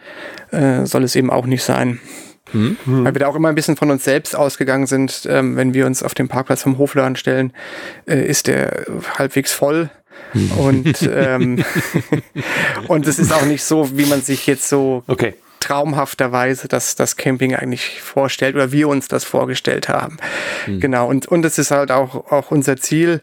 äh, 0.50 0.84
soll 0.84 1.04
es 1.04 1.14
eben 1.14 1.30
auch 1.30 1.46
nicht 1.46 1.62
sein. 1.62 2.00
Mhm. 2.52 2.76
Weil 2.84 3.14
wir 3.14 3.20
da 3.20 3.26
auch 3.28 3.36
immer 3.36 3.48
ein 3.48 3.54
bisschen 3.54 3.76
von 3.76 3.90
uns 3.90 4.04
selbst 4.04 4.36
ausgegangen 4.36 4.86
sind. 4.86 5.26
Ähm, 5.28 5.56
wenn 5.56 5.74
wir 5.74 5.86
uns 5.86 6.02
auf 6.02 6.14
dem 6.14 6.28
Parkplatz 6.28 6.62
vom 6.62 6.78
Hofladen 6.78 7.16
stellen, 7.16 7.52
äh, 8.06 8.26
ist 8.26 8.46
der 8.46 8.86
halbwegs 9.18 9.52
voll. 9.52 9.90
Mhm. 10.34 10.50
Und, 10.52 11.10
ähm, 11.12 11.64
und 12.88 13.06
es 13.06 13.18
ist 13.18 13.32
auch 13.32 13.44
nicht 13.44 13.64
so, 13.64 13.96
wie 13.96 14.06
man 14.06 14.22
sich 14.22 14.46
jetzt 14.46 14.68
so 14.68 15.02
okay. 15.06 15.34
traumhafterweise 15.60 16.68
das, 16.68 16.94
das 16.94 17.16
Camping 17.16 17.54
eigentlich 17.54 18.00
vorstellt 18.00 18.54
oder 18.54 18.72
wir 18.72 18.88
uns 18.88 19.08
das 19.08 19.24
vorgestellt 19.24 19.88
haben. 19.88 20.18
Mhm. 20.66 20.80
Genau. 20.80 21.08
Und, 21.08 21.26
und 21.26 21.44
es 21.44 21.58
ist 21.58 21.70
halt 21.70 21.90
auch, 21.90 22.30
auch 22.30 22.50
unser 22.50 22.76
Ziel, 22.76 23.20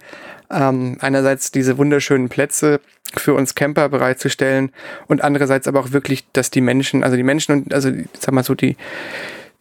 ähm, 0.52 0.98
einerseits 1.00 1.52
diese 1.52 1.78
wunderschönen 1.78 2.30
Plätze 2.30 2.80
für 3.16 3.34
uns 3.34 3.56
Camper 3.56 3.90
bereitzustellen 3.90 4.72
und 5.08 5.24
andererseits 5.24 5.68
aber 5.68 5.80
auch 5.80 5.92
wirklich, 5.92 6.26
dass 6.34 6.52
die 6.52 6.62
Menschen, 6.62 7.04
also 7.04 7.16
die 7.16 7.24
Menschen 7.24 7.54
und 7.54 7.74
also 7.74 7.90
sag 8.20 8.34
mal 8.34 8.44
so 8.44 8.56
die 8.56 8.76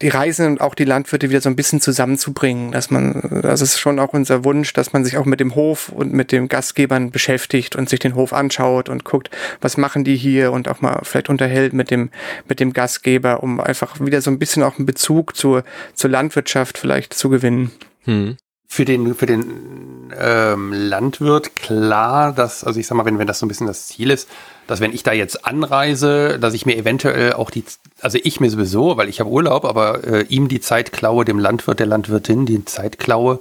die 0.01 0.09
Reisenden 0.09 0.53
und 0.53 0.61
auch 0.61 0.75
die 0.75 0.83
Landwirte 0.83 1.29
wieder 1.29 1.41
so 1.41 1.49
ein 1.49 1.55
bisschen 1.55 1.81
zusammenzubringen, 1.81 2.71
dass 2.71 2.91
man, 2.91 3.41
das 3.41 3.61
ist 3.61 3.79
schon 3.79 3.97
auch 3.97 4.13
unser 4.13 4.43
Wunsch, 4.43 4.73
dass 4.73 4.93
man 4.93 5.03
sich 5.03 5.17
auch 5.17 5.25
mit 5.25 5.39
dem 5.39 5.55
Hof 5.55 5.89
und 5.89 6.13
mit 6.13 6.31
den 6.31 6.49
Gastgebern 6.49 7.09
beschäftigt 7.09 7.75
und 7.75 7.89
sich 7.89 7.99
den 7.99 8.13
Hof 8.13 8.31
anschaut 8.31 8.89
und 8.89 9.05
guckt, 9.05 9.31
was 9.59 9.75
machen 9.77 10.03
die 10.03 10.15
hier 10.15 10.51
und 10.51 10.67
auch 10.67 10.81
mal 10.81 10.99
vielleicht 11.01 11.29
unterhält 11.29 11.73
mit 11.73 11.89
dem, 11.89 12.11
mit 12.47 12.59
dem 12.59 12.73
Gastgeber, 12.73 13.41
um 13.41 13.59
einfach 13.59 13.99
wieder 13.99 14.21
so 14.21 14.29
ein 14.29 14.37
bisschen 14.37 14.61
auch 14.61 14.77
einen 14.77 14.85
Bezug 14.85 15.35
zur, 15.35 15.63
zur 15.95 16.11
Landwirtschaft 16.11 16.77
vielleicht 16.77 17.15
zu 17.15 17.29
gewinnen. 17.29 17.71
Hm. 18.03 18.37
Für 18.77 18.85
den, 18.85 19.15
für 19.15 19.25
den 19.25 20.13
ähm, 20.15 20.71
Landwirt 20.71 21.55
klar, 21.55 22.31
dass, 22.31 22.63
also 22.63 22.79
ich 22.79 22.85
sag 22.85 22.95
mal, 22.95 23.05
wenn, 23.05 23.17
wenn 23.17 23.25
das 23.25 23.39
so 23.39 23.45
ein 23.47 23.49
bisschen 23.49 23.65
das 23.65 23.87
Ziel 23.87 24.11
ist, 24.11 24.29
dass 24.67 24.81
wenn 24.81 24.93
ich 24.93 25.01
da 25.01 25.13
jetzt 25.13 25.47
anreise, 25.47 26.37
dass 26.37 26.53
ich 26.53 26.67
mir 26.67 26.77
eventuell 26.77 27.33
auch 27.33 27.49
die, 27.49 27.63
also 28.01 28.19
ich 28.21 28.39
mir 28.39 28.51
sowieso, 28.51 28.95
weil 28.95 29.09
ich 29.09 29.19
habe 29.19 29.31
Urlaub, 29.31 29.65
aber 29.65 30.03
äh, 30.03 30.21
ihm 30.29 30.47
die 30.47 30.59
Zeit 30.59 30.91
klaue, 30.91 31.25
dem 31.25 31.39
Landwirt, 31.39 31.79
der 31.79 31.87
Landwirtin 31.87 32.45
die 32.45 32.65
Zeit 32.65 32.99
klaue, 32.99 33.39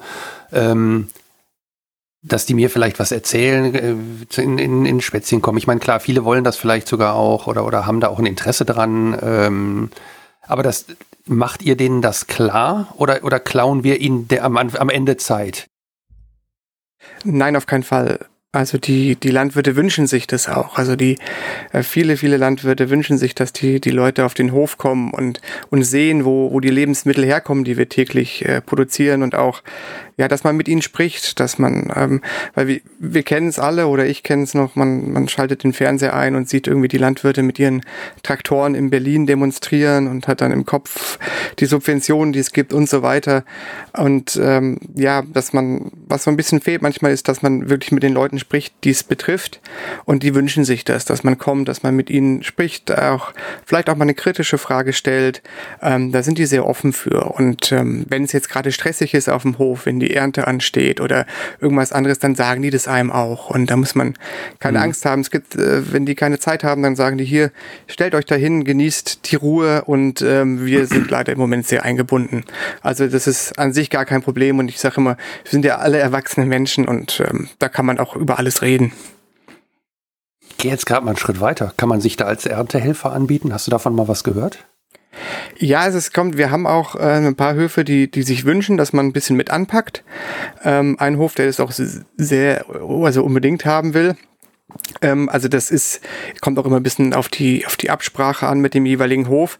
ähm, 0.52 1.08
dass 2.22 2.46
die 2.46 2.54
mir 2.54 2.70
vielleicht 2.70 2.98
was 2.98 3.12
erzählen, 3.12 3.74
äh, 3.74 4.40
in, 4.40 4.56
in, 4.58 4.86
in 4.86 5.02
Spätzchen 5.02 5.42
kommen. 5.42 5.58
Ich 5.58 5.66
meine, 5.66 5.80
klar, 5.80 6.00
viele 6.00 6.24
wollen 6.24 6.44
das 6.44 6.56
vielleicht 6.56 6.88
sogar 6.88 7.14
auch 7.14 7.46
oder, 7.46 7.66
oder 7.66 7.84
haben 7.84 8.00
da 8.00 8.08
auch 8.08 8.18
ein 8.18 8.24
Interesse 8.24 8.64
dran. 8.64 9.18
Ähm, 9.20 9.90
aber 10.46 10.62
das 10.62 10.86
macht 11.28 11.62
ihr 11.62 11.76
denen 11.76 12.02
das 12.02 12.26
klar 12.26 12.94
oder, 12.96 13.24
oder 13.24 13.40
klauen 13.40 13.84
wir 13.84 14.00
ihnen 14.00 14.28
der, 14.28 14.44
am, 14.44 14.56
am 14.56 14.88
Ende 14.88 15.16
Zeit? 15.16 15.66
Nein, 17.24 17.56
auf 17.56 17.66
keinen 17.66 17.82
Fall. 17.82 18.26
Also 18.56 18.78
die, 18.78 19.16
die 19.16 19.30
Landwirte 19.30 19.76
wünschen 19.76 20.06
sich 20.06 20.26
das 20.26 20.48
auch. 20.48 20.78
Also 20.78 20.96
die 20.96 21.18
äh, 21.72 21.82
viele, 21.82 22.16
viele 22.16 22.38
Landwirte 22.38 22.88
wünschen 22.88 23.18
sich, 23.18 23.34
dass 23.34 23.52
die, 23.52 23.80
die 23.82 23.90
Leute 23.90 24.24
auf 24.24 24.32
den 24.32 24.52
Hof 24.52 24.78
kommen 24.78 25.12
und, 25.12 25.42
und 25.68 25.82
sehen, 25.82 26.24
wo, 26.24 26.50
wo 26.50 26.60
die 26.60 26.70
Lebensmittel 26.70 27.24
herkommen, 27.24 27.64
die 27.64 27.76
wir 27.76 27.90
täglich 27.90 28.46
äh, 28.46 28.62
produzieren 28.62 29.22
und 29.22 29.34
auch 29.34 29.62
ja, 30.18 30.28
dass 30.28 30.44
man 30.44 30.56
mit 30.56 30.66
ihnen 30.66 30.80
spricht, 30.80 31.38
dass 31.40 31.58
man, 31.58 31.92
ähm, 31.94 32.22
weil 32.54 32.68
wir, 32.68 32.80
wir 32.98 33.22
kennen 33.22 33.48
es 33.48 33.58
alle 33.58 33.86
oder 33.86 34.06
ich 34.06 34.22
kenne 34.22 34.44
es 34.44 34.54
noch, 34.54 34.74
man, 34.74 35.12
man 35.12 35.28
schaltet 35.28 35.62
den 35.62 35.74
Fernseher 35.74 36.14
ein 36.14 36.36
und 36.36 36.48
sieht 36.48 36.66
irgendwie 36.66 36.88
die 36.88 36.96
Landwirte 36.96 37.42
mit 37.42 37.58
ihren 37.58 37.82
Traktoren 38.22 38.74
in 38.74 38.88
Berlin 38.88 39.26
demonstrieren 39.26 40.08
und 40.08 40.26
hat 40.26 40.40
dann 40.40 40.52
im 40.52 40.64
Kopf 40.64 41.18
die 41.58 41.66
Subventionen, 41.66 42.32
die 42.32 42.38
es 42.38 42.52
gibt 42.52 42.72
und 42.72 42.88
so 42.88 43.02
weiter. 43.02 43.44
Und 43.92 44.40
ähm, 44.42 44.78
ja, 44.94 45.20
dass 45.20 45.52
man, 45.52 45.90
was 46.08 46.24
so 46.24 46.30
ein 46.30 46.36
bisschen 46.36 46.62
fehlt 46.62 46.80
manchmal 46.80 47.12
ist, 47.12 47.28
dass 47.28 47.42
man 47.42 47.68
wirklich 47.68 47.92
mit 47.92 48.02
den 48.02 48.14
Leuten 48.14 48.38
spricht, 48.46 48.74
die 48.84 48.90
es 48.90 49.02
betrifft 49.02 49.60
und 50.04 50.22
die 50.22 50.32
wünschen 50.32 50.64
sich 50.64 50.84
das, 50.84 51.04
dass 51.04 51.24
man 51.24 51.36
kommt, 51.36 51.66
dass 51.66 51.82
man 51.82 51.96
mit 51.96 52.10
ihnen 52.10 52.44
spricht, 52.44 52.96
auch 52.96 53.32
vielleicht 53.64 53.90
auch 53.90 53.96
mal 53.96 54.04
eine 54.04 54.14
kritische 54.14 54.56
Frage 54.56 54.92
stellt. 54.92 55.42
Ähm, 55.82 56.12
da 56.12 56.22
sind 56.22 56.38
die 56.38 56.46
sehr 56.46 56.64
offen 56.64 56.92
für. 56.92 57.24
Und 57.32 57.72
ähm, 57.72 58.06
wenn 58.08 58.22
es 58.22 58.30
jetzt 58.30 58.48
gerade 58.48 58.70
stressig 58.70 59.14
ist 59.14 59.28
auf 59.28 59.42
dem 59.42 59.58
Hof, 59.58 59.86
wenn 59.86 59.98
die 59.98 60.14
Ernte 60.14 60.46
ansteht 60.46 61.00
oder 61.00 61.26
irgendwas 61.60 61.90
anderes, 61.90 62.20
dann 62.20 62.36
sagen 62.36 62.62
die 62.62 62.70
das 62.70 62.86
einem 62.86 63.10
auch. 63.10 63.50
Und 63.50 63.68
da 63.68 63.76
muss 63.76 63.96
man 63.96 64.14
keine 64.60 64.78
mhm. 64.78 64.84
Angst 64.84 65.04
haben. 65.06 65.22
Es 65.22 65.32
gibt, 65.32 65.56
äh, 65.56 65.92
wenn 65.92 66.06
die 66.06 66.14
keine 66.14 66.38
Zeit 66.38 66.62
haben, 66.62 66.84
dann 66.84 66.94
sagen 66.94 67.18
die 67.18 67.24
hier, 67.24 67.50
stellt 67.88 68.14
euch 68.14 68.26
dahin, 68.26 68.64
genießt 68.64 69.28
die 69.32 69.36
Ruhe 69.36 69.82
und 69.86 70.22
ähm, 70.22 70.64
wir 70.64 70.86
sind 70.86 71.10
leider 71.10 71.32
im 71.32 71.38
Moment 71.38 71.66
sehr 71.66 71.84
eingebunden. 71.84 72.44
Also 72.80 73.08
das 73.08 73.26
ist 73.26 73.58
an 73.58 73.72
sich 73.72 73.90
gar 73.90 74.04
kein 74.04 74.22
Problem 74.22 74.60
und 74.60 74.68
ich 74.68 74.78
sage 74.78 74.98
immer, 74.98 75.16
wir 75.42 75.50
sind 75.50 75.64
ja 75.64 75.78
alle 75.78 75.98
erwachsene 75.98 76.46
Menschen 76.46 76.86
und 76.86 77.20
ähm, 77.28 77.48
da 77.58 77.68
kann 77.68 77.86
man 77.86 77.98
auch 77.98 78.14
über 78.14 78.35
alles 78.38 78.62
reden. 78.62 78.92
Ich 80.48 80.56
gehe 80.58 80.70
jetzt 80.70 80.86
gerade 80.86 81.04
mal 81.04 81.10
einen 81.10 81.18
Schritt 81.18 81.40
weiter. 81.40 81.72
Kann 81.76 81.88
man 81.88 82.00
sich 82.00 82.16
da 82.16 82.24
als 82.24 82.46
Erntehelfer 82.46 83.12
anbieten? 83.12 83.52
Hast 83.52 83.66
du 83.66 83.70
davon 83.70 83.94
mal 83.94 84.08
was 84.08 84.24
gehört? 84.24 84.66
Ja, 85.58 85.80
also 85.80 85.98
es 85.98 86.12
kommt, 86.12 86.36
wir 86.36 86.50
haben 86.50 86.66
auch 86.66 86.94
äh, 86.94 86.98
ein 86.98 87.36
paar 87.36 87.54
Höfe, 87.54 87.84
die, 87.84 88.10
die 88.10 88.22
sich 88.22 88.44
wünschen, 88.44 88.76
dass 88.76 88.92
man 88.92 89.06
ein 89.06 89.12
bisschen 89.12 89.36
mit 89.36 89.50
anpackt. 89.50 90.04
Ähm, 90.62 90.96
ein 90.98 91.16
Hof, 91.16 91.34
der 91.34 91.46
das 91.46 91.60
auch 91.60 91.72
sehr, 91.72 92.66
also 92.68 93.24
unbedingt 93.24 93.64
haben 93.64 93.94
will. 93.94 94.16
Ähm, 95.02 95.28
also 95.28 95.48
das 95.48 95.70
ist, 95.70 96.00
kommt 96.40 96.58
auch 96.58 96.66
immer 96.66 96.76
ein 96.76 96.82
bisschen 96.82 97.14
auf 97.14 97.28
die, 97.28 97.66
auf 97.66 97.76
die 97.76 97.90
Absprache 97.90 98.46
an 98.46 98.60
mit 98.60 98.74
dem 98.74 98.86
jeweiligen 98.86 99.28
Hof. 99.28 99.58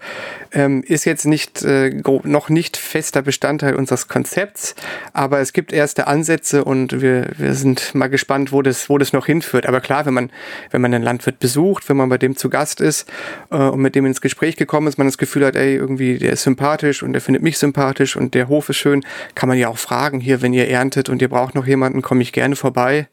Ähm, 0.52 0.82
ist 0.82 1.04
jetzt 1.04 1.26
nicht, 1.26 1.62
äh, 1.62 1.90
noch 2.24 2.48
nicht 2.48 2.76
fester 2.76 3.22
Bestandteil 3.22 3.74
unseres 3.74 4.08
Konzepts, 4.08 4.74
aber 5.12 5.40
es 5.40 5.52
gibt 5.52 5.72
erste 5.72 6.06
Ansätze 6.06 6.64
und 6.64 7.00
wir, 7.00 7.30
wir 7.36 7.54
sind 7.54 7.94
mal 7.94 8.08
gespannt, 8.08 8.52
wo 8.52 8.62
das, 8.62 8.88
wo 8.88 8.98
das 8.98 9.12
noch 9.12 9.26
hinführt. 9.26 9.66
Aber 9.66 9.80
klar, 9.80 10.06
wenn 10.06 10.14
man, 10.14 10.30
wenn 10.70 10.80
man 10.80 10.94
einen 10.94 11.04
Landwirt 11.04 11.38
besucht, 11.38 11.88
wenn 11.88 11.96
man 11.96 12.08
bei 12.08 12.18
dem 12.18 12.36
zu 12.36 12.48
Gast 12.48 12.80
ist 12.80 13.08
äh, 13.50 13.56
und 13.56 13.80
mit 13.80 13.94
dem 13.94 14.06
ins 14.06 14.20
Gespräch 14.20 14.56
gekommen 14.56 14.86
ist, 14.86 14.98
man 14.98 15.06
das 15.06 15.18
Gefühl 15.18 15.44
hat, 15.46 15.56
ey, 15.56 15.74
irgendwie, 15.74 16.18
der 16.18 16.32
ist 16.32 16.42
sympathisch 16.42 17.02
und 17.02 17.12
der 17.12 17.20
findet 17.20 17.42
mich 17.42 17.58
sympathisch 17.58 18.16
und 18.16 18.34
der 18.34 18.48
Hof 18.48 18.68
ist 18.68 18.76
schön, 18.76 19.04
kann 19.34 19.48
man 19.48 19.58
ja 19.58 19.68
auch 19.68 19.78
fragen, 19.78 20.20
hier, 20.20 20.42
wenn 20.42 20.52
ihr 20.52 20.68
erntet 20.68 21.08
und 21.08 21.22
ihr 21.22 21.28
braucht 21.28 21.54
noch 21.54 21.66
jemanden, 21.66 22.02
komme 22.02 22.22
ich 22.22 22.32
gerne 22.32 22.56
vorbei 22.56 23.08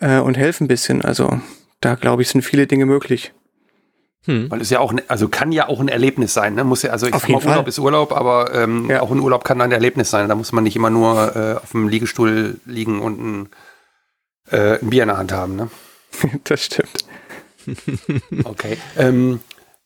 äh, 0.00 0.18
und 0.18 0.36
helfe 0.36 0.64
ein 0.64 0.68
bisschen. 0.68 1.02
Also 1.02 1.39
da 1.80 1.94
glaube 1.94 2.22
ich, 2.22 2.28
sind 2.28 2.42
viele 2.42 2.66
Dinge 2.66 2.86
möglich. 2.86 3.32
Hm. 4.26 4.50
Weil 4.50 4.60
es 4.60 4.68
ja 4.68 4.80
auch, 4.80 4.92
ne, 4.92 5.02
also 5.08 5.28
kann 5.28 5.50
ja 5.50 5.68
auch 5.68 5.80
ein 5.80 5.88
Erlebnis 5.88 6.34
sein. 6.34 6.54
Ne? 6.54 6.62
Muss 6.62 6.82
ja, 6.82 6.90
also 6.90 7.06
ich 7.06 7.14
auf 7.14 7.22
sag 7.22 7.30
mal, 7.30 7.38
Urlaub 7.38 7.54
Fall. 7.54 7.68
ist 7.68 7.78
Urlaub, 7.78 8.12
aber 8.12 8.54
ähm, 8.54 8.90
ja. 8.90 9.00
auch 9.00 9.10
ein 9.10 9.20
Urlaub 9.20 9.44
kann 9.44 9.60
ein 9.62 9.72
Erlebnis 9.72 10.10
sein. 10.10 10.28
Da 10.28 10.34
muss 10.34 10.52
man 10.52 10.64
nicht 10.64 10.76
immer 10.76 10.90
nur 10.90 11.34
äh, 11.34 11.54
auf 11.56 11.70
dem 11.70 11.88
Liegestuhl 11.88 12.60
liegen 12.66 13.00
und 13.00 13.20
ein, 13.20 13.48
äh, 14.50 14.78
ein 14.78 14.90
Bier 14.90 15.04
in 15.04 15.08
der 15.08 15.16
Hand 15.16 15.32
haben. 15.32 15.56
Ne? 15.56 15.70
das 16.44 16.66
stimmt. 16.66 17.04
okay. 18.44 18.76
Ähm, 18.98 19.40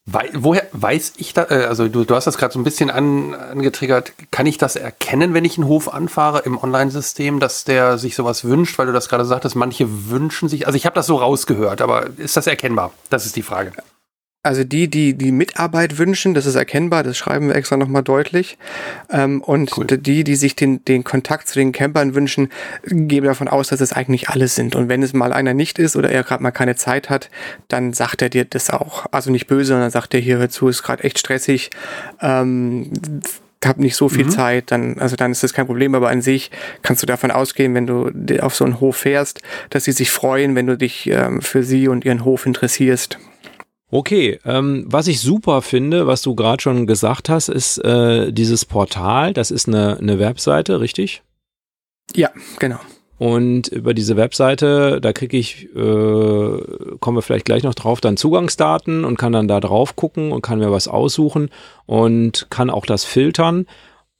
Wei 0.06 0.28
woher 0.34 0.66
weiß 0.72 1.14
ich 1.16 1.32
da, 1.32 1.46
äh, 1.48 1.64
also 1.64 1.88
du, 1.88 2.04
du 2.04 2.14
hast 2.14 2.26
das 2.26 2.36
gerade 2.36 2.52
so 2.52 2.60
ein 2.60 2.64
bisschen 2.64 2.90
an, 2.90 3.32
angetriggert, 3.34 4.12
kann 4.30 4.44
ich 4.44 4.58
das 4.58 4.76
erkennen, 4.76 5.32
wenn 5.32 5.46
ich 5.46 5.56
einen 5.56 5.66
Hof 5.66 5.92
anfahre 5.92 6.40
im 6.40 6.62
Online-System, 6.62 7.40
dass 7.40 7.64
der 7.64 7.96
sich 7.96 8.14
sowas 8.14 8.44
wünscht, 8.44 8.78
weil 8.78 8.86
du 8.86 8.92
das 8.92 9.08
gerade 9.08 9.24
sagtest, 9.24 9.56
manche 9.56 10.10
wünschen 10.10 10.50
sich, 10.50 10.66
also 10.66 10.76
ich 10.76 10.84
habe 10.84 10.94
das 10.94 11.06
so 11.06 11.16
rausgehört, 11.16 11.80
aber 11.80 12.10
ist 12.18 12.36
das 12.36 12.46
erkennbar? 12.46 12.92
Das 13.08 13.24
ist 13.24 13.36
die 13.36 13.42
Frage. 13.42 13.72
Also 14.44 14.62
die, 14.62 14.88
die 14.88 15.14
die 15.14 15.32
Mitarbeit 15.32 15.96
wünschen, 15.96 16.34
das 16.34 16.44
ist 16.44 16.54
erkennbar, 16.54 17.02
das 17.02 17.16
schreiben 17.16 17.48
wir 17.48 17.56
extra 17.56 17.78
nochmal 17.78 18.02
deutlich. 18.02 18.58
Ähm, 19.10 19.40
und 19.40 19.76
cool. 19.78 19.86
die, 19.86 20.22
die 20.22 20.36
sich 20.36 20.54
den, 20.54 20.84
den 20.84 21.02
Kontakt 21.02 21.48
zu 21.48 21.54
den 21.54 21.72
Campern 21.72 22.14
wünschen, 22.14 22.50
geben 22.84 23.26
davon 23.26 23.48
aus, 23.48 23.68
dass 23.68 23.80
es 23.80 23.94
eigentlich 23.94 24.28
alle 24.28 24.48
sind. 24.48 24.76
Und 24.76 24.90
wenn 24.90 25.02
es 25.02 25.14
mal 25.14 25.32
einer 25.32 25.54
nicht 25.54 25.78
ist 25.78 25.96
oder 25.96 26.10
er 26.10 26.22
gerade 26.24 26.42
mal 26.42 26.50
keine 26.50 26.76
Zeit 26.76 27.08
hat, 27.08 27.30
dann 27.68 27.94
sagt 27.94 28.20
er 28.20 28.28
dir 28.28 28.44
das 28.44 28.68
auch. 28.68 29.06
Also 29.12 29.30
nicht 29.30 29.46
böse, 29.46 29.72
sondern 29.72 29.90
sagt 29.90 30.12
er 30.12 30.20
hier, 30.20 30.36
hör 30.36 30.50
zu, 30.50 30.68
ist 30.68 30.82
gerade 30.82 31.04
echt 31.04 31.18
stressig. 31.18 31.70
Ähm, 32.20 32.90
habe 33.64 33.80
nicht 33.80 33.96
so 33.96 34.10
viel 34.10 34.26
mhm. 34.26 34.30
Zeit, 34.30 34.70
dann, 34.70 34.98
also 34.98 35.16
dann 35.16 35.32
ist 35.32 35.42
das 35.42 35.54
kein 35.54 35.64
Problem, 35.64 35.94
aber 35.94 36.10
an 36.10 36.20
sich 36.20 36.50
kannst 36.82 37.02
du 37.02 37.06
davon 37.06 37.30
ausgehen, 37.30 37.74
wenn 37.74 37.86
du 37.86 38.10
auf 38.40 38.54
so 38.54 38.66
einen 38.66 38.78
Hof 38.78 38.96
fährst, 38.98 39.40
dass 39.70 39.84
sie 39.84 39.92
sich 39.92 40.10
freuen, 40.10 40.54
wenn 40.54 40.66
du 40.66 40.76
dich 40.76 41.08
ähm, 41.10 41.40
für 41.40 41.62
sie 41.62 41.88
und 41.88 42.04
ihren 42.04 42.26
Hof 42.26 42.44
interessierst. 42.44 43.18
Okay, 43.90 44.40
ähm, 44.44 44.84
was 44.88 45.06
ich 45.06 45.20
super 45.20 45.62
finde, 45.62 46.06
was 46.06 46.22
du 46.22 46.34
gerade 46.34 46.62
schon 46.62 46.86
gesagt 46.86 47.28
hast, 47.28 47.48
ist 47.48 47.78
äh, 47.78 48.32
dieses 48.32 48.64
Portal. 48.64 49.32
Das 49.32 49.50
ist 49.50 49.68
eine, 49.68 49.98
eine 49.98 50.18
Webseite, 50.18 50.80
richtig? 50.80 51.22
Ja, 52.14 52.30
genau. 52.58 52.80
Und 53.18 53.68
über 53.68 53.94
diese 53.94 54.16
Webseite, 54.16 55.00
da 55.00 55.12
kriege 55.12 55.36
ich, 55.36 55.66
äh, 55.74 56.58
kommen 56.98 57.16
wir 57.16 57.22
vielleicht 57.22 57.44
gleich 57.44 57.62
noch 57.62 57.74
drauf, 57.74 58.00
dann 58.00 58.16
Zugangsdaten 58.16 59.04
und 59.04 59.16
kann 59.16 59.32
dann 59.32 59.46
da 59.46 59.60
drauf 59.60 59.94
gucken 59.94 60.32
und 60.32 60.42
kann 60.42 60.58
mir 60.58 60.72
was 60.72 60.88
aussuchen 60.88 61.50
und 61.86 62.48
kann 62.50 62.70
auch 62.70 62.86
das 62.86 63.04
filtern. 63.04 63.66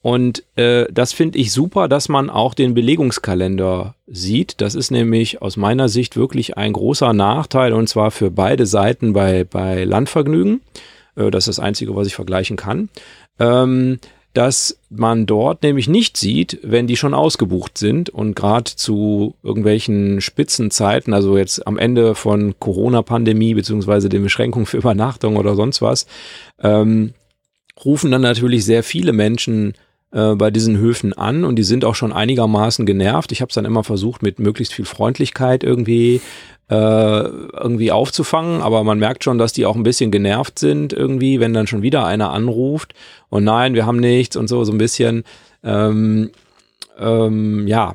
Und 0.05 0.45
äh, 0.57 0.85
das 0.93 1.15
finde 1.15 1.39
ich 1.39 1.51
super, 1.51 1.89
dass 1.89 2.11
man 2.11 2.29
auch 2.29 2.53
den 2.53 2.75
Belegungskalender 2.75 3.95
sieht. 4.07 4.61
Das 4.61 4.75
ist 4.75 4.91
nämlich 4.91 5.41
aus 5.41 5.57
meiner 5.57 5.89
Sicht 5.89 6.15
wirklich 6.15 6.59
ein 6.59 6.75
großer 6.75 7.15
Nachteil 7.15 7.73
und 7.73 7.89
zwar 7.89 8.11
für 8.11 8.31
beide 8.31 8.67
Seiten 8.67 9.15
bei, 9.15 9.45
bei 9.45 9.85
Landvergnügen. 9.85 10.61
Äh, 11.17 11.31
das 11.31 11.49
ist 11.49 11.57
das 11.57 11.65
Einzige, 11.65 11.97
was 11.97 12.07
ich 12.07 12.15
vergleichen 12.15 12.59
kann. 12.59 12.91
Ähm, 13.39 13.99
dass 14.35 14.79
man 14.91 15.25
dort 15.25 15.63
nämlich 15.63 15.89
nicht 15.89 16.19
sieht, 16.19 16.59
wenn 16.63 16.87
die 16.87 16.99
schon 16.99 17.15
ausgebucht 17.15 17.79
sind 17.79 18.11
und 18.11 18.37
gerade 18.37 18.77
zu 18.77 19.37
irgendwelchen 19.43 20.21
Spitzenzeiten, 20.21 21.15
also 21.15 21.39
jetzt 21.39 21.67
am 21.67 21.79
Ende 21.79 22.15
von 22.15 22.55
Corona-Pandemie 22.61 23.55
beziehungsweise 23.55 24.11
den 24.11 24.23
Beschränkungen 24.23 24.67
für 24.67 24.77
Übernachtung 24.77 25.39
oder 25.39 25.55
sonst 25.55 25.81
was, 25.81 26.07
ähm, 26.63 27.15
rufen 27.83 28.11
dann 28.11 28.21
natürlich 28.21 28.67
sehr 28.67 28.83
viele 28.83 29.15
Menschen 29.15 29.73
äh, 30.15 30.35
bei 30.37 30.51
diesen 30.51 30.79
Höfen 30.79 31.13
an 31.13 31.45
und 31.45 31.57
die 31.57 31.65
sind 31.65 31.85
auch 31.85 31.97
schon 31.97 32.13
einigermaßen 32.13 32.87
genervt. 32.87 33.33
Ich 33.33 33.41
habe 33.41 33.49
es 33.51 33.55
dann 33.55 33.65
immer 33.65 33.85
versucht, 33.85 34.23
mit 34.23 34.39
möglichst 34.39 34.73
viel 34.73 34.85
Freundlichkeit 34.85 35.65
irgendwie 35.65 36.21
äh, 36.71 36.75
irgendwie 36.75 37.93
aufzufangen, 37.93 38.63
aber 38.63 38.85
man 38.85 38.99
merkt 38.99 39.25
schon, 39.25 39.37
dass 39.37 39.53
die 39.53 39.67
auch 39.67 39.77
ein 39.77 39.83
bisschen 39.83 40.11
genervt 40.11 40.59
sind 40.59 40.93
irgendwie, 40.93 41.41
wenn 41.41 41.53
dann 41.53 41.67
schon 41.67 41.83
wieder 41.83 42.07
einer 42.07 42.31
anruft 42.31 42.95
und 43.29 43.45
nein, 43.45 43.75
wir 43.75 43.85
haben 43.85 43.99
nichts 43.99 44.37
und 44.37 44.49
so 44.49 44.65
so 44.65 44.73
ein 44.73 44.79
bisschen 44.79 45.25
ähm, 45.65 46.31
ähm, 46.99 47.67
ja, 47.67 47.95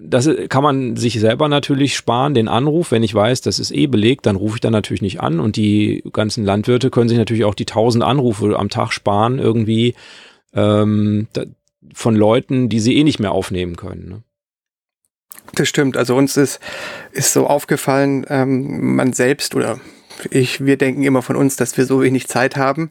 das 0.00 0.28
kann 0.48 0.62
man 0.62 0.96
sich 0.96 1.20
selber 1.20 1.48
natürlich 1.48 1.94
sparen, 1.94 2.32
den 2.32 2.48
Anruf. 2.48 2.92
Wenn 2.92 3.02
ich 3.02 3.14
weiß, 3.14 3.42
das 3.42 3.58
ist 3.58 3.70
eh 3.72 3.86
belegt, 3.86 4.24
dann 4.24 4.36
rufe 4.36 4.56
ich 4.56 4.60
dann 4.60 4.72
natürlich 4.72 5.02
nicht 5.02 5.20
an. 5.20 5.38
Und 5.38 5.56
die 5.56 6.02
ganzen 6.12 6.44
Landwirte 6.44 6.88
können 6.88 7.10
sich 7.10 7.18
natürlich 7.18 7.44
auch 7.44 7.54
die 7.54 7.66
tausend 7.66 8.02
Anrufe 8.02 8.58
am 8.58 8.70
Tag 8.70 8.92
sparen, 8.92 9.38
irgendwie. 9.38 9.94
Ähm, 10.54 11.28
von 11.94 12.14
Leuten, 12.14 12.68
die 12.68 12.80
sie 12.80 12.96
eh 12.96 13.04
nicht 13.04 13.20
mehr 13.20 13.32
aufnehmen 13.32 13.76
können. 13.76 14.08
Ne? 14.08 14.22
Das 15.54 15.68
stimmt. 15.68 15.96
Also 15.96 16.16
uns 16.16 16.36
ist, 16.36 16.60
ist 17.12 17.32
so 17.32 17.46
aufgefallen, 17.46 18.26
ähm, 18.28 18.96
man 18.96 19.12
selbst 19.12 19.54
oder 19.54 19.80
ich, 20.30 20.64
wir 20.64 20.76
denken 20.76 21.04
immer 21.04 21.22
von 21.22 21.36
uns, 21.36 21.56
dass 21.56 21.76
wir 21.76 21.86
so 21.86 22.02
wenig 22.02 22.26
Zeit 22.26 22.56
haben. 22.56 22.90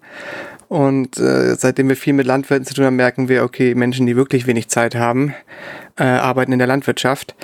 Und 0.70 1.18
äh, 1.18 1.56
seitdem 1.56 1.88
wir 1.88 1.96
viel 1.96 2.14
mit 2.14 2.28
Landwirten 2.28 2.66
zu 2.66 2.74
tun 2.74 2.86
haben, 2.86 2.98
merken 2.98 3.30
wir, 3.30 3.44
okay, 3.44 3.74
Menschen, 3.74 4.06
die 4.06 4.18
wirklich 4.18 4.48
wenig 4.48 4.68
Zeit 4.68 4.96
haben, 4.96 5.34
äh, 5.98 6.04
arbeiten 6.04 6.52
in 6.52 6.60
der 6.60 6.68
Landwirtschaft. 6.68 7.36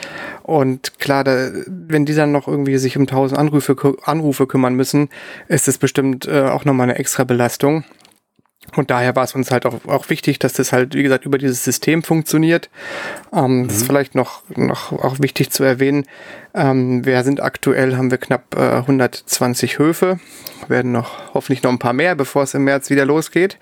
Und 0.41 0.99
klar, 0.99 1.23
da, 1.23 1.49
wenn 1.67 2.05
die 2.05 2.15
dann 2.15 2.33
noch 2.33 2.49
irgendwie 2.49 2.77
sich 2.77 2.97
um 2.97 3.07
tausend 3.07 3.39
Anrufe, 3.39 3.77
Anrufe 4.03 4.45
kümmern 4.45 4.75
müssen, 4.75 5.09
ist 5.47 5.69
das 5.69 5.77
bestimmt 5.77 6.27
äh, 6.27 6.41
auch 6.41 6.65
nochmal 6.65 6.89
eine 6.89 6.99
extra 6.99 7.23
Belastung. 7.23 7.85
Und 8.75 8.89
daher 8.89 9.15
war 9.15 9.23
es 9.23 9.35
uns 9.35 9.51
halt 9.51 9.65
auch, 9.65 9.85
auch 9.85 10.09
wichtig, 10.09 10.39
dass 10.39 10.53
das 10.53 10.71
halt, 10.71 10.95
wie 10.95 11.03
gesagt, 11.03 11.25
über 11.25 11.37
dieses 11.37 11.63
System 11.63 12.03
funktioniert. 12.03 12.69
Ähm, 13.33 13.59
mhm. 13.59 13.67
Das 13.67 13.77
ist 13.77 13.87
vielleicht 13.87 14.15
noch, 14.15 14.41
noch 14.55 14.91
auch 14.91 15.19
wichtig 15.19 15.51
zu 15.51 15.63
erwähnen. 15.63 16.05
Ähm, 16.55 17.03
wir 17.03 17.23
sind 17.23 17.41
aktuell, 17.41 17.95
haben 17.95 18.11
wir 18.11 18.19
knapp 18.19 18.55
äh, 18.55 18.59
120 18.59 19.79
Höfe, 19.79 20.19
werden 20.67 20.91
noch 20.91 21.33
hoffentlich 21.33 21.63
noch 21.63 21.71
ein 21.71 21.79
paar 21.79 21.93
mehr, 21.93 22.15
bevor 22.15 22.43
es 22.43 22.53
im 22.53 22.63
März 22.63 22.91
wieder 22.91 23.05
losgeht. 23.05 23.57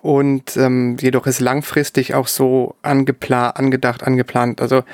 Und 0.00 0.56
ähm, 0.56 0.96
jedoch 0.98 1.26
ist 1.26 1.40
langfristig 1.40 2.14
auch 2.14 2.28
so 2.28 2.76
angeplant, 2.80 3.56
angedacht, 3.56 4.02
angeplant. 4.02 4.62
Also 4.62 4.84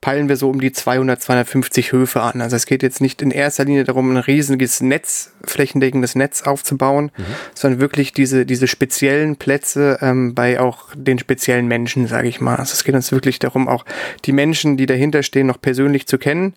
peilen 0.00 0.28
wir 0.28 0.36
so 0.36 0.50
um 0.50 0.60
die 0.60 0.72
200, 0.72 1.22
250 1.22 1.92
Höfe 1.92 2.20
an. 2.20 2.40
Also 2.40 2.56
es 2.56 2.66
geht 2.66 2.82
jetzt 2.82 3.00
nicht 3.00 3.22
in 3.22 3.30
erster 3.30 3.64
Linie 3.64 3.84
darum, 3.84 4.10
ein 4.10 4.16
riesiges 4.16 4.80
Netz, 4.80 5.32
flächendeckendes 5.44 6.16
Netz 6.16 6.42
aufzubauen, 6.42 7.12
mhm. 7.16 7.24
sondern 7.54 7.80
wirklich 7.80 8.12
diese, 8.12 8.44
diese 8.44 8.66
speziellen 8.66 9.36
Plätze 9.36 9.98
ähm, 10.02 10.34
bei 10.34 10.58
auch 10.58 10.88
den 10.96 11.20
speziellen 11.20 11.68
Menschen, 11.68 12.08
sage 12.08 12.26
ich 12.26 12.40
mal. 12.40 12.56
Also 12.56 12.72
es 12.72 12.82
geht 12.82 12.96
uns 12.96 13.12
wirklich 13.12 13.38
darum, 13.38 13.68
auch 13.68 13.84
die 14.24 14.32
Menschen, 14.32 14.76
die 14.76 14.86
dahinter 14.86 15.22
stehen, 15.22 15.46
noch 15.46 15.60
persönlich 15.60 16.08
zu 16.08 16.18
kennen 16.18 16.54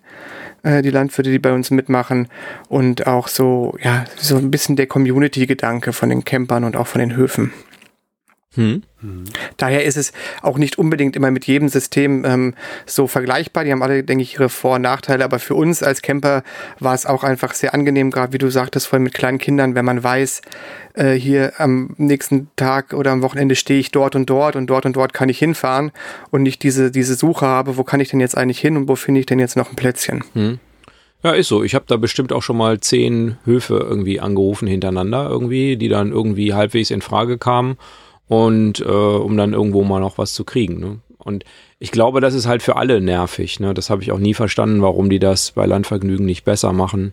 die 0.64 0.90
Landwirte, 0.90 1.30
die 1.30 1.38
bei 1.38 1.52
uns 1.52 1.70
mitmachen 1.70 2.28
und 2.68 3.06
auch 3.06 3.28
so, 3.28 3.76
ja, 3.82 4.04
so 4.16 4.36
ein 4.36 4.50
bisschen 4.50 4.76
der 4.76 4.86
Community-Gedanke 4.86 5.92
von 5.92 6.08
den 6.08 6.24
Campern 6.24 6.64
und 6.64 6.76
auch 6.76 6.86
von 6.86 7.00
den 7.00 7.16
Höfen. 7.16 7.52
Hm. 8.54 8.82
Daher 9.56 9.84
ist 9.84 9.96
es 9.96 10.12
auch 10.42 10.58
nicht 10.58 10.78
unbedingt 10.78 11.16
immer 11.16 11.30
mit 11.30 11.46
jedem 11.46 11.68
System 11.68 12.24
ähm, 12.24 12.54
so 12.86 13.06
vergleichbar. 13.06 13.64
Die 13.64 13.72
haben 13.72 13.82
alle, 13.82 14.04
denke 14.04 14.22
ich, 14.22 14.34
ihre 14.34 14.48
Vor- 14.48 14.76
und 14.76 14.82
Nachteile. 14.82 15.24
Aber 15.24 15.38
für 15.38 15.54
uns 15.54 15.82
als 15.82 16.02
Camper 16.02 16.42
war 16.78 16.94
es 16.94 17.06
auch 17.06 17.24
einfach 17.24 17.54
sehr 17.54 17.74
angenehm, 17.74 18.10
gerade 18.10 18.32
wie 18.32 18.38
du 18.38 18.50
sagtest, 18.50 18.86
vor 18.86 18.96
allem 18.96 19.04
mit 19.04 19.14
kleinen 19.14 19.38
Kindern, 19.38 19.74
wenn 19.74 19.84
man 19.84 20.04
weiß, 20.04 20.42
äh, 20.94 21.14
hier 21.14 21.54
am 21.58 21.94
nächsten 21.96 22.50
Tag 22.56 22.92
oder 22.92 23.10
am 23.10 23.22
Wochenende 23.22 23.56
stehe 23.56 23.80
ich 23.80 23.90
dort 23.90 24.14
und 24.14 24.28
dort 24.28 24.54
und 24.56 24.66
dort 24.68 24.86
und 24.86 24.94
dort 24.94 25.14
kann 25.14 25.28
ich 25.28 25.38
hinfahren 25.38 25.90
und 26.30 26.42
nicht 26.42 26.62
diese, 26.62 26.90
diese 26.90 27.14
Suche 27.14 27.46
habe, 27.46 27.76
wo 27.76 27.84
kann 27.84 28.00
ich 28.00 28.10
denn 28.10 28.20
jetzt 28.20 28.36
eigentlich 28.36 28.60
hin 28.60 28.76
und 28.76 28.88
wo 28.88 28.96
finde 28.96 29.20
ich 29.20 29.26
denn 29.26 29.38
jetzt 29.38 29.56
noch 29.56 29.70
ein 29.70 29.76
Plätzchen. 29.76 30.22
Hm. 30.34 30.58
Ja, 31.22 31.32
ist 31.32 31.48
so. 31.48 31.62
Ich 31.62 31.76
habe 31.76 31.84
da 31.86 31.96
bestimmt 31.96 32.32
auch 32.32 32.42
schon 32.42 32.56
mal 32.56 32.80
zehn 32.80 33.36
Höfe 33.44 33.76
irgendwie 33.76 34.18
angerufen 34.18 34.66
hintereinander 34.66 35.28
irgendwie, 35.30 35.76
die 35.76 35.88
dann 35.88 36.10
irgendwie 36.10 36.52
halbwegs 36.52 36.90
in 36.90 37.00
Frage 37.00 37.38
kamen 37.38 37.76
und 38.32 38.80
äh, 38.80 38.84
um 38.84 39.36
dann 39.36 39.52
irgendwo 39.52 39.84
mal 39.84 40.00
noch 40.00 40.16
was 40.16 40.32
zu 40.32 40.44
kriegen. 40.44 40.80
Ne? 40.80 41.00
Und 41.18 41.44
ich 41.78 41.90
glaube, 41.90 42.22
das 42.22 42.32
ist 42.32 42.46
halt 42.46 42.62
für 42.62 42.76
alle 42.76 43.02
nervig. 43.02 43.60
Ne? 43.60 43.74
Das 43.74 43.90
habe 43.90 44.02
ich 44.02 44.10
auch 44.10 44.18
nie 44.18 44.32
verstanden, 44.32 44.80
warum 44.80 45.10
die 45.10 45.18
das 45.18 45.50
bei 45.50 45.66
Landvergnügen 45.66 46.24
nicht 46.24 46.42
besser 46.42 46.72
machen. 46.72 47.12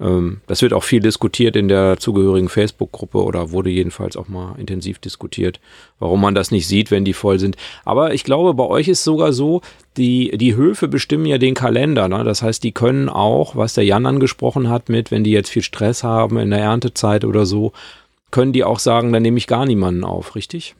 Ähm, 0.00 0.40
das 0.46 0.62
wird 0.62 0.72
auch 0.72 0.82
viel 0.82 1.00
diskutiert 1.00 1.54
in 1.54 1.68
der 1.68 1.98
zugehörigen 1.98 2.48
Facebook-Gruppe 2.48 3.22
oder 3.22 3.50
wurde 3.50 3.68
jedenfalls 3.68 4.16
auch 4.16 4.26
mal 4.26 4.54
intensiv 4.58 4.98
diskutiert, 5.00 5.60
warum 5.98 6.22
man 6.22 6.34
das 6.34 6.50
nicht 6.50 6.66
sieht, 6.66 6.90
wenn 6.90 7.04
die 7.04 7.12
voll 7.12 7.38
sind. 7.38 7.56
Aber 7.84 8.14
ich 8.14 8.24
glaube, 8.24 8.54
bei 8.54 8.64
euch 8.64 8.88
ist 8.88 9.04
sogar 9.04 9.34
so, 9.34 9.60
die, 9.98 10.34
die 10.34 10.56
Höfe 10.56 10.88
bestimmen 10.88 11.26
ja 11.26 11.36
den 11.36 11.52
Kalender. 11.52 12.08
Ne? 12.08 12.24
Das 12.24 12.40
heißt, 12.40 12.64
die 12.64 12.72
können 12.72 13.10
auch, 13.10 13.54
was 13.54 13.74
der 13.74 13.84
Jan 13.84 14.06
angesprochen 14.06 14.70
hat, 14.70 14.88
mit, 14.88 15.10
wenn 15.10 15.24
die 15.24 15.30
jetzt 15.30 15.50
viel 15.50 15.62
Stress 15.62 16.02
haben 16.02 16.38
in 16.38 16.48
der 16.48 16.60
Erntezeit 16.60 17.26
oder 17.26 17.44
so, 17.44 17.72
können 18.30 18.52
die 18.52 18.64
auch 18.64 18.78
sagen, 18.78 19.12
dann 19.12 19.22
nehme 19.22 19.38
ich 19.38 19.46
gar 19.46 19.66
niemanden 19.66 20.04
auf, 20.04 20.34
richtig? 20.34 20.74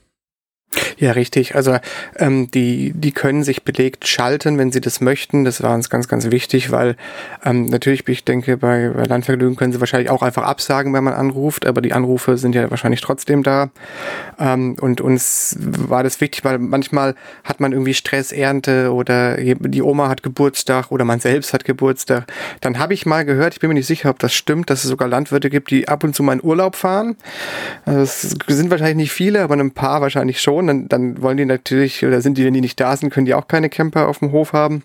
Ja, 0.98 1.12
richtig. 1.12 1.54
Also 1.54 1.76
ähm, 2.16 2.50
die, 2.50 2.92
die 2.94 3.12
können 3.12 3.42
sich 3.42 3.64
belegt 3.64 4.06
schalten, 4.06 4.58
wenn 4.58 4.72
sie 4.72 4.80
das 4.80 5.00
möchten. 5.00 5.44
Das 5.44 5.62
war 5.62 5.74
uns 5.74 5.90
ganz, 5.90 6.08
ganz 6.08 6.30
wichtig, 6.30 6.70
weil 6.70 6.96
ähm, 7.44 7.66
natürlich, 7.66 8.06
ich 8.08 8.24
denke, 8.24 8.56
bei, 8.56 8.90
bei 8.90 9.04
Landvergnügen 9.04 9.56
können 9.56 9.72
sie 9.72 9.80
wahrscheinlich 9.80 10.10
auch 10.10 10.22
einfach 10.22 10.44
absagen, 10.44 10.92
wenn 10.92 11.04
man 11.04 11.14
anruft, 11.14 11.66
aber 11.66 11.80
die 11.80 11.92
Anrufe 11.92 12.36
sind 12.36 12.54
ja 12.54 12.70
wahrscheinlich 12.70 13.00
trotzdem 13.00 13.42
da. 13.42 13.70
Ähm, 14.38 14.76
und 14.80 15.00
uns 15.00 15.56
war 15.60 16.02
das 16.02 16.20
wichtig, 16.20 16.44
weil 16.44 16.58
manchmal 16.58 17.14
hat 17.42 17.60
man 17.60 17.72
irgendwie 17.72 17.94
Stress, 17.94 18.32
Ernte 18.32 18.92
oder 18.92 19.36
die 19.36 19.82
Oma 19.82 20.08
hat 20.08 20.22
Geburtstag 20.22 20.90
oder 20.90 21.04
man 21.04 21.20
selbst 21.20 21.52
hat 21.52 21.64
Geburtstag. 21.64 22.26
Dann 22.60 22.78
habe 22.78 22.94
ich 22.94 23.04
mal 23.04 23.24
gehört, 23.24 23.54
ich 23.54 23.60
bin 23.60 23.68
mir 23.68 23.74
nicht 23.74 23.86
sicher, 23.86 24.10
ob 24.10 24.18
das 24.20 24.32
stimmt, 24.32 24.70
dass 24.70 24.84
es 24.84 24.90
sogar 24.90 25.08
Landwirte 25.08 25.50
gibt, 25.50 25.70
die 25.70 25.88
ab 25.88 26.04
und 26.04 26.14
zu 26.14 26.22
mal 26.22 26.34
in 26.34 26.42
Urlaub 26.42 26.76
fahren. 26.76 27.16
Also 27.84 28.02
es 28.02 28.20
sind 28.48 28.70
wahrscheinlich 28.70 28.96
nicht 28.96 29.12
viele, 29.12 29.42
aber 29.42 29.54
ein 29.56 29.72
paar 29.72 30.00
wahrscheinlich 30.00 30.40
schon. 30.40 30.63
Dann 30.66 30.88
dann 30.88 31.22
wollen 31.22 31.36
die 31.36 31.44
natürlich, 31.44 32.04
oder 32.04 32.20
sind 32.20 32.38
die, 32.38 32.44
wenn 32.44 32.54
die 32.54 32.60
nicht 32.60 32.78
da 32.80 32.96
sind, 32.96 33.10
können 33.10 33.26
die 33.26 33.34
auch 33.34 33.48
keine 33.48 33.68
Camper 33.68 34.08
auf 34.08 34.18
dem 34.18 34.32
Hof 34.32 34.52
haben. 34.52 34.84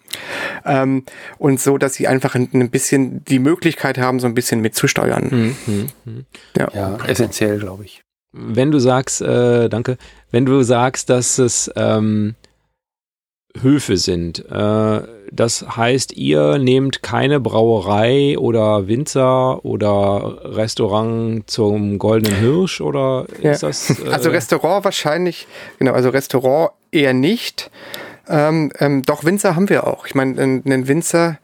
Ähm, 0.65 1.04
und 1.38 1.60
so, 1.60 1.78
dass 1.78 1.94
sie 1.94 2.08
einfach 2.08 2.36
ein, 2.36 2.50
ein, 2.54 2.70
bisschen 2.70 3.24
die 3.26 3.39
Möglichkeit 3.39 3.98
haben, 3.98 4.20
so 4.20 4.28
ein 4.28 4.34
bisschen 4.34 4.62
mitzusteuern. 4.62 5.28
Mhm. 5.32 5.56
mhm, 5.65 5.88
mhm. 6.06 6.26
Ja. 6.58 6.70
ja, 6.74 6.98
essentiell, 7.06 7.60
glaube 7.60 7.86
ich. 7.86 8.04
Wenn 8.32 8.70
du 8.70 8.80
sagst, 8.80 9.22
äh, 9.22 9.70
danke, 9.70 9.98
wenn 10.32 10.46
du 10.46 10.62
sagst, 10.62 11.10
dass 11.10 11.39
es 11.39 11.72
ähm, 11.76 12.36
Höfe 13.62 13.98
sind. 13.98 14.46
Äh, 14.50 15.02
das 15.32 15.66
heißt, 15.76 16.14
ihr 16.14 16.58
nehmt 16.58 17.04
keine 17.04 17.40
Brauerei 17.40 18.38
oder 18.38 18.88
Winzer 18.88 19.64
oder 19.64 20.40
Restaurant 20.44 21.50
zum 21.50 22.00
Goldenen 22.00 22.40
Hirsch 22.40 22.82
oder 22.82 23.26
ja. 23.42 23.52
ist 23.52 23.64
das? 23.64 23.90
Äh 24.00 24.10
also 24.12 24.30
Restaurant 24.30 24.86
wahrscheinlich, 24.86 25.48
genau, 25.78 25.94
also 25.94 26.10
Restaurant 26.10 26.72
eher 26.92 27.14
nicht. 27.14 27.70
Ähm, 28.28 28.72
ähm, 28.80 29.02
doch 29.04 29.24
Winzer 29.24 29.56
haben 29.56 29.70
wir 29.70 29.88
auch. 29.88 30.06
Ich 30.06 30.16
meine, 30.16 30.40
einen 30.42 30.88
Winzer 30.88 31.40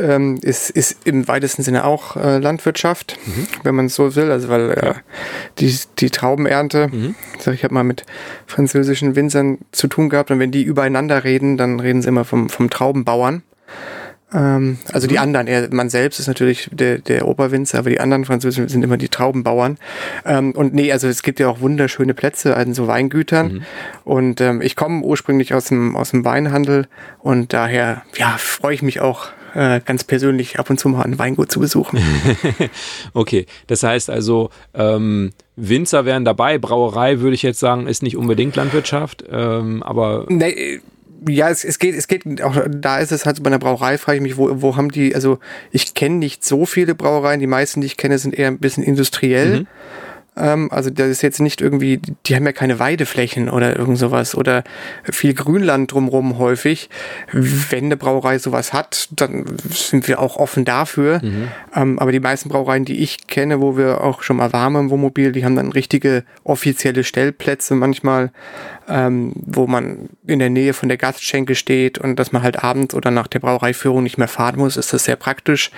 ähm, 0.00 0.38
ist, 0.42 0.70
ist 0.70 0.96
im 1.04 1.28
weitesten 1.28 1.62
Sinne 1.62 1.84
auch 1.84 2.16
äh, 2.16 2.38
Landwirtschaft, 2.38 3.18
mhm. 3.26 3.46
wenn 3.62 3.74
man 3.74 3.86
es 3.86 3.94
so 3.94 4.16
will. 4.16 4.30
Also 4.30 4.48
weil 4.48 4.70
äh, 4.70 4.94
die, 5.58 5.76
die 5.98 6.10
Traubenernte, 6.10 6.88
mhm. 6.88 7.14
ich 7.52 7.64
habe 7.64 7.74
mal 7.74 7.84
mit 7.84 8.04
französischen 8.46 9.16
Winzern 9.16 9.58
zu 9.72 9.88
tun 9.88 10.08
gehabt 10.08 10.30
und 10.30 10.38
wenn 10.38 10.50
die 10.50 10.62
übereinander 10.62 11.24
reden, 11.24 11.56
dann 11.56 11.80
reden 11.80 12.02
sie 12.02 12.08
immer 12.08 12.24
vom, 12.24 12.48
vom 12.48 12.70
Traubenbauern. 12.70 13.42
Ähm, 14.32 14.78
also 14.92 15.06
mhm. 15.06 15.10
die 15.10 15.18
anderen, 15.18 15.46
er, 15.46 15.68
man 15.72 15.90
selbst 15.90 16.20
ist 16.20 16.28
natürlich 16.28 16.68
der, 16.72 16.98
der 16.98 17.26
Oberwinzer, 17.26 17.78
aber 17.78 17.90
die 17.90 18.00
anderen 18.00 18.24
Französischen 18.24 18.68
sind 18.68 18.82
immer 18.82 18.96
die 18.96 19.08
Traubenbauern. 19.08 19.78
Ähm, 20.24 20.52
und 20.52 20.74
nee, 20.74 20.92
also 20.92 21.08
es 21.08 21.22
gibt 21.22 21.40
ja 21.40 21.48
auch 21.48 21.60
wunderschöne 21.60 22.14
Plätze 22.14 22.56
an 22.56 22.74
so 22.74 22.86
Weingütern. 22.86 23.52
Mhm. 23.52 23.62
Und 24.04 24.40
ähm, 24.40 24.62
ich 24.62 24.76
komme 24.76 25.02
ursprünglich 25.02 25.54
aus 25.54 25.66
dem, 25.66 25.96
aus 25.96 26.10
dem 26.10 26.24
Weinhandel 26.24 26.86
und 27.18 27.52
daher 27.52 28.02
ja, 28.16 28.36
freue 28.38 28.74
ich 28.74 28.82
mich 28.82 29.00
auch 29.00 29.28
äh, 29.54 29.80
ganz 29.84 30.04
persönlich 30.04 30.58
ab 30.58 30.70
und 30.70 30.78
zu 30.78 30.88
mal 30.88 31.02
ein 31.02 31.18
Weingut 31.18 31.50
zu 31.50 31.60
besuchen. 31.60 31.98
okay, 33.12 33.46
das 33.66 33.82
heißt 33.82 34.10
also, 34.10 34.50
ähm, 34.74 35.30
Winzer 35.56 36.04
wären 36.04 36.24
dabei, 36.24 36.58
Brauerei 36.58 37.20
würde 37.20 37.34
ich 37.34 37.42
jetzt 37.42 37.60
sagen, 37.60 37.86
ist 37.86 38.02
nicht 38.02 38.16
unbedingt 38.16 38.56
Landwirtschaft, 38.56 39.24
ähm, 39.30 39.82
aber. 39.82 40.26
Nee, 40.28 40.80
ja, 41.28 41.50
es, 41.50 41.64
es 41.64 41.78
geht, 41.78 41.94
es 41.94 42.08
geht 42.08 42.42
auch, 42.42 42.56
da 42.68 42.98
ist 42.98 43.12
es 43.12 43.26
halt 43.26 43.36
so 43.36 43.42
bei 43.42 43.48
einer 43.48 43.58
Brauerei, 43.58 43.98
frage 43.98 44.16
ich 44.16 44.22
mich, 44.22 44.36
wo, 44.36 44.62
wo 44.62 44.76
haben 44.76 44.90
die, 44.90 45.14
also 45.14 45.38
ich 45.70 45.94
kenne 45.94 46.16
nicht 46.16 46.44
so 46.44 46.64
viele 46.64 46.94
Brauereien, 46.94 47.40
die 47.40 47.46
meisten, 47.46 47.80
die 47.80 47.86
ich 47.86 47.96
kenne, 47.96 48.18
sind 48.18 48.34
eher 48.34 48.48
ein 48.48 48.58
bisschen 48.58 48.82
industriell. 48.82 49.60
Mhm. 49.60 49.66
Ähm, 50.40 50.68
also 50.72 50.90
das 50.90 51.08
ist 51.08 51.22
jetzt 51.22 51.40
nicht 51.40 51.60
irgendwie, 51.60 52.00
die 52.26 52.34
haben 52.34 52.46
ja 52.46 52.52
keine 52.52 52.78
Weideflächen 52.78 53.48
oder 53.48 53.76
irgend 53.76 53.98
sowas 53.98 54.34
oder 54.34 54.64
viel 55.04 55.34
Grünland 55.34 55.92
drumrum 55.92 56.38
häufig. 56.38 56.88
Wenn 57.32 57.86
eine 57.86 57.96
Brauerei 57.96 58.38
sowas 58.38 58.72
hat, 58.72 59.08
dann 59.12 59.44
sind 59.70 60.08
wir 60.08 60.20
auch 60.20 60.36
offen 60.36 60.64
dafür. 60.64 61.20
Mhm. 61.22 61.48
Ähm, 61.74 61.98
aber 61.98 62.12
die 62.12 62.20
meisten 62.20 62.48
Brauereien, 62.48 62.84
die 62.84 62.98
ich 62.98 63.26
kenne, 63.26 63.60
wo 63.60 63.76
wir 63.76 64.02
auch 64.02 64.22
schon 64.22 64.36
mal 64.36 64.52
warm 64.52 64.76
im 64.76 64.90
Wohnmobil, 64.90 65.32
die 65.32 65.44
haben 65.44 65.56
dann 65.56 65.72
richtige 65.72 66.24
offizielle 66.44 67.04
Stellplätze 67.04 67.74
manchmal, 67.74 68.32
ähm, 68.88 69.32
wo 69.34 69.66
man 69.66 70.08
in 70.26 70.38
der 70.38 70.50
Nähe 70.50 70.72
von 70.72 70.88
der 70.88 70.98
Gastschenke 70.98 71.54
steht 71.54 71.98
und 71.98 72.16
dass 72.16 72.32
man 72.32 72.42
halt 72.42 72.62
abends 72.62 72.94
oder 72.94 73.10
nach 73.10 73.26
der 73.26 73.40
Brauereiführung 73.40 74.02
nicht 74.02 74.18
mehr 74.18 74.28
fahren 74.28 74.58
muss, 74.58 74.76
ist 74.76 74.92
das 74.92 75.04
sehr 75.04 75.16
praktisch 75.16 75.70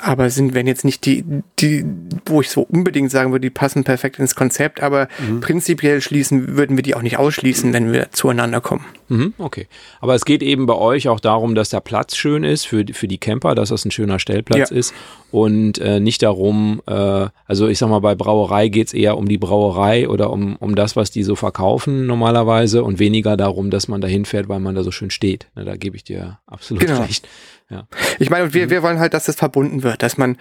aber 0.00 0.30
sind, 0.30 0.54
wenn 0.54 0.66
jetzt 0.66 0.84
nicht 0.84 1.04
die, 1.04 1.24
die, 1.58 1.84
wo 2.26 2.40
ich 2.40 2.50
so 2.50 2.62
unbedingt 2.62 3.10
sagen 3.10 3.32
würde, 3.32 3.46
die 3.46 3.50
passen 3.50 3.84
perfekt 3.84 4.18
ins 4.18 4.34
Konzept, 4.34 4.82
aber 4.82 5.08
mhm. 5.18 5.40
prinzipiell 5.40 6.00
schließen, 6.00 6.56
würden 6.56 6.76
wir 6.76 6.82
die 6.82 6.94
auch 6.94 7.02
nicht 7.02 7.18
ausschließen, 7.18 7.72
wenn 7.72 7.92
wir 7.92 8.10
zueinander 8.12 8.60
kommen. 8.60 8.84
Mhm, 9.08 9.34
okay. 9.38 9.66
Aber 10.00 10.14
es 10.14 10.24
geht 10.24 10.42
eben 10.42 10.66
bei 10.66 10.74
euch 10.74 11.08
auch 11.08 11.20
darum, 11.20 11.54
dass 11.54 11.70
der 11.70 11.80
Platz 11.80 12.16
schön 12.16 12.44
ist 12.44 12.66
für, 12.66 12.84
für 12.92 13.08
die 13.08 13.18
Camper, 13.18 13.54
dass 13.54 13.70
das 13.70 13.84
ein 13.84 13.90
schöner 13.90 14.18
Stellplatz 14.18 14.70
ja. 14.70 14.76
ist 14.76 14.94
und 15.30 15.78
äh, 15.78 16.00
nicht 16.00 16.22
darum, 16.22 16.82
äh, 16.86 17.28
also 17.46 17.68
ich 17.68 17.78
sag 17.78 17.88
mal, 17.88 18.00
bei 18.00 18.14
Brauerei 18.14 18.68
geht's 18.68 18.94
eher 18.94 19.16
um 19.16 19.28
die 19.28 19.38
Brauerei 19.38 20.08
oder 20.08 20.30
um, 20.30 20.56
um 20.56 20.74
das, 20.74 20.96
was 20.96 21.10
die 21.10 21.22
so 21.22 21.34
verkaufen 21.34 22.06
normalerweise 22.06 22.84
und 22.84 22.98
weniger 22.98 23.36
darum, 23.36 23.70
dass 23.70 23.88
man 23.88 24.00
da 24.00 24.08
hinfährt, 24.08 24.48
weil 24.48 24.60
man 24.60 24.74
da 24.74 24.82
so 24.82 24.90
schön 24.90 25.10
steht. 25.10 25.48
Na, 25.54 25.64
da 25.64 25.76
gebe 25.76 25.96
ich 25.96 26.04
dir 26.04 26.38
absolut 26.46 26.86
genau. 26.86 27.02
recht. 27.02 27.26
Ja. 27.70 27.86
Ich 28.18 28.30
meine, 28.30 28.54
wir, 28.54 28.66
mhm. 28.66 28.70
wir 28.70 28.82
wollen 28.82 28.98
halt, 28.98 29.12
dass 29.12 29.28
es 29.28 29.36
verbunden 29.36 29.82
wird, 29.82 30.02
dass 30.02 30.16
man 30.16 30.38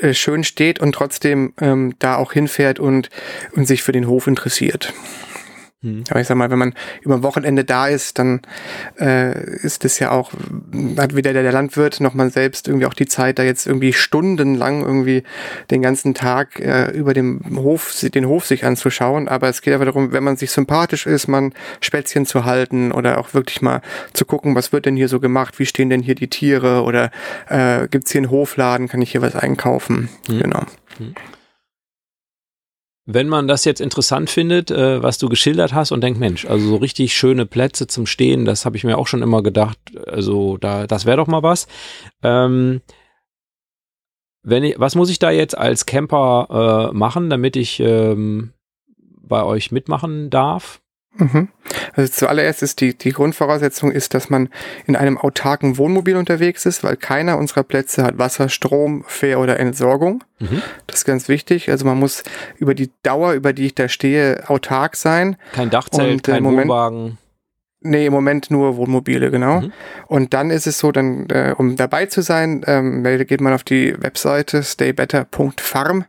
äh, 0.00 0.14
schön 0.14 0.44
steht 0.44 0.78
und 0.78 0.92
trotzdem 0.92 1.52
ähm, 1.60 1.94
da 1.98 2.16
auch 2.16 2.32
hinfährt 2.32 2.78
und, 2.78 3.10
und 3.56 3.66
sich 3.66 3.82
für 3.82 3.92
den 3.92 4.06
Hof 4.06 4.26
interessiert. 4.26 4.92
Mhm. 5.82 6.04
Aber 6.10 6.20
ich 6.20 6.26
sag 6.26 6.36
mal, 6.36 6.50
wenn 6.50 6.58
man 6.58 6.74
über 7.00 7.22
Wochenende 7.22 7.64
da 7.64 7.88
ist, 7.88 8.18
dann 8.18 8.40
äh, 8.98 9.56
ist 9.56 9.84
es 9.84 9.98
ja 9.98 10.10
auch, 10.10 10.32
hat 10.98 11.16
weder 11.16 11.32
der 11.32 11.52
Landwirt 11.52 12.00
noch 12.00 12.12
man 12.12 12.30
selbst 12.30 12.68
irgendwie 12.68 12.86
auch 12.86 12.94
die 12.94 13.06
Zeit, 13.06 13.38
da 13.38 13.42
jetzt 13.42 13.66
irgendwie 13.66 13.94
stundenlang 13.94 14.82
irgendwie 14.82 15.22
den 15.70 15.80
ganzen 15.80 16.12
Tag 16.12 16.60
äh, 16.60 16.90
über 16.90 17.14
dem 17.14 17.40
Hof, 17.56 17.94
den 18.02 18.26
Hof 18.26 18.46
sich 18.46 18.64
anzuschauen. 18.64 19.28
Aber 19.28 19.48
es 19.48 19.62
geht 19.62 19.72
einfach 19.72 19.86
darum, 19.86 20.12
wenn 20.12 20.24
man 20.24 20.36
sich 20.36 20.50
sympathisch 20.50 21.06
ist, 21.06 21.28
man 21.28 21.54
Spätzchen 21.80 22.26
zu 22.26 22.44
halten 22.44 22.92
oder 22.92 23.18
auch 23.18 23.32
wirklich 23.32 23.62
mal 23.62 23.80
zu 24.12 24.26
gucken, 24.26 24.54
was 24.54 24.72
wird 24.72 24.84
denn 24.84 24.96
hier 24.96 25.08
so 25.08 25.18
gemacht, 25.18 25.58
wie 25.58 25.66
stehen 25.66 25.88
denn 25.88 26.02
hier 26.02 26.14
die 26.14 26.28
Tiere 26.28 26.82
oder 26.82 27.10
äh, 27.48 27.88
gibt 27.88 28.08
hier 28.08 28.20
einen 28.20 28.30
Hofladen, 28.30 28.88
kann 28.88 29.00
ich 29.00 29.12
hier 29.12 29.22
was 29.22 29.34
einkaufen? 29.34 30.10
Mhm. 30.28 30.40
Genau. 30.40 30.62
Mhm 30.98 31.14
wenn 33.14 33.28
man 33.28 33.48
das 33.48 33.64
jetzt 33.64 33.80
interessant 33.80 34.30
findet, 34.30 34.70
äh, 34.70 35.02
was 35.02 35.18
du 35.18 35.28
geschildert 35.28 35.74
hast 35.74 35.92
und 35.92 36.02
denkt, 36.02 36.20
Mensch, 36.20 36.44
also 36.46 36.66
so 36.68 36.76
richtig 36.76 37.14
schöne 37.14 37.46
Plätze 37.46 37.86
zum 37.86 38.06
Stehen, 38.06 38.44
das 38.44 38.64
habe 38.64 38.76
ich 38.76 38.84
mir 38.84 38.98
auch 38.98 39.06
schon 39.06 39.22
immer 39.22 39.42
gedacht, 39.42 39.78
also 40.06 40.56
da, 40.56 40.86
das 40.86 41.06
wäre 41.06 41.16
doch 41.16 41.26
mal 41.26 41.42
was. 41.42 41.66
Ähm, 42.22 42.80
wenn 44.42 44.64
ich, 44.64 44.78
was 44.78 44.94
muss 44.94 45.10
ich 45.10 45.18
da 45.18 45.30
jetzt 45.30 45.56
als 45.56 45.86
Camper 45.86 46.90
äh, 46.90 46.96
machen, 46.96 47.30
damit 47.30 47.56
ich 47.56 47.80
ähm, 47.80 48.52
bei 48.96 49.42
euch 49.42 49.70
mitmachen 49.70 50.30
darf? 50.30 50.80
Mhm. 51.16 51.48
Also 51.94 52.12
zuallererst 52.12 52.62
ist 52.62 52.80
die, 52.80 52.96
die 52.96 53.12
Grundvoraussetzung 53.12 53.90
ist, 53.90 54.14
dass 54.14 54.30
man 54.30 54.48
in 54.86 54.96
einem 54.96 55.18
autarken 55.18 55.76
Wohnmobil 55.76 56.16
unterwegs 56.16 56.66
ist, 56.66 56.84
weil 56.84 56.96
keiner 56.96 57.36
unserer 57.36 57.62
Plätze 57.62 58.02
hat 58.04 58.18
Wasser, 58.18 58.48
Strom, 58.48 59.04
Fähr- 59.06 59.40
oder 59.40 59.58
Entsorgung. 59.58 60.24
Mhm. 60.38 60.62
Das 60.86 61.00
ist 61.00 61.04
ganz 61.04 61.28
wichtig. 61.28 61.70
Also 61.70 61.84
man 61.84 61.98
muss 61.98 62.22
über 62.58 62.74
die 62.74 62.90
Dauer, 63.02 63.32
über 63.32 63.52
die 63.52 63.66
ich 63.66 63.74
da 63.74 63.88
stehe, 63.88 64.48
autark 64.48 64.96
sein. 64.96 65.36
Kein 65.52 65.70
Dachzelt, 65.70 66.12
Und, 66.12 66.28
äh, 66.28 66.32
kein 66.32 66.42
Moment, 66.42 66.68
Wohnwagen. 66.68 67.18
Nee, 67.82 68.06
im 68.06 68.12
Moment 68.12 68.50
nur 68.50 68.76
Wohnmobile, 68.76 69.30
genau. 69.30 69.62
Mhm. 69.62 69.72
Und 70.06 70.34
dann 70.34 70.50
ist 70.50 70.66
es 70.66 70.78
so, 70.78 70.92
dann, 70.92 71.26
äh, 71.30 71.54
um 71.56 71.76
dabei 71.76 72.06
zu 72.06 72.20
sein, 72.20 72.62
ähm, 72.66 73.02
geht 73.04 73.40
man 73.40 73.54
auf 73.54 73.64
die 73.64 73.94
Webseite 73.98 74.62
staybetter.farm 74.62 76.04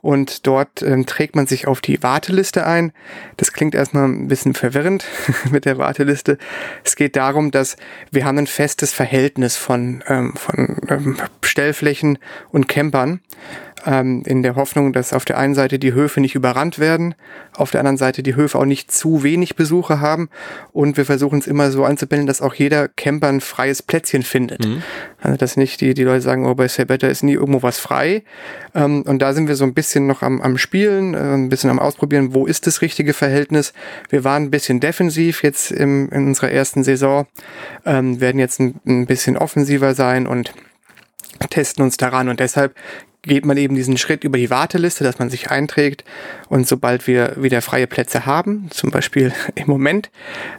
und 0.00 0.46
dort 0.46 0.82
ähm, 0.82 1.06
trägt 1.06 1.36
man 1.36 1.46
sich 1.46 1.68
auf 1.68 1.80
die 1.80 2.02
Warteliste 2.02 2.66
ein. 2.66 2.92
Das 3.36 3.52
klingt 3.52 3.76
erstmal 3.76 4.08
ein 4.08 4.26
bisschen 4.26 4.54
verwirrend 4.54 5.04
mit 5.52 5.66
der 5.66 5.78
Warteliste. 5.78 6.36
Es 6.82 6.96
geht 6.96 7.14
darum, 7.14 7.52
dass 7.52 7.76
wir 8.10 8.24
haben 8.24 8.38
ein 8.38 8.48
festes 8.48 8.92
Verhältnis 8.92 9.56
von, 9.56 10.02
ähm, 10.08 10.34
von 10.34 10.78
ähm, 10.88 11.16
Stellflächen 11.42 12.18
und 12.50 12.66
Campern 12.66 13.20
ähm, 13.86 14.22
in 14.26 14.42
der 14.42 14.56
Hoffnung, 14.56 14.92
dass 14.92 15.12
auf 15.12 15.24
der 15.24 15.38
einen 15.38 15.54
Seite 15.54 15.78
die 15.78 15.92
Höfe 15.92 16.20
nicht 16.20 16.34
überrannt 16.34 16.78
werden, 16.78 17.14
auf 17.56 17.70
der 17.70 17.80
anderen 17.80 17.96
Seite 17.96 18.22
die 18.22 18.36
Höfe 18.36 18.58
auch 18.58 18.64
nicht 18.64 18.90
zu 18.90 19.22
wenig 19.22 19.56
Besucher 19.56 20.00
haben 20.00 20.28
und 20.72 20.96
wir 20.96 21.04
versuchen 21.04 21.38
es 21.38 21.46
immer 21.46 21.70
so 21.70 21.84
anzubinden, 21.84 22.26
dass 22.26 22.40
auch 22.40 22.54
jeder 22.54 22.88
Camper 22.88 23.28
ein 23.28 23.40
freies 23.40 23.82
Plätzchen 23.82 24.22
findet. 24.22 24.64
Mhm. 24.66 24.82
Also 25.20 25.36
dass 25.36 25.56
nicht 25.56 25.80
die, 25.80 25.94
die 25.94 26.04
Leute 26.04 26.20
sagen, 26.20 26.46
oh, 26.46 26.54
bei 26.54 26.68
Say 26.68 26.84
Better 26.84 27.08
ist 27.08 27.22
nie 27.22 27.34
irgendwo 27.34 27.62
was 27.62 27.78
frei. 27.78 28.24
Ähm, 28.74 29.02
und 29.02 29.20
da 29.20 29.32
sind 29.32 29.48
wir 29.48 29.56
so 29.56 29.64
ein 29.64 29.74
bisschen 29.74 30.06
noch 30.06 30.22
am, 30.22 30.40
am 30.40 30.58
Spielen, 30.58 31.14
äh, 31.14 31.34
ein 31.34 31.48
bisschen 31.48 31.70
am 31.70 31.78
Ausprobieren, 31.78 32.34
wo 32.34 32.46
ist 32.46 32.66
das 32.66 32.82
richtige 32.82 33.14
Verhältnis. 33.14 33.72
Wir 34.10 34.24
waren 34.24 34.44
ein 34.44 34.50
bisschen 34.50 34.80
defensiv 34.80 35.42
jetzt 35.42 35.72
im, 35.72 36.08
in 36.10 36.26
unserer 36.26 36.50
ersten 36.50 36.84
Saison, 36.84 37.26
ähm, 37.86 38.20
werden 38.20 38.38
jetzt 38.38 38.60
ein, 38.60 38.80
ein 38.86 39.06
bisschen 39.06 39.36
offensiver 39.36 39.94
sein 39.94 40.26
und 40.26 40.52
testen 41.50 41.84
uns 41.84 41.96
daran 41.96 42.28
und 42.28 42.40
deshalb 42.40 42.74
geht 43.26 43.44
man 43.44 43.56
eben 43.56 43.74
diesen 43.74 43.96
Schritt 43.96 44.24
über 44.24 44.38
die 44.38 44.50
Warteliste, 44.50 45.04
dass 45.04 45.18
man 45.18 45.30
sich 45.30 45.50
einträgt 45.50 46.04
und 46.48 46.66
sobald 46.66 47.06
wir 47.06 47.34
wieder 47.36 47.62
freie 47.62 47.86
Plätze 47.86 48.26
haben, 48.26 48.68
zum 48.70 48.90
Beispiel 48.90 49.32
im 49.54 49.66
Moment, 49.66 50.10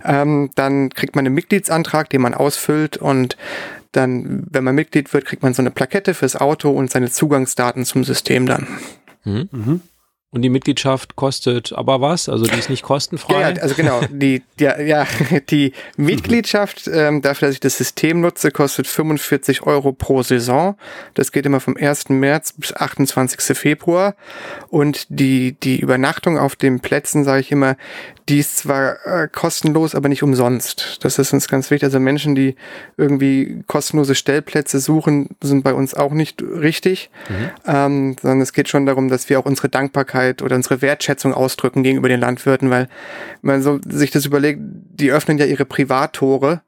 ähm, 0.03 0.51
dann 0.55 0.89
kriegt 0.89 1.15
man 1.15 1.25
einen 1.25 1.35
Mitgliedsantrag, 1.35 2.09
den 2.09 2.21
man 2.21 2.33
ausfüllt 2.33 2.97
und 2.97 3.37
dann, 3.91 4.45
wenn 4.49 4.63
man 4.63 4.75
Mitglied 4.75 5.13
wird, 5.13 5.25
kriegt 5.25 5.41
man 5.41 5.53
so 5.53 5.61
eine 5.61 5.71
Plakette 5.71 6.13
fürs 6.13 6.35
Auto 6.35 6.69
und 6.69 6.91
seine 6.91 7.09
Zugangsdaten 7.09 7.85
zum 7.85 8.03
System 8.03 8.45
dann. 8.45 8.67
Mhm. 9.23 9.49
Mhm. 9.51 9.81
Und 10.35 10.41
die 10.41 10.49
Mitgliedschaft 10.49 11.15
kostet 11.15 11.71
aber 11.71 12.01
was? 12.01 12.27
Also 12.27 12.43
die 12.43 12.59
ist 12.59 12.69
nicht 12.69 12.83
kostenfrei? 12.83 13.39
Ja, 13.39 13.61
also 13.61 13.73
genau. 13.73 14.01
Die, 14.11 14.43
ja, 14.59 14.77
ja, 14.81 15.07
die 15.49 15.71
Mitgliedschaft, 15.95 16.89
ähm, 16.91 17.21
dafür, 17.21 17.47
dass 17.47 17.55
ich 17.55 17.61
das 17.61 17.77
System 17.77 18.19
nutze, 18.19 18.51
kostet 18.51 18.85
45 18.85 19.63
Euro 19.63 19.93
pro 19.93 20.23
Saison. 20.23 20.75
Das 21.13 21.31
geht 21.31 21.45
immer 21.45 21.61
vom 21.61 21.77
1. 21.77 22.09
März 22.09 22.51
bis 22.57 22.75
28. 22.75 23.57
Februar. 23.57 24.15
Und 24.67 25.05
die, 25.07 25.53
die 25.53 25.79
Übernachtung 25.79 26.37
auf 26.37 26.57
den 26.57 26.81
Plätzen, 26.81 27.23
sage 27.23 27.39
ich 27.39 27.53
immer, 27.53 27.77
die 28.27 28.39
ist 28.39 28.57
zwar 28.57 29.05
äh, 29.05 29.27
kostenlos, 29.31 29.93
aber 29.93 30.09
nicht 30.09 30.23
umsonst. 30.23 30.97
Das 31.03 31.19
ist 31.19 31.31
uns 31.31 31.47
ganz 31.47 31.69
wichtig. 31.69 31.85
Also 31.85 31.99
Menschen, 31.99 32.33
die 32.33 32.55
irgendwie 32.97 33.63
kostenlose 33.67 34.15
Stellplätze 34.15 34.79
suchen, 34.79 35.29
sind 35.41 35.63
bei 35.63 35.73
uns 35.73 35.93
auch 35.93 36.11
nicht 36.11 36.41
richtig, 36.41 37.11
mhm. 37.29 37.49
ähm, 37.67 38.15
sondern 38.19 38.41
es 38.41 38.51
geht 38.51 38.67
schon 38.67 38.85
darum, 38.87 39.09
dass 39.09 39.29
wir 39.29 39.39
auch 39.39 39.45
unsere 39.45 39.69
Dankbarkeit 39.69 40.24
oder 40.41 40.55
unsere 40.55 40.81
Wertschätzung 40.81 41.33
ausdrücken 41.33 41.83
gegenüber 41.83 42.09
den 42.09 42.19
Landwirten, 42.19 42.69
weil 42.69 42.87
man 43.41 43.61
so 43.61 43.79
sich 43.87 44.11
das 44.11 44.25
überlegt, 44.25 44.59
die 44.61 45.11
öffnen 45.11 45.37
ja 45.37 45.45
ihre 45.45 45.65
Privattore 45.65 46.61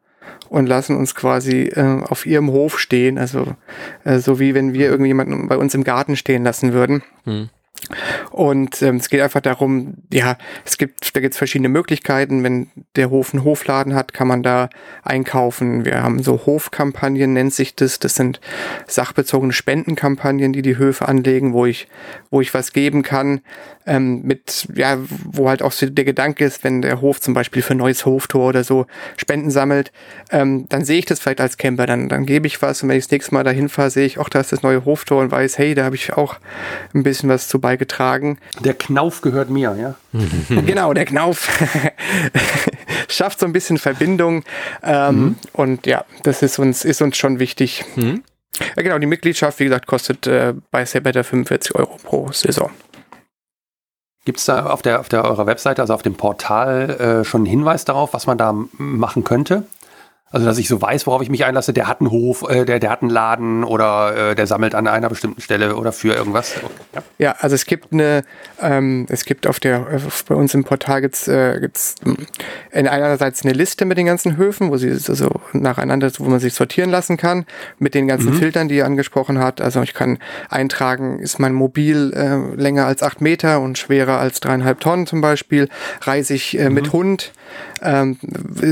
und 0.50 0.68
lassen 0.68 0.96
uns 0.96 1.16
quasi 1.16 1.64
äh, 1.64 2.02
auf 2.04 2.26
ihrem 2.26 2.52
Hof 2.52 2.80
stehen, 2.80 3.18
also 3.18 3.56
äh, 4.04 4.20
so 4.20 4.40
wie 4.40 4.54
wenn 4.54 4.74
wir 4.74 4.88
mhm. 4.88 4.92
irgendjemanden 4.92 5.48
bei 5.48 5.58
uns 5.58 5.74
im 5.74 5.84
Garten 5.84 6.16
stehen 6.16 6.44
lassen 6.44 6.74
würden. 6.74 7.04
Mhm. 7.26 7.50
Und 8.32 8.82
ähm, 8.82 8.98
es 8.98 9.10
geht 9.10 9.22
einfach 9.22 9.42
darum, 9.42 9.96
ja, 10.12 10.38
es 10.66 10.78
gibt, 10.78 11.16
da 11.16 11.20
gibt 11.20 11.34
es 11.34 11.38
verschiedene 11.38 11.70
Möglichkeiten. 11.70 12.44
Wenn 12.44 12.70
der 12.96 13.10
Hof 13.10 13.34
einen 13.34 13.44
Hofladen 13.44 13.96
hat, 13.96 14.14
kann 14.14 14.28
man 14.28 14.44
da 14.44 14.70
einkaufen. 15.04 15.86
Wir 15.86 16.04
haben 16.04 16.22
so 16.22 16.46
Hofkampagnen, 16.46 17.34
nennt 17.34 17.54
sich 17.54 17.76
das. 17.76 18.00
Das 18.00 18.16
sind 18.16 18.40
sachbezogene 18.88 19.54
Spendenkampagnen, 19.54 20.54
die 20.54 20.62
die 20.62 20.78
Höfe 20.78 21.08
anlegen, 21.08 21.54
wo 21.54 21.66
ich, 21.66 21.88
wo 22.30 22.42
ich 22.42 22.54
was 22.54 22.74
geben 22.74 23.04
kann 23.04 23.42
ähm, 23.88 24.22
mit, 24.24 24.68
ja, 24.76 24.98
wo 25.10 25.50
halt 25.50 25.62
auch 25.62 25.72
so 25.72 25.90
der 25.90 26.06
Gedanke 26.06 26.46
ist, 26.46 26.64
wenn 26.64 26.82
der 26.82 27.02
Hof 27.02 27.22
zum 27.22 27.34
Beispiel 27.34 27.62
für 27.62 27.74
ein 27.74 27.78
neues 27.78 28.06
Hoftor 28.06 28.50
oder 28.50 28.64
so 28.64 28.86
Spenden 29.16 29.50
sammelt, 29.50 29.92
ähm, 30.30 30.68
dann 30.70 30.84
sehe 30.84 31.00
ich 31.00 31.06
das 31.06 31.22
vielleicht 31.22 31.42
als 31.42 31.58
Camper, 31.58 31.86
dann, 31.86 32.10
dann 32.10 32.26
gebe 32.26 32.46
ich 32.48 32.62
was 32.62 32.84
und 32.84 32.90
wenn 32.90 32.98
ich 32.98 33.06
das 33.06 33.12
nächste 33.12 33.34
Mal 33.34 33.46
dahin 33.46 33.70
fahre, 33.70 33.90
sehe 33.90 34.06
ich, 34.06 34.20
auch 34.20 34.30
da 34.30 34.42
ist 34.42 34.52
das 34.52 34.62
neue 34.62 34.84
Hoftor 34.84 35.22
und 35.22 35.32
weiß, 35.32 35.58
hey, 35.58 35.74
da 35.74 35.86
habe 35.86 35.96
ich 35.96 36.14
auch 36.14 36.36
ein 36.94 37.04
bisschen 37.04 37.30
was 37.30 37.48
zu 37.48 37.60
beigetragen. 37.60 37.77
Der 38.64 38.74
Knauf 38.74 39.22
gehört 39.22 39.50
mir, 39.50 39.76
ja. 39.80 39.96
genau, 40.66 40.94
der 40.94 41.06
Knauf 41.06 41.50
schafft 43.08 43.40
so 43.40 43.46
ein 43.46 43.54
bisschen 43.54 43.78
Verbindung 43.78 44.44
ähm, 44.84 45.16
mhm. 45.16 45.36
und 45.54 45.86
ja, 45.86 46.06
das 46.24 46.42
ist 46.42 46.60
uns, 46.60 46.86
ist 46.86 47.02
uns 47.02 47.18
schon 47.18 47.40
wichtig. 47.40 47.86
Mhm. 47.96 48.24
Ja, 48.76 48.84
genau, 48.84 48.98
die 48.98 49.08
Mitgliedschaft, 49.08 49.60
wie 49.60 49.66
gesagt, 49.66 49.88
kostet 49.88 50.28
äh, 50.28 50.54
bei 50.72 50.86
Sebetter 50.86 51.24
45 51.24 51.76
Euro 51.76 51.98
pro 52.04 52.32
Saison. 52.32 52.72
Gibt 54.26 54.40
es 54.40 54.46
da 54.46 54.66
auf 54.66 54.82
der, 54.82 55.00
auf 55.00 55.08
der 55.08 55.24
eurer 55.24 55.46
Webseite, 55.46 55.82
also 55.82 55.94
auf 55.94 56.02
dem 56.02 56.16
Portal, 56.16 56.90
äh, 56.90 57.24
schon 57.24 57.42
einen 57.42 57.46
Hinweis 57.46 57.86
darauf, 57.86 58.14
was 58.14 58.28
man 58.28 58.38
da 58.38 58.54
machen 58.78 59.24
könnte? 59.24 59.64
Also, 60.30 60.46
dass 60.46 60.58
ich 60.58 60.68
so 60.68 60.82
weiß, 60.82 61.08
worauf 61.08 61.22
ich 61.22 61.30
mich 61.30 61.46
einlasse, 61.46 61.72
der 61.72 61.88
hat 61.88 62.02
einen 62.02 62.12
Hof, 62.12 62.44
äh, 62.50 62.66
der, 62.66 62.80
der 62.80 62.90
hat 62.90 63.02
einen 63.02 63.10
Laden 63.10 63.64
oder 63.64 64.32
äh, 64.32 64.36
der 64.36 64.46
sammelt 64.46 64.76
an 64.76 64.86
einer 64.86 65.08
bestimmten 65.08 65.40
Stelle 65.40 65.78
oder 65.78 65.94
für 65.94 66.14
irgendwas. 66.14 66.56
Ja. 66.94 67.04
ja. 67.18 67.36
also 67.40 67.56
es 67.56 67.66
gibt 67.66 67.94
eine, 67.94 68.24
ähm, 68.62 69.06
es 69.10 69.24
gibt 69.24 69.48
auf 69.48 69.62
der, 69.62 69.88
bei 70.28 70.36
uns 70.36 70.54
im 70.54 70.66
Portal 70.66 71.00
gibt's, 71.00 71.30
äh, 71.30 71.60
gibt's 71.62 71.96
in 72.72 72.88
einerseits 72.90 73.46
eine 73.46 73.54
Liste 73.54 73.86
mit 73.86 73.98
den 73.98 74.06
ganzen 74.06 74.36
Höfen, 74.36 74.70
wo 74.70 74.76
sie 74.76 74.92
also 74.92 75.30
nacheinander, 75.54 76.12
wo 76.18 76.26
man 76.26 76.42
sich 76.42 76.54
sortieren 76.54 76.90
lassen 76.90 77.16
kann, 77.16 77.46
mit 77.80 77.94
den 77.94 78.08
ganzen 78.08 78.34
mhm. 78.34 78.38
Filtern, 78.38 78.68
die 78.68 78.76
ihr 78.76 78.86
angesprochen 78.86 79.40
hat. 79.40 79.62
Also 79.62 79.82
ich 79.82 79.94
kann 79.94 80.20
eintragen, 80.50 81.20
ist 81.20 81.40
mein 81.40 81.54
Mobil 81.54 82.12
äh, 82.14 82.60
länger 82.60 82.86
als 82.86 83.02
acht 83.02 83.22
Meter 83.22 83.62
und 83.62 83.78
schwerer 83.78 84.20
als 84.20 84.42
dreieinhalb 84.42 84.82
Tonnen 84.82 85.08
zum 85.08 85.22
Beispiel, 85.22 85.70
reise 86.02 86.34
ich 86.34 86.60
äh, 86.60 86.68
mhm. 86.68 86.76
mit 86.76 86.92
Hund, 86.92 87.32
ähm, 87.82 88.18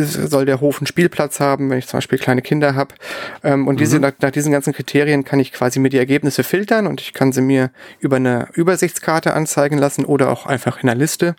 soll 0.03 0.45
der 0.45 0.61
Hof 0.61 0.79
einen 0.79 0.87
Spielplatz 0.87 1.39
haben, 1.39 1.69
wenn 1.69 1.77
ich 1.77 1.87
zum 1.87 1.97
Beispiel 1.97 2.19
kleine 2.19 2.41
Kinder 2.41 2.75
habe. 2.75 2.95
Ähm, 3.43 3.67
und 3.67 3.75
mhm. 3.75 3.79
diese, 3.79 3.99
nach, 3.99 4.13
nach, 4.19 4.31
diesen 4.31 4.51
ganzen 4.51 4.73
Kriterien 4.73 5.23
kann 5.23 5.39
ich 5.39 5.51
quasi 5.51 5.79
mir 5.79 5.89
die 5.89 5.97
Ergebnisse 5.97 6.43
filtern 6.43 6.87
und 6.87 7.01
ich 7.01 7.13
kann 7.13 7.31
sie 7.31 7.41
mir 7.41 7.71
über 7.99 8.17
eine 8.17 8.47
Übersichtskarte 8.53 9.33
anzeigen 9.33 9.77
lassen 9.77 10.05
oder 10.05 10.29
auch 10.29 10.45
einfach 10.45 10.81
in 10.81 10.89
einer 10.89 10.99
Liste. 10.99 11.35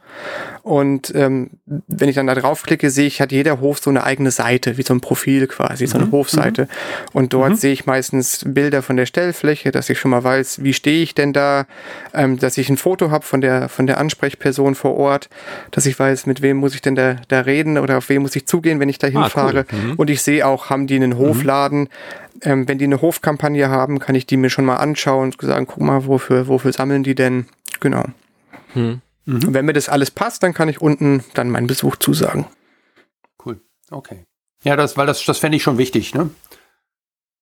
Und 0.66 1.14
ähm, 1.14 1.50
wenn 1.86 2.08
ich 2.08 2.16
dann 2.16 2.26
da 2.26 2.34
draufklicke, 2.34 2.90
sehe 2.90 3.06
ich, 3.06 3.20
hat 3.20 3.30
jeder 3.30 3.60
Hof 3.60 3.78
so 3.78 3.88
eine 3.88 4.02
eigene 4.02 4.32
Seite, 4.32 4.76
wie 4.78 4.82
so 4.82 4.94
ein 4.94 5.00
Profil 5.00 5.46
quasi, 5.46 5.86
so 5.86 5.96
eine 5.96 6.06
mhm. 6.06 6.10
Hofseite. 6.10 6.62
Mhm. 6.62 6.68
Und 7.12 7.32
dort 7.34 7.50
mhm. 7.50 7.54
sehe 7.54 7.72
ich 7.72 7.86
meistens 7.86 8.42
Bilder 8.44 8.82
von 8.82 8.96
der 8.96 9.06
Stellfläche, 9.06 9.70
dass 9.70 9.88
ich 9.90 10.00
schon 10.00 10.10
mal 10.10 10.24
weiß, 10.24 10.64
wie 10.64 10.72
stehe 10.72 11.04
ich 11.04 11.14
denn 11.14 11.32
da, 11.32 11.66
ähm, 12.12 12.36
dass 12.40 12.58
ich 12.58 12.68
ein 12.68 12.78
Foto 12.78 13.12
habe 13.12 13.24
von 13.24 13.40
der, 13.40 13.68
von 13.68 13.86
der 13.86 13.98
Ansprechperson 13.98 14.74
vor 14.74 14.96
Ort, 14.96 15.28
dass 15.70 15.86
ich 15.86 15.96
weiß, 15.96 16.26
mit 16.26 16.42
wem 16.42 16.56
muss 16.56 16.74
ich 16.74 16.82
denn 16.82 16.96
da 16.96 17.14
da 17.28 17.42
reden 17.42 17.78
oder 17.78 17.98
auf 17.98 18.08
wen 18.08 18.22
muss 18.22 18.34
ich 18.34 18.46
zugehen, 18.46 18.80
wenn 18.80 18.88
ich 18.88 18.98
da 18.98 19.06
hinfahre. 19.06 19.60
Ah, 19.60 19.72
cool. 19.72 19.90
mhm. 19.90 19.92
Und 19.94 20.10
ich 20.10 20.20
sehe 20.20 20.44
auch, 20.44 20.68
haben 20.68 20.88
die 20.88 20.96
einen 20.96 21.16
Hofladen. 21.16 21.88
Ähm, 22.42 22.66
wenn 22.68 22.78
die 22.78 22.86
eine 22.86 23.00
Hofkampagne 23.00 23.68
haben, 23.70 24.00
kann 24.00 24.16
ich 24.16 24.26
die 24.26 24.36
mir 24.36 24.50
schon 24.50 24.64
mal 24.64 24.78
anschauen 24.78 25.32
und 25.32 25.40
sagen, 25.40 25.66
guck 25.66 25.80
mal, 25.80 26.06
wofür, 26.06 26.48
wofür 26.48 26.72
sammeln 26.72 27.04
die 27.04 27.14
denn? 27.14 27.46
Genau. 27.78 28.04
Mhm. 29.26 29.34
Und 29.48 29.54
wenn 29.54 29.64
mir 29.64 29.72
das 29.72 29.88
alles 29.88 30.10
passt, 30.10 30.42
dann 30.42 30.54
kann 30.54 30.68
ich 30.68 30.80
unten 30.80 31.22
dann 31.34 31.50
meinen 31.50 31.66
Besuch 31.66 31.96
zusagen. 31.96 32.46
Cool. 33.44 33.60
Okay. 33.90 34.24
Ja, 34.64 34.76
das, 34.76 34.96
weil 34.96 35.06
das, 35.06 35.24
das 35.24 35.38
fände 35.38 35.56
ich 35.56 35.62
schon 35.62 35.78
wichtig, 35.78 36.14
ne? 36.14 36.30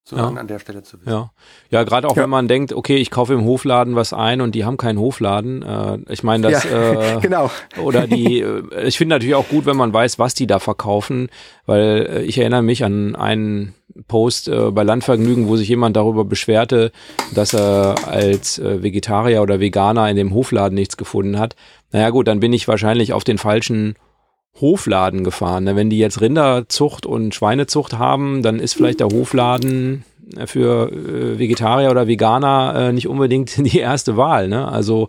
so 0.07 0.17
ja. 0.17 0.29
an 0.29 0.47
der 0.47 0.59
Stelle 0.59 0.83
zu 0.83 1.01
wissen. 1.01 1.11
Ja, 1.11 1.31
ja 1.71 1.83
gerade 1.85 2.09
auch 2.09 2.17
ja. 2.17 2.23
wenn 2.23 2.31
man 2.31 2.47
denkt, 2.47 2.73
okay, 2.73 2.97
ich 2.97 3.11
kaufe 3.11 3.33
im 3.33 3.45
Hofladen 3.45 3.97
was 3.97 4.13
ein 4.13 4.43
und 4.43 4.55
die 4.55 4.65
haben 4.65 4.77
keinen 4.77 4.99
Hofladen. 4.99 5.63
Äh, 5.63 5.99
ich 6.11 6.23
meine, 6.23 6.51
das 6.51 6.65
ja, 6.65 7.17
äh, 7.17 7.21
genau. 7.23 7.51
oder 7.81 8.07
die, 8.07 8.41
äh, 8.41 8.87
ich 8.87 8.99
finde 8.99 9.15
natürlich 9.15 9.35
auch 9.35 9.49
gut, 9.49 9.65
wenn 9.65 9.79
man 9.79 9.93
weiß, 9.93 10.19
was 10.19 10.35
die 10.35 10.47
da 10.47 10.59
verkaufen, 10.59 11.29
weil 11.65 12.07
äh, 12.11 12.23
ich 12.23 12.37
erinnere 12.39 12.63
mich 12.63 12.85
an 12.85 13.17
einen 13.17 13.75
Post 14.09 14.49
äh, 14.49 14.71
bei 14.71 14.83
Landvergnügen, 14.83 15.49
wo 15.49 15.57
sich 15.57 15.69
jemand 15.69 15.97
darüber 15.97 16.25
beschwerte, 16.25 16.93
dass 17.35 17.55
er 17.55 17.95
als 18.07 18.59
äh, 18.59 18.83
Vegetarier 18.83 19.43
oder 19.43 19.61
Veganer 19.61 20.09
in 20.11 20.17
dem 20.17 20.35
Hofladen 20.35 20.75
nichts 20.75 20.97
gefunden 20.97 21.39
hat. 21.39 21.57
Naja 21.93 22.11
gut, 22.11 22.27
dann 22.27 22.41
bin 22.41 22.53
ich 22.53 22.69
wahrscheinlich 22.69 23.13
auf 23.13 23.25
den 23.25 23.39
falschen 23.39 23.95
Hofladen 24.61 25.25
gefahren. 25.25 25.65
Ne? 25.65 25.77
Wenn 25.77 25.91
die 25.91 25.99
jetzt 25.99 26.21
Rinderzucht 26.21 27.07
und 27.07 27.35
Schweinezucht 27.35 27.99
haben, 27.99 28.43
dann 28.43 28.61
ist 28.61 28.75
vielleicht 28.75 29.01
der 29.01 29.09
Hofladen 29.09 30.05
äh, 30.37 30.47
für 30.47 30.91
äh, 30.93 31.39
Vegetarier 31.39 31.91
oder 31.91 32.07
Veganer 32.07 32.75
äh, 32.77 32.93
nicht 32.93 33.09
unbedingt 33.09 33.57
die 33.59 33.79
erste 33.79 34.17
Wahl. 34.17 34.49
Ne? 34.49 34.67
Also 34.67 35.09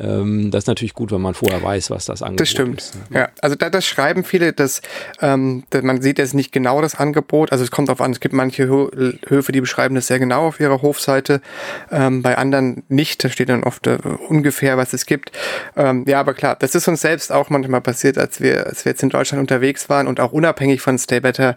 ähm, 0.00 0.50
das 0.50 0.64
ist 0.64 0.68
natürlich 0.68 0.94
gut, 0.94 1.12
wenn 1.12 1.20
man 1.20 1.34
vorher 1.34 1.62
weiß, 1.62 1.90
was 1.90 2.06
das 2.06 2.22
Angebot 2.22 2.40
ist. 2.40 2.52
Das 2.58 2.62
stimmt. 2.62 2.80
Ist, 2.80 3.10
ne? 3.10 3.18
Ja, 3.20 3.28
also 3.42 3.56
da, 3.56 3.70
das 3.70 3.86
schreiben 3.86 4.24
viele, 4.24 4.52
dass, 4.52 4.80
ähm, 5.20 5.64
dass 5.70 5.82
man 5.82 6.00
sieht 6.00 6.18
jetzt 6.18 6.34
nicht 6.34 6.52
genau 6.52 6.80
das 6.80 6.94
Angebot. 6.94 7.52
Also 7.52 7.64
es 7.64 7.70
kommt 7.70 7.88
darauf 7.88 8.00
an, 8.00 8.12
es 8.12 8.20
gibt 8.20 8.34
manche 8.34 8.66
Höfe, 8.66 9.52
die 9.52 9.60
beschreiben 9.60 9.94
das 9.94 10.06
sehr 10.06 10.18
genau 10.18 10.46
auf 10.46 10.60
ihrer 10.60 10.82
Hofseite, 10.82 11.40
ähm, 11.90 12.22
bei 12.22 12.38
anderen 12.38 12.82
nicht. 12.88 13.22
Da 13.22 13.28
steht 13.28 13.48
dann 13.48 13.62
oft 13.64 13.86
äh, 13.86 13.98
ungefähr, 14.28 14.76
was 14.76 14.92
es 14.92 15.06
gibt. 15.06 15.32
Ähm, 15.76 16.04
ja, 16.06 16.20
aber 16.20 16.34
klar, 16.34 16.56
das 16.58 16.74
ist 16.74 16.88
uns 16.88 17.00
selbst 17.00 17.32
auch 17.32 17.50
manchmal 17.50 17.80
passiert, 17.80 18.16
als 18.16 18.40
wir, 18.40 18.66
als 18.66 18.84
wir 18.84 18.92
jetzt 18.92 19.02
in 19.02 19.10
Deutschland 19.10 19.40
unterwegs 19.40 19.88
waren 19.88 20.06
und 20.06 20.20
auch 20.20 20.32
unabhängig 20.32 20.80
von 20.80 20.98
Stay 20.98 21.20
Better 21.20 21.56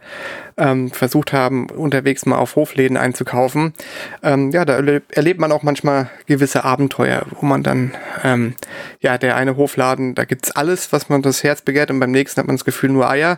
ähm, 0.58 0.92
versucht 0.92 1.34
haben, 1.34 1.70
unterwegs 1.70 2.26
mal 2.26 2.38
auf 2.38 2.56
Hofläden 2.56 2.98
einzukaufen. 2.98 3.74
Ähm, 4.22 4.52
ja, 4.52 4.66
da 4.66 4.76
erlebt 4.76 5.40
man 5.40 5.52
auch 5.52 5.64
manchmal 5.64 6.10
gewisse 6.28 6.64
Abenteuer, 6.64 7.26
wo 7.40 7.46
man 7.46 7.64
dann 7.64 7.94
äh, 8.24 8.33
ähm, 8.34 8.56
ja, 9.02 9.18
der 9.18 9.36
eine 9.36 9.58
Hofladen, 9.58 10.16
da 10.16 10.26
gibt's 10.26 10.52
alles, 10.52 10.92
was 10.92 11.10
man 11.10 11.22
das 11.22 11.44
Herz 11.44 11.62
begehrt 11.62 11.92
und 11.92 12.00
beim 12.00 12.12
nächsten 12.12 12.40
hat 12.40 12.48
man 12.48 12.56
das 12.56 12.66
Gefühl 12.66 12.92
nur 12.92 13.10
Eier. 13.10 13.38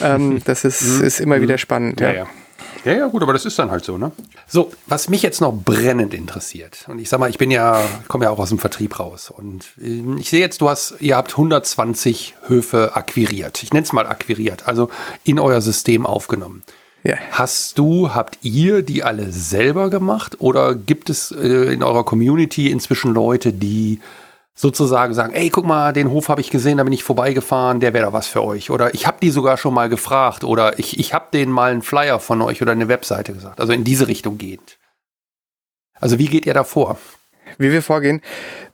ähm, 0.00 0.42
das 0.44 0.64
ist, 0.64 0.82
mhm. 0.82 1.04
ist 1.04 1.20
immer 1.20 1.40
wieder 1.40 1.54
mhm. 1.54 1.58
spannend. 1.58 2.00
Ja. 2.00 2.08
ja. 2.08 2.14
ja. 2.14 2.26
Ja, 2.86 2.92
ja, 2.92 3.06
gut, 3.08 3.20
aber 3.24 3.32
das 3.32 3.44
ist 3.44 3.58
dann 3.58 3.72
halt 3.72 3.84
so, 3.84 3.98
ne? 3.98 4.12
So, 4.46 4.70
was 4.86 5.08
mich 5.08 5.20
jetzt 5.20 5.40
noch 5.40 5.52
brennend 5.52 6.14
interessiert, 6.14 6.84
und 6.86 7.00
ich 7.00 7.08
sag 7.08 7.18
mal, 7.18 7.28
ich 7.28 7.36
bin 7.36 7.50
ja, 7.50 7.82
komme 8.06 8.26
ja 8.26 8.30
auch 8.30 8.38
aus 8.38 8.50
dem 8.50 8.60
Vertrieb 8.60 9.00
raus, 9.00 9.28
und 9.28 9.64
ähm, 9.82 10.18
ich 10.18 10.30
sehe 10.30 10.38
jetzt, 10.38 10.60
du 10.60 10.68
hast, 10.68 10.94
ihr 11.00 11.16
habt 11.16 11.32
120 11.32 12.36
Höfe 12.46 12.92
akquiriert. 12.94 13.64
Ich 13.64 13.72
nenne 13.72 13.84
es 13.84 13.92
mal 13.92 14.06
akquiriert, 14.06 14.68
also 14.68 14.88
in 15.24 15.40
euer 15.40 15.60
System 15.62 16.06
aufgenommen. 16.06 16.62
Ja. 17.02 17.16
Hast 17.32 17.76
du, 17.78 18.14
habt 18.14 18.38
ihr 18.42 18.82
die 18.82 19.02
alle 19.02 19.32
selber 19.32 19.90
gemacht 19.90 20.40
oder 20.40 20.76
gibt 20.76 21.10
es 21.10 21.32
äh, 21.32 21.72
in 21.72 21.82
eurer 21.82 22.04
Community 22.04 22.70
inzwischen 22.70 23.14
Leute, 23.14 23.52
die 23.52 24.00
sozusagen 24.58 25.12
sagen, 25.12 25.34
ey, 25.34 25.50
guck 25.50 25.66
mal, 25.66 25.92
den 25.92 26.10
Hof 26.10 26.30
habe 26.30 26.40
ich 26.40 26.50
gesehen, 26.50 26.78
da 26.78 26.84
bin 26.84 26.92
ich 26.94 27.04
vorbeigefahren, 27.04 27.78
der 27.78 27.92
wäre 27.92 28.06
doch 28.06 28.12
was 28.14 28.26
für 28.26 28.42
euch. 28.42 28.70
Oder 28.70 28.94
ich 28.94 29.06
habe 29.06 29.18
die 29.22 29.30
sogar 29.30 29.58
schon 29.58 29.74
mal 29.74 29.90
gefragt 29.90 30.42
oder 30.44 30.78
ich, 30.78 30.98
ich 30.98 31.12
habe 31.12 31.26
denen 31.32 31.52
mal 31.52 31.70
einen 31.70 31.82
Flyer 31.82 32.18
von 32.18 32.40
euch 32.40 32.62
oder 32.62 32.72
eine 32.72 32.88
Webseite 32.88 33.34
gesagt. 33.34 33.60
Also 33.60 33.74
in 33.74 33.84
diese 33.84 34.08
Richtung 34.08 34.38
gehend. 34.38 34.78
Also 36.00 36.18
wie 36.18 36.26
geht 36.26 36.46
ihr 36.46 36.54
da 36.54 36.64
vor? 36.64 36.98
Wie 37.58 37.70
wir 37.70 37.82
vorgehen, 37.82 38.22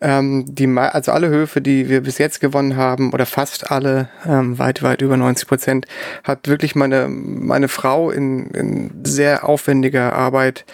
ähm, 0.00 0.44
die, 0.48 0.66
also 0.66 1.12
alle 1.12 1.28
Höfe, 1.28 1.60
die 1.60 1.88
wir 1.88 2.00
bis 2.00 2.18
jetzt 2.18 2.40
gewonnen 2.40 2.76
haben, 2.76 3.12
oder 3.12 3.26
fast 3.26 3.70
alle, 3.70 4.08
ähm, 4.26 4.58
weit, 4.58 4.82
weit 4.82 5.02
über 5.02 5.16
90 5.16 5.46
Prozent, 5.46 5.86
hat 6.24 6.48
wirklich 6.48 6.74
meine, 6.74 7.08
meine 7.08 7.68
Frau 7.68 8.10
in, 8.10 8.46
in 8.50 9.04
sehr 9.04 9.48
aufwendiger 9.48 10.14
Arbeit 10.14 10.64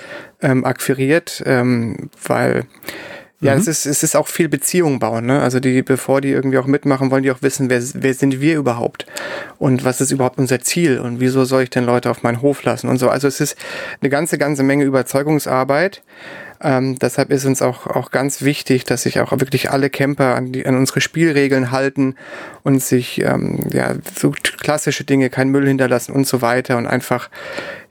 ähm, 0.41 0.65
akquiriert, 0.65 1.43
ähm, 1.45 2.09
weil 2.23 2.67
ja, 3.41 3.55
mhm. 3.55 3.61
es 3.61 3.69
ist, 3.69 3.87
es 3.87 4.03
ist 4.03 4.17
auch 4.17 4.27
viel 4.27 4.49
Beziehung 4.49 4.99
bauen, 4.99 5.27
ne? 5.27 5.41
Also 5.41 5.61
die, 5.61 5.83
bevor 5.83 6.21
die 6.21 6.31
irgendwie 6.31 6.59
auch 6.59 6.67
mitmachen, 6.67 7.13
wollen 7.13 7.23
die 7.23 7.31
auch 7.31 7.41
wissen, 7.41 7.71
wer, 7.71 7.81
wer 7.95 8.15
sind 8.15 8.41
wir 8.41 8.57
überhaupt? 8.57 9.07
Und 9.59 9.85
was 9.85 10.01
ist 10.01 10.11
überhaupt 10.11 10.39
unser 10.39 10.61
Ziel? 10.61 10.99
Und 10.99 11.21
wieso 11.21 11.45
soll 11.45 11.63
ich 11.63 11.71
denn 11.71 11.85
Leute 11.85 12.11
auf 12.11 12.25
meinen 12.25 12.43
Hof 12.43 12.65
lassen? 12.65 12.89
Und 12.89 12.99
so. 12.99 13.09
Also 13.09 13.29
es 13.29 13.41
ist 13.41 13.57
eine 14.01 14.11
ganze, 14.11 14.39
ganze 14.39 14.65
Menge 14.65 14.85
Überzeugungsarbeit. 14.85 16.03
Ähm, 16.61 16.99
deshalb 16.99 17.31
ist 17.31 17.45
uns 17.45 17.63
auch, 17.63 17.87
auch 17.87 18.11
ganz 18.11 18.43
wichtig, 18.43 18.85
dass 18.85 19.03
sich 19.03 19.21
auch 19.21 19.33
wirklich 19.33 19.71
alle 19.71 19.91
Camper 19.91 20.35
an, 20.35 20.53
die, 20.53 20.67
an 20.67 20.77
unsere 20.77 21.01
Spielregeln 21.01 21.71
halten 21.71 22.17
und 22.65 22.83
sich 22.83 23.23
ähm, 23.23 23.61
ja, 23.71 23.95
so 24.17 24.31
klassische 24.31 25.05
Dinge, 25.05 25.31
kein 25.31 25.51
Müll 25.51 25.67
hinterlassen 25.69 26.13
und 26.13 26.27
so 26.27 26.43
weiter 26.43 26.77
und 26.77 26.87
einfach, 26.87 27.31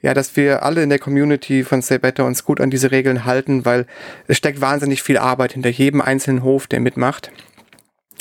ja, 0.01 0.13
dass 0.13 0.35
wir 0.35 0.63
alle 0.63 0.83
in 0.83 0.89
der 0.89 0.99
Community 0.99 1.63
von 1.63 1.81
Stay 1.81 1.97
Better 1.97 2.25
uns 2.25 2.43
gut 2.43 2.59
an 2.59 2.69
diese 2.69 2.91
Regeln 2.91 3.25
halten, 3.25 3.63
weil 3.63 3.85
es 4.27 4.37
steckt 4.37 4.59
wahnsinnig 4.59 5.01
viel 5.01 5.17
Arbeit 5.17 5.53
hinter 5.53 5.69
jedem 5.69 6.01
einzelnen 6.01 6.43
Hof, 6.43 6.67
der 6.67 6.81
mitmacht. 6.81 7.31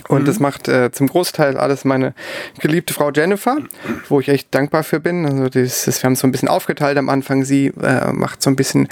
Und 0.09 0.23
mhm. 0.23 0.27
das 0.27 0.41
macht 0.41 0.69
äh, 0.69 0.91
zum 0.93 1.09
Großteil 1.09 1.57
alles 1.57 1.85
meine 1.85 2.15
geliebte 2.61 2.95
Frau 2.95 3.11
Jennifer, 3.11 3.59
wo 4.09 4.21
ich 4.21 4.29
echt 4.29 4.55
dankbar 4.55 4.85
für 4.85 5.01
bin. 5.01 5.27
Also 5.27 5.49
das, 5.49 5.85
das, 5.85 6.03
wir 6.03 6.07
haben 6.07 6.13
es 6.13 6.21
so 6.21 6.27
ein 6.27 6.33
bisschen 6.33 6.49
aufgeteilt 6.49 6.99
am 6.99 7.09
Anfang. 7.09 7.45
Sie 7.45 7.73
äh, 7.83 8.13
macht 8.13 8.43
so 8.43 8.51
ein 8.51 8.57
bisschen 8.57 8.89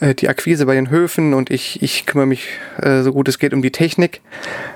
äh, 0.00 0.14
die 0.14 0.28
Akquise 0.28 0.66
bei 0.66 0.74
den 0.74 0.90
Höfen 0.90 1.34
und 1.34 1.50
ich, 1.50 1.82
ich 1.82 2.06
kümmere 2.06 2.26
mich 2.26 2.48
äh, 2.82 3.02
so 3.02 3.12
gut 3.12 3.28
es 3.28 3.38
geht 3.38 3.54
um 3.54 3.62
die 3.62 3.70
Technik. 3.70 4.20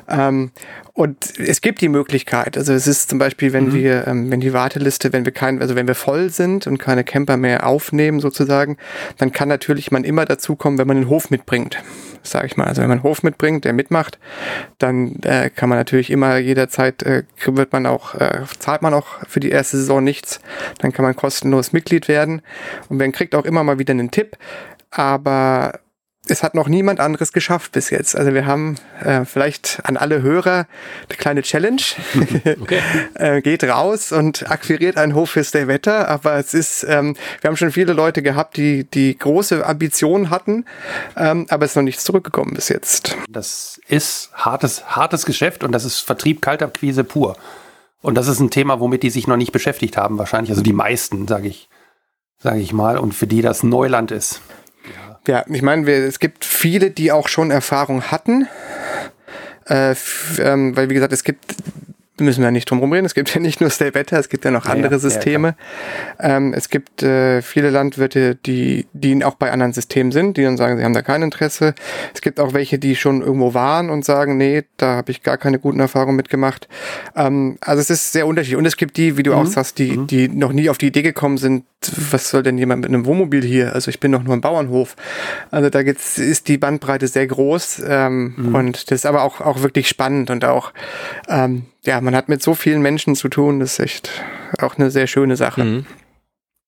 Ähm, 0.08 0.50
und 0.94 1.38
es 1.38 1.62
gibt 1.62 1.80
die 1.80 1.88
Möglichkeit, 1.88 2.58
also 2.58 2.74
es 2.74 2.86
ist 2.86 3.08
zum 3.08 3.18
Beispiel, 3.18 3.54
wenn 3.54 3.68
mhm. 3.68 3.74
wir, 3.74 4.06
ähm, 4.06 4.30
wenn 4.30 4.40
die 4.40 4.52
Warteliste, 4.52 5.12
wenn 5.14 5.24
wir 5.24 5.32
kein, 5.32 5.62
also 5.62 5.74
wenn 5.74 5.86
wir 5.86 5.94
voll 5.94 6.28
sind 6.28 6.66
und 6.66 6.76
keine 6.78 7.02
Camper 7.02 7.38
mehr 7.38 7.66
aufnehmen 7.66 8.20
sozusagen, 8.20 8.76
dann 9.16 9.32
kann 9.32 9.48
natürlich 9.48 9.90
man 9.90 10.04
immer 10.04 10.26
dazukommen, 10.26 10.78
wenn 10.78 10.86
man 10.86 10.98
den 10.98 11.08
Hof 11.08 11.30
mitbringt 11.30 11.78
sage 12.22 12.46
ich 12.46 12.56
mal. 12.56 12.66
Also 12.66 12.82
wenn 12.82 12.88
man 12.88 12.98
einen 12.98 13.04
Hof 13.04 13.22
mitbringt, 13.22 13.64
der 13.64 13.72
mitmacht, 13.72 14.18
dann 14.78 15.16
äh, 15.22 15.50
kann 15.50 15.68
man 15.68 15.78
natürlich 15.78 16.10
immer 16.10 16.36
jederzeit 16.36 17.02
äh, 17.02 17.24
wird 17.44 17.72
man 17.72 17.86
auch 17.86 18.14
äh, 18.14 18.42
zahlt 18.58 18.82
man 18.82 18.94
auch 18.94 19.26
für 19.28 19.40
die 19.40 19.50
erste 19.50 19.76
Saison 19.76 20.02
nichts, 20.02 20.40
dann 20.78 20.92
kann 20.92 21.04
man 21.04 21.16
kostenlos 21.16 21.72
Mitglied 21.72 22.08
werden. 22.08 22.42
Und 22.88 22.98
man 22.98 23.12
kriegt 23.12 23.34
auch 23.34 23.44
immer 23.44 23.64
mal 23.64 23.78
wieder 23.78 23.92
einen 23.92 24.10
Tipp, 24.10 24.36
aber 24.90 25.80
es 26.28 26.44
hat 26.44 26.54
noch 26.54 26.68
niemand 26.68 27.00
anderes 27.00 27.32
geschafft 27.32 27.72
bis 27.72 27.90
jetzt. 27.90 28.14
Also 28.14 28.32
wir 28.32 28.46
haben 28.46 28.76
äh, 29.00 29.24
vielleicht 29.24 29.80
an 29.82 29.96
alle 29.96 30.22
Hörer 30.22 30.66
eine 31.08 31.16
kleine 31.18 31.42
Challenge. 31.42 31.82
Okay. 32.62 32.80
äh, 33.14 33.40
geht 33.40 33.64
raus 33.64 34.12
und 34.12 34.50
akquiriert 34.50 34.96
einen 34.96 35.14
Hof 35.14 35.30
fürs 35.30 35.50
der 35.50 35.68
Wetter. 35.68 36.08
Aber 36.08 36.34
es 36.36 36.54
ist, 36.54 36.84
ähm, 36.88 37.16
wir 37.40 37.48
haben 37.48 37.56
schon 37.56 37.72
viele 37.72 37.92
Leute 37.92 38.22
gehabt, 38.22 38.56
die 38.56 38.84
die 38.84 39.16
große 39.16 39.64
Ambitionen 39.64 40.30
hatten, 40.30 40.64
ähm, 41.16 41.46
aber 41.48 41.64
es 41.64 41.72
ist 41.72 41.76
noch 41.76 41.82
nichts 41.82 42.04
zurückgekommen 42.04 42.54
bis 42.54 42.68
jetzt. 42.68 43.16
Das 43.28 43.80
ist 43.88 44.30
hartes, 44.34 44.84
hartes 44.86 45.24
Geschäft 45.24 45.64
und 45.64 45.72
das 45.72 45.84
ist 45.84 46.00
Vertrieb 46.00 46.42
Kaltakquise 46.42 47.04
pur. 47.04 47.36
Und 48.00 48.16
das 48.16 48.28
ist 48.28 48.40
ein 48.40 48.50
Thema, 48.50 48.80
womit 48.80 49.02
die 49.02 49.10
sich 49.10 49.26
noch 49.26 49.36
nicht 49.36 49.52
beschäftigt 49.52 49.96
haben, 49.96 50.18
wahrscheinlich. 50.18 50.50
Also 50.50 50.62
die 50.62 50.72
meisten, 50.72 51.28
sage 51.28 51.48
ich, 51.48 51.68
sage 52.38 52.60
ich 52.60 52.72
mal, 52.72 52.98
und 52.98 53.14
für 53.14 53.26
die 53.26 53.42
das 53.42 53.62
Neuland 53.62 54.10
ist. 54.10 54.40
Ja, 55.26 55.44
ich 55.48 55.62
meine, 55.62 55.88
es 55.90 56.18
gibt 56.18 56.44
viele, 56.44 56.90
die 56.90 57.12
auch 57.12 57.28
schon 57.28 57.50
Erfahrung 57.50 58.04
hatten. 58.10 58.48
Äh, 59.66 59.94
ähm, 60.38 60.76
weil, 60.76 60.90
wie 60.90 60.94
gesagt, 60.94 61.12
es 61.12 61.22
gibt 61.22 61.54
müssen 62.22 62.40
wir 62.40 62.46
ja 62.46 62.50
nicht 62.50 62.70
drum 62.70 62.78
rumreden. 62.78 63.06
Es 63.06 63.14
gibt 63.14 63.34
ja 63.34 63.40
nicht 63.40 63.60
nur 63.60 63.70
Stay 63.70 63.90
Better, 63.90 64.18
es 64.18 64.28
gibt 64.28 64.44
ja 64.44 64.50
noch 64.50 64.66
ja, 64.66 64.72
andere 64.72 64.98
Systeme. 64.98 65.54
Ja, 66.18 66.36
ähm, 66.36 66.54
es 66.54 66.68
gibt 66.68 67.02
äh, 67.02 67.42
viele 67.42 67.70
Landwirte, 67.70 68.34
die, 68.34 68.86
die 68.92 69.24
auch 69.24 69.34
bei 69.34 69.52
anderen 69.52 69.72
Systemen 69.72 70.12
sind, 70.12 70.36
die 70.36 70.42
dann 70.42 70.56
sagen, 70.56 70.78
sie 70.78 70.84
haben 70.84 70.94
da 70.94 71.02
kein 71.02 71.22
Interesse. 71.22 71.74
Es 72.14 72.20
gibt 72.20 72.40
auch 72.40 72.54
welche, 72.54 72.78
die 72.78 72.96
schon 72.96 73.22
irgendwo 73.22 73.54
waren 73.54 73.90
und 73.90 74.04
sagen, 74.04 74.36
nee, 74.36 74.64
da 74.76 74.96
habe 74.96 75.10
ich 75.10 75.22
gar 75.22 75.36
keine 75.36 75.58
guten 75.58 75.80
Erfahrungen 75.80 76.16
mitgemacht. 76.16 76.68
Ähm, 77.16 77.58
also 77.60 77.80
es 77.80 77.90
ist 77.90 78.12
sehr 78.12 78.26
unterschiedlich. 78.26 78.58
Und 78.58 78.66
es 78.66 78.76
gibt 78.76 78.96
die, 78.96 79.16
wie 79.16 79.22
du 79.22 79.32
mhm. 79.32 79.38
auch 79.38 79.46
sagst, 79.46 79.78
die, 79.78 79.98
mhm. 79.98 80.06
die 80.06 80.28
noch 80.28 80.52
nie 80.52 80.70
auf 80.70 80.78
die 80.78 80.86
Idee 80.86 81.02
gekommen 81.02 81.38
sind, 81.38 81.64
was 82.10 82.30
soll 82.30 82.42
denn 82.42 82.58
jemand 82.58 82.82
mit 82.82 82.90
einem 82.90 83.06
Wohnmobil 83.06 83.42
hier? 83.42 83.74
Also 83.74 83.90
ich 83.90 84.00
bin 84.00 84.12
doch 84.12 84.22
nur 84.22 84.34
ein 84.34 84.40
Bauernhof. 84.40 84.96
Also 85.50 85.70
da 85.70 85.82
gibt's, 85.82 86.18
ist 86.18 86.48
die 86.48 86.58
Bandbreite 86.58 87.08
sehr 87.08 87.26
groß 87.26 87.82
ähm, 87.86 88.34
mhm. 88.36 88.54
und 88.54 88.90
das 88.90 89.00
ist 89.00 89.06
aber 89.06 89.22
auch, 89.22 89.40
auch 89.40 89.62
wirklich 89.62 89.88
spannend 89.88 90.30
und 90.30 90.44
auch 90.44 90.72
ähm, 91.28 91.66
ja, 91.84 92.00
man 92.00 92.14
hat 92.14 92.28
mit 92.28 92.42
so 92.42 92.54
vielen 92.54 92.82
Menschen 92.82 93.14
zu 93.16 93.28
tun, 93.28 93.60
das 93.60 93.72
ist 93.72 93.78
echt 93.80 94.10
auch 94.60 94.76
eine 94.76 94.90
sehr 94.90 95.06
schöne 95.06 95.36
Sache. 95.36 95.64
Mhm. 95.64 95.86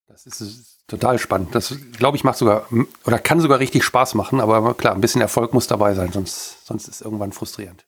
Das 0.09 0.27
ist 0.27 0.87
total 0.87 1.19
spannend. 1.19 1.55
Das, 1.55 1.77
glaube 1.97 2.17
ich, 2.17 2.25
macht 2.25 2.39
sogar 2.39 2.67
oder 3.05 3.19
kann 3.19 3.41
sogar 3.41 3.59
richtig 3.59 3.85
Spaß 3.85 4.15
machen, 4.15 4.41
aber 4.41 4.75
klar, 4.75 4.95
ein 4.95 5.01
bisschen 5.01 5.21
Erfolg 5.21 5.55
muss 5.55 5.67
dabei 5.67 5.95
sein, 5.95 6.13
sonst, 6.13 6.67
sonst 6.67 6.89
ist 6.89 6.97
es 6.97 7.01
irgendwann 7.01 7.33
frustrierend. 7.33 7.85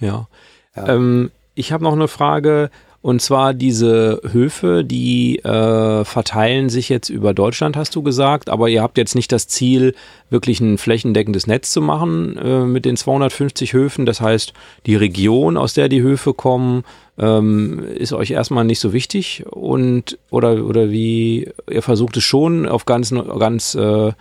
Ja. 0.00 0.28
ja. 0.76 0.88
Ähm, 0.88 1.30
ich 1.54 1.72
habe 1.72 1.84
noch 1.84 1.92
eine 1.92 2.08
Frage. 2.08 2.70
Und 3.08 3.22
zwar 3.22 3.54
diese 3.54 4.20
Höfe, 4.32 4.84
die 4.84 5.38
äh, 5.38 6.04
verteilen 6.04 6.68
sich 6.68 6.90
jetzt 6.90 7.08
über 7.08 7.32
Deutschland, 7.32 7.74
hast 7.74 7.96
du 7.96 8.02
gesagt, 8.02 8.50
aber 8.50 8.68
ihr 8.68 8.82
habt 8.82 8.98
jetzt 8.98 9.14
nicht 9.14 9.32
das 9.32 9.48
Ziel, 9.48 9.94
wirklich 10.28 10.60
ein 10.60 10.76
flächendeckendes 10.76 11.46
Netz 11.46 11.70
zu 11.70 11.80
machen 11.80 12.36
äh, 12.36 12.66
mit 12.66 12.84
den 12.84 12.98
250 12.98 13.72
Höfen. 13.72 14.04
Das 14.04 14.20
heißt, 14.20 14.52
die 14.84 14.94
Region, 14.94 15.56
aus 15.56 15.72
der 15.72 15.88
die 15.88 16.02
Höfe 16.02 16.34
kommen, 16.34 16.84
ähm, 17.16 17.82
ist 17.82 18.12
euch 18.12 18.30
erstmal 18.30 18.66
nicht 18.66 18.80
so 18.80 18.92
wichtig 18.92 19.46
und 19.48 20.18
oder 20.28 20.62
oder 20.66 20.90
wie 20.90 21.50
ihr 21.66 21.82
versucht 21.82 22.18
es 22.18 22.24
schon 22.24 22.68
auf 22.68 22.84
ganz 22.84 23.14
ganz 23.38 23.74
äh, 23.74 24.12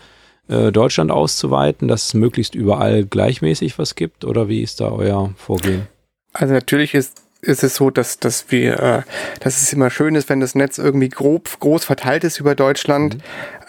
äh, 0.47 0.71
Deutschland 0.71 1.11
auszuweiten, 1.11 1.89
dass 1.89 2.05
es 2.05 2.13
möglichst 2.13 2.55
überall 2.55 3.03
gleichmäßig 3.03 3.77
was 3.79 3.95
gibt 3.95 4.23
oder 4.23 4.47
wie 4.47 4.61
ist 4.61 4.79
da 4.79 4.93
euer 4.93 5.33
Vorgehen? 5.35 5.89
Also 6.31 6.53
natürlich 6.53 6.93
ist 6.93 7.26
ist 7.41 7.63
es 7.63 7.75
so, 7.75 7.89
dass, 7.89 8.19
dass 8.19 8.51
wir, 8.51 8.79
äh, 8.79 9.01
dass 9.39 9.61
es 9.61 9.71
immer 9.73 9.89
schön 9.89 10.15
ist, 10.15 10.29
wenn 10.29 10.39
das 10.39 10.55
Netz 10.55 10.77
irgendwie 10.77 11.09
grob, 11.09 11.59
groß 11.59 11.85
verteilt 11.85 12.23
ist 12.23 12.39
über 12.39 12.55
Deutschland. 12.55 13.15
Mhm. 13.15 13.21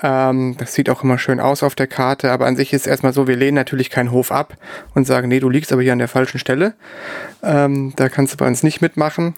Ähm, 0.02 0.56
das 0.58 0.74
sieht 0.74 0.88
auch 0.90 1.02
immer 1.02 1.18
schön 1.18 1.40
aus 1.40 1.62
auf 1.62 1.74
der 1.74 1.86
Karte, 1.86 2.30
aber 2.30 2.46
an 2.46 2.56
sich 2.56 2.72
ist 2.72 2.82
es 2.82 2.86
erstmal 2.86 3.12
so, 3.12 3.26
wir 3.26 3.36
lehnen 3.36 3.54
natürlich 3.54 3.90
keinen 3.90 4.10
Hof 4.10 4.32
ab 4.32 4.56
und 4.94 5.06
sagen, 5.06 5.28
nee, 5.28 5.40
du 5.40 5.50
liegst 5.50 5.72
aber 5.72 5.82
hier 5.82 5.92
an 5.92 5.98
der 5.98 6.08
falschen 6.08 6.38
Stelle. 6.38 6.74
Ähm, 7.42 7.92
da 7.96 8.08
kannst 8.08 8.32
du 8.32 8.36
bei 8.36 8.46
uns 8.46 8.62
nicht 8.62 8.80
mitmachen 8.80 9.34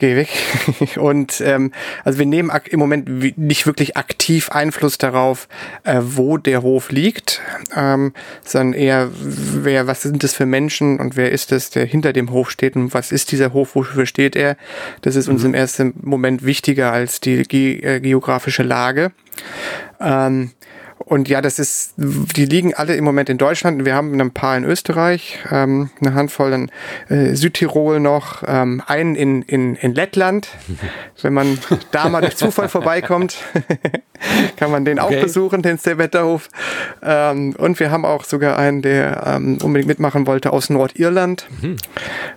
geh 0.00 0.16
weg. 0.16 0.28
und 0.96 1.40
ähm, 1.40 1.72
also 2.04 2.18
wir 2.18 2.26
nehmen 2.26 2.50
im 2.68 2.80
Moment 2.80 3.38
nicht 3.38 3.66
wirklich 3.66 3.96
aktiv 3.96 4.50
Einfluss 4.50 4.98
darauf, 4.98 5.46
äh, 5.84 6.00
wo 6.02 6.36
der 6.36 6.62
Hof 6.62 6.90
liegt, 6.90 7.40
ähm, 7.76 8.12
sondern 8.44 8.72
eher, 8.72 9.10
wer, 9.12 9.86
was 9.86 10.02
sind 10.02 10.24
das 10.24 10.34
für 10.34 10.46
Menschen 10.46 10.98
und 10.98 11.16
wer 11.16 11.30
ist 11.30 11.52
es, 11.52 11.70
der 11.70 11.86
hinter 11.86 12.12
dem 12.12 12.30
Hof 12.32 12.50
steht 12.50 12.74
und 12.74 12.92
was 12.92 13.12
ist 13.12 13.30
dieser 13.30 13.52
Hof, 13.52 13.76
wofür 13.76 14.06
steht 14.06 14.34
er. 14.34 14.56
Das 15.02 15.14
ist 15.14 15.28
uns 15.28 15.42
mhm. 15.42 15.50
im 15.50 15.54
ersten 15.54 15.94
Moment 16.02 16.44
wichtiger 16.44 16.92
als 16.92 17.20
die 17.20 17.44
ge 17.44 17.80
äh, 17.82 18.00
geografische 18.00 18.62
Lage. 18.62 19.12
Ähm, 20.00 20.50
und 21.10 21.28
ja, 21.28 21.42
das 21.42 21.58
ist, 21.58 21.94
die 21.96 22.44
liegen 22.44 22.72
alle 22.72 22.94
im 22.94 23.02
Moment 23.02 23.28
in 23.28 23.36
Deutschland. 23.36 23.84
Wir 23.84 23.96
haben 23.96 24.20
ein 24.20 24.30
paar 24.30 24.56
in 24.56 24.62
Österreich, 24.62 25.40
ähm, 25.50 25.90
eine 26.00 26.14
Handvoll 26.14 26.52
in 26.52 26.70
äh, 27.08 27.34
Südtirol 27.34 27.98
noch, 27.98 28.44
ähm, 28.46 28.80
einen 28.86 29.16
in, 29.16 29.42
in, 29.42 29.74
in 29.74 29.92
Lettland. 29.92 30.50
Wenn 31.20 31.34
man 31.34 31.58
da 31.90 32.08
mal 32.08 32.20
durch 32.20 32.36
Zufall 32.36 32.68
vorbeikommt, 32.68 33.38
kann 34.56 34.70
man 34.70 34.84
den 34.84 35.00
okay. 35.00 35.16
auch 35.16 35.20
besuchen, 35.20 35.62
den 35.62 35.80
Wetterhof. 35.84 36.48
Ähm, 37.02 37.56
und 37.58 37.80
wir 37.80 37.90
haben 37.90 38.04
auch 38.04 38.22
sogar 38.22 38.56
einen, 38.56 38.80
der 38.80 39.24
ähm, 39.26 39.58
unbedingt 39.64 39.88
mitmachen 39.88 40.28
wollte 40.28 40.52
aus 40.52 40.70
Nordirland. 40.70 41.48
Mhm. 41.60 41.76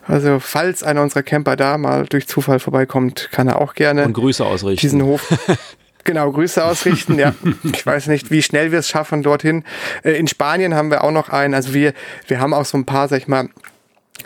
Also 0.07 0.39
falls 0.39 0.82
einer 0.82 1.03
unserer 1.03 1.21
Camper 1.21 1.55
da 1.55 1.78
mal 1.78 2.07
durch 2.07 2.28
Zufall 2.28 2.57
vorbeikommt, 2.57 3.30
kann 3.32 3.47
er 3.47 3.61
auch 3.61 3.76
gerne 3.76 4.03
und 4.05 4.13
Grüße 4.13 4.43
ausrichten. 4.43 4.82
diesen 4.82 5.03
Hof 5.03 5.32
Genau, 6.04 6.32
Grüße 6.32 6.64
ausrichten. 6.64 7.18
Ja, 7.18 7.34
ich 7.64 7.86
weiß 7.86 8.08
nicht, 8.08 8.32
wie 8.32 8.41
schnell 8.41 8.72
wir 8.72 8.80
es 8.80 8.89
schaffen 8.89 9.24
dorthin. 9.24 9.64
Äh, 10.04 10.12
in 10.14 10.28
Spanien 10.28 10.74
haben 10.76 10.91
wir 10.91 11.04
auch 11.04 11.12
noch 11.12 11.30
einen. 11.30 11.54
Also 11.54 11.74
wir, 11.74 11.93
wir 12.28 12.39
haben 12.39 12.54
auch 12.54 12.66
so 12.66 12.78
ein 12.78 12.86
paar, 12.86 13.08
sag 13.08 13.20
ich 13.20 13.28
mal, 13.28 13.49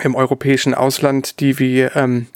im 0.02 0.16
europäischen 0.16 0.74
Ausland, 0.74 1.40
die 1.40 1.60
wir, 1.60 1.96
ähm, 1.96 2.28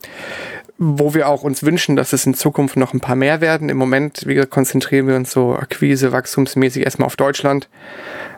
wo 0.77 1.13
wir 1.13 1.27
auch 1.27 1.43
uns 1.43 1.63
wünschen, 1.63 1.95
dass 1.95 2.11
es 2.11 2.25
in 2.25 2.33
Zukunft 2.33 2.75
noch 2.75 2.93
ein 2.93 3.01
paar 3.01 3.15
mehr 3.15 3.41
werden. 3.41 3.69
Im 3.69 3.77
Moment, 3.77 4.25
wie 4.25 4.33
gesagt, 4.35 4.51
konzentrieren 4.51 5.07
wir 5.07 5.15
uns 5.15 5.31
so 5.31 5.55
akquise, 5.55 6.11
wachstumsmäßig 6.11 6.83
erstmal 6.83 7.05
auf 7.05 7.15
Deutschland. 7.15 7.69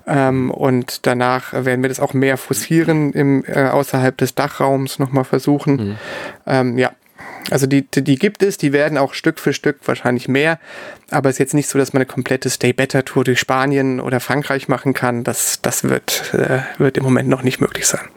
Ähm, 0.05 0.51
und 0.51 1.05
danach 1.05 1.53
werden 1.53 1.81
wir 1.81 1.87
das 1.87 2.01
auch 2.01 2.13
mehr 2.13 2.37
forcieren 2.37 3.13
im 3.13 3.45
äh, 3.47 3.67
außerhalb 3.67 4.17
des 4.17 4.35
Dachraums 4.35 4.99
nochmal 4.99 5.23
versuchen. 5.23 5.75
Mhm. 5.75 5.95
Ähm, 6.45 6.77
ja, 6.77 6.91
also 7.49 7.67
die, 7.67 7.83
die 7.83 8.15
gibt 8.15 8.43
es, 8.43 8.57
die 8.57 8.73
werden 8.73 8.97
auch 8.97 9.13
Stück 9.13 9.39
für 9.39 9.53
Stück 9.53 9.79
wahrscheinlich 9.85 10.27
mehr, 10.27 10.59
aber 11.09 11.29
es 11.29 11.35
ist 11.35 11.39
jetzt 11.39 11.53
nicht 11.53 11.67
so, 11.67 11.77
dass 11.77 11.93
man 11.93 12.01
eine 12.01 12.05
komplette 12.05 12.49
Stay 12.49 12.73
Better 12.73 13.05
Tour 13.05 13.23
durch 13.23 13.39
Spanien 13.39 13.99
oder 13.99 14.19
Frankreich 14.19 14.67
machen 14.67 14.93
kann. 14.93 15.23
Das, 15.23 15.61
das 15.61 15.83
wird, 15.83 16.33
äh, 16.33 16.59
wird 16.77 16.97
im 16.97 17.03
Moment 17.03 17.29
noch 17.29 17.43
nicht 17.43 17.59
möglich 17.59 17.87
sein. 17.87 18.07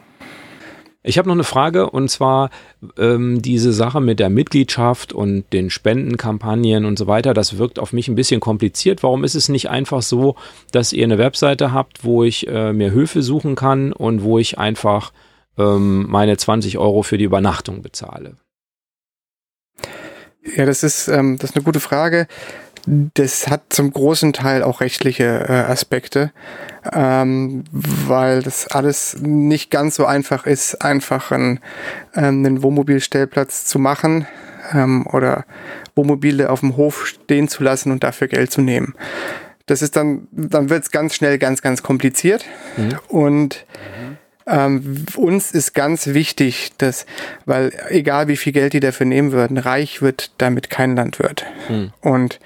Ich 1.03 1.17
habe 1.17 1.29
noch 1.29 1.35
eine 1.35 1.45
Frage 1.45 1.89
und 1.89 2.09
zwar 2.09 2.49
ähm, 2.97 3.41
diese 3.41 3.71
Sache 3.71 4.01
mit 4.01 4.19
der 4.19 4.29
Mitgliedschaft 4.29 5.13
und 5.13 5.45
den 5.53 5.69
Spendenkampagnen 5.69 6.83
und 6.83 6.99
so 6.99 7.07
weiter, 7.07 7.33
das 7.33 7.57
wirkt 7.57 7.79
auf 7.79 7.93
mich 7.93 8.09
ein 8.09 8.15
bisschen 8.15 8.41
kompliziert. 8.41 9.03
Warum 9.03 9.23
ist 9.23 9.35
es 9.35 9.47
nicht 9.47 9.69
einfach 9.69 10.01
so, 10.01 10.35
dass 10.71 10.91
ihr 10.91 11.05
eine 11.05 11.17
Webseite 11.17 11.71
habt, 11.71 12.03
wo 12.03 12.25
ich 12.25 12.47
äh, 12.49 12.73
mir 12.73 12.91
Höfe 12.91 13.21
suchen 13.21 13.55
kann 13.55 13.93
und 13.93 14.21
wo 14.21 14.37
ich 14.37 14.59
einfach 14.59 15.13
ähm, 15.57 16.07
meine 16.09 16.35
20 16.35 16.77
Euro 16.77 17.03
für 17.03 17.17
die 17.17 17.23
Übernachtung 17.23 17.81
bezahle? 17.81 18.35
Ja, 20.55 20.65
das 20.65 20.83
ist, 20.83 21.07
ähm, 21.07 21.37
das 21.37 21.51
ist 21.51 21.55
eine 21.55 21.63
gute 21.63 21.79
Frage. 21.79 22.27
Das 22.85 23.47
hat 23.49 23.63
zum 23.69 23.91
großen 23.91 24.31
Teil 24.31 24.63
auch 24.63 24.79
rechtliche 24.79 25.45
äh, 25.49 25.51
Aspekte, 25.51 26.31
ähm, 26.93 27.65
weil 27.71 28.41
das 28.43 28.67
alles 28.67 29.17
nicht 29.19 29.71
ganz 29.71 29.95
so 29.95 30.05
einfach 30.05 30.45
ist, 30.45 30.81
einfach 30.81 31.31
einen, 31.31 31.59
ähm, 32.15 32.45
einen 32.45 32.63
Wohnmobilstellplatz 32.63 33.65
zu 33.65 33.77
machen 33.77 34.25
ähm, 34.71 35.05
oder 35.07 35.45
Wohnmobile 35.95 36.49
auf 36.49 36.61
dem 36.61 36.77
Hof 36.77 37.07
stehen 37.07 37.49
zu 37.49 37.61
lassen 37.61 37.91
und 37.91 38.05
dafür 38.05 38.29
Geld 38.29 38.51
zu 38.51 38.61
nehmen. 38.61 38.95
Das 39.65 39.81
ist 39.81 39.97
dann, 39.97 40.29
dann 40.31 40.69
wird 40.69 40.83
es 40.83 40.91
ganz 40.91 41.13
schnell 41.13 41.37
ganz, 41.39 41.61
ganz 41.61 41.83
kompliziert. 41.83 42.45
Mhm. 42.77 42.99
Und 43.09 43.65
mhm 43.99 44.17
ähm, 44.47 45.05
uns 45.15 45.51
ist 45.51 45.73
ganz 45.73 46.07
wichtig, 46.07 46.71
dass, 46.77 47.05
weil 47.45 47.71
egal 47.89 48.27
wie 48.27 48.37
viel 48.37 48.53
Geld 48.53 48.73
die 48.73 48.79
dafür 48.79 49.05
nehmen 49.05 49.31
würden, 49.31 49.57
reich 49.57 50.01
wird 50.01 50.31
damit 50.37 50.69
kein 50.69 50.95
Landwirt. 50.95 51.45
Hm. 51.67 51.91
Und 52.01 52.39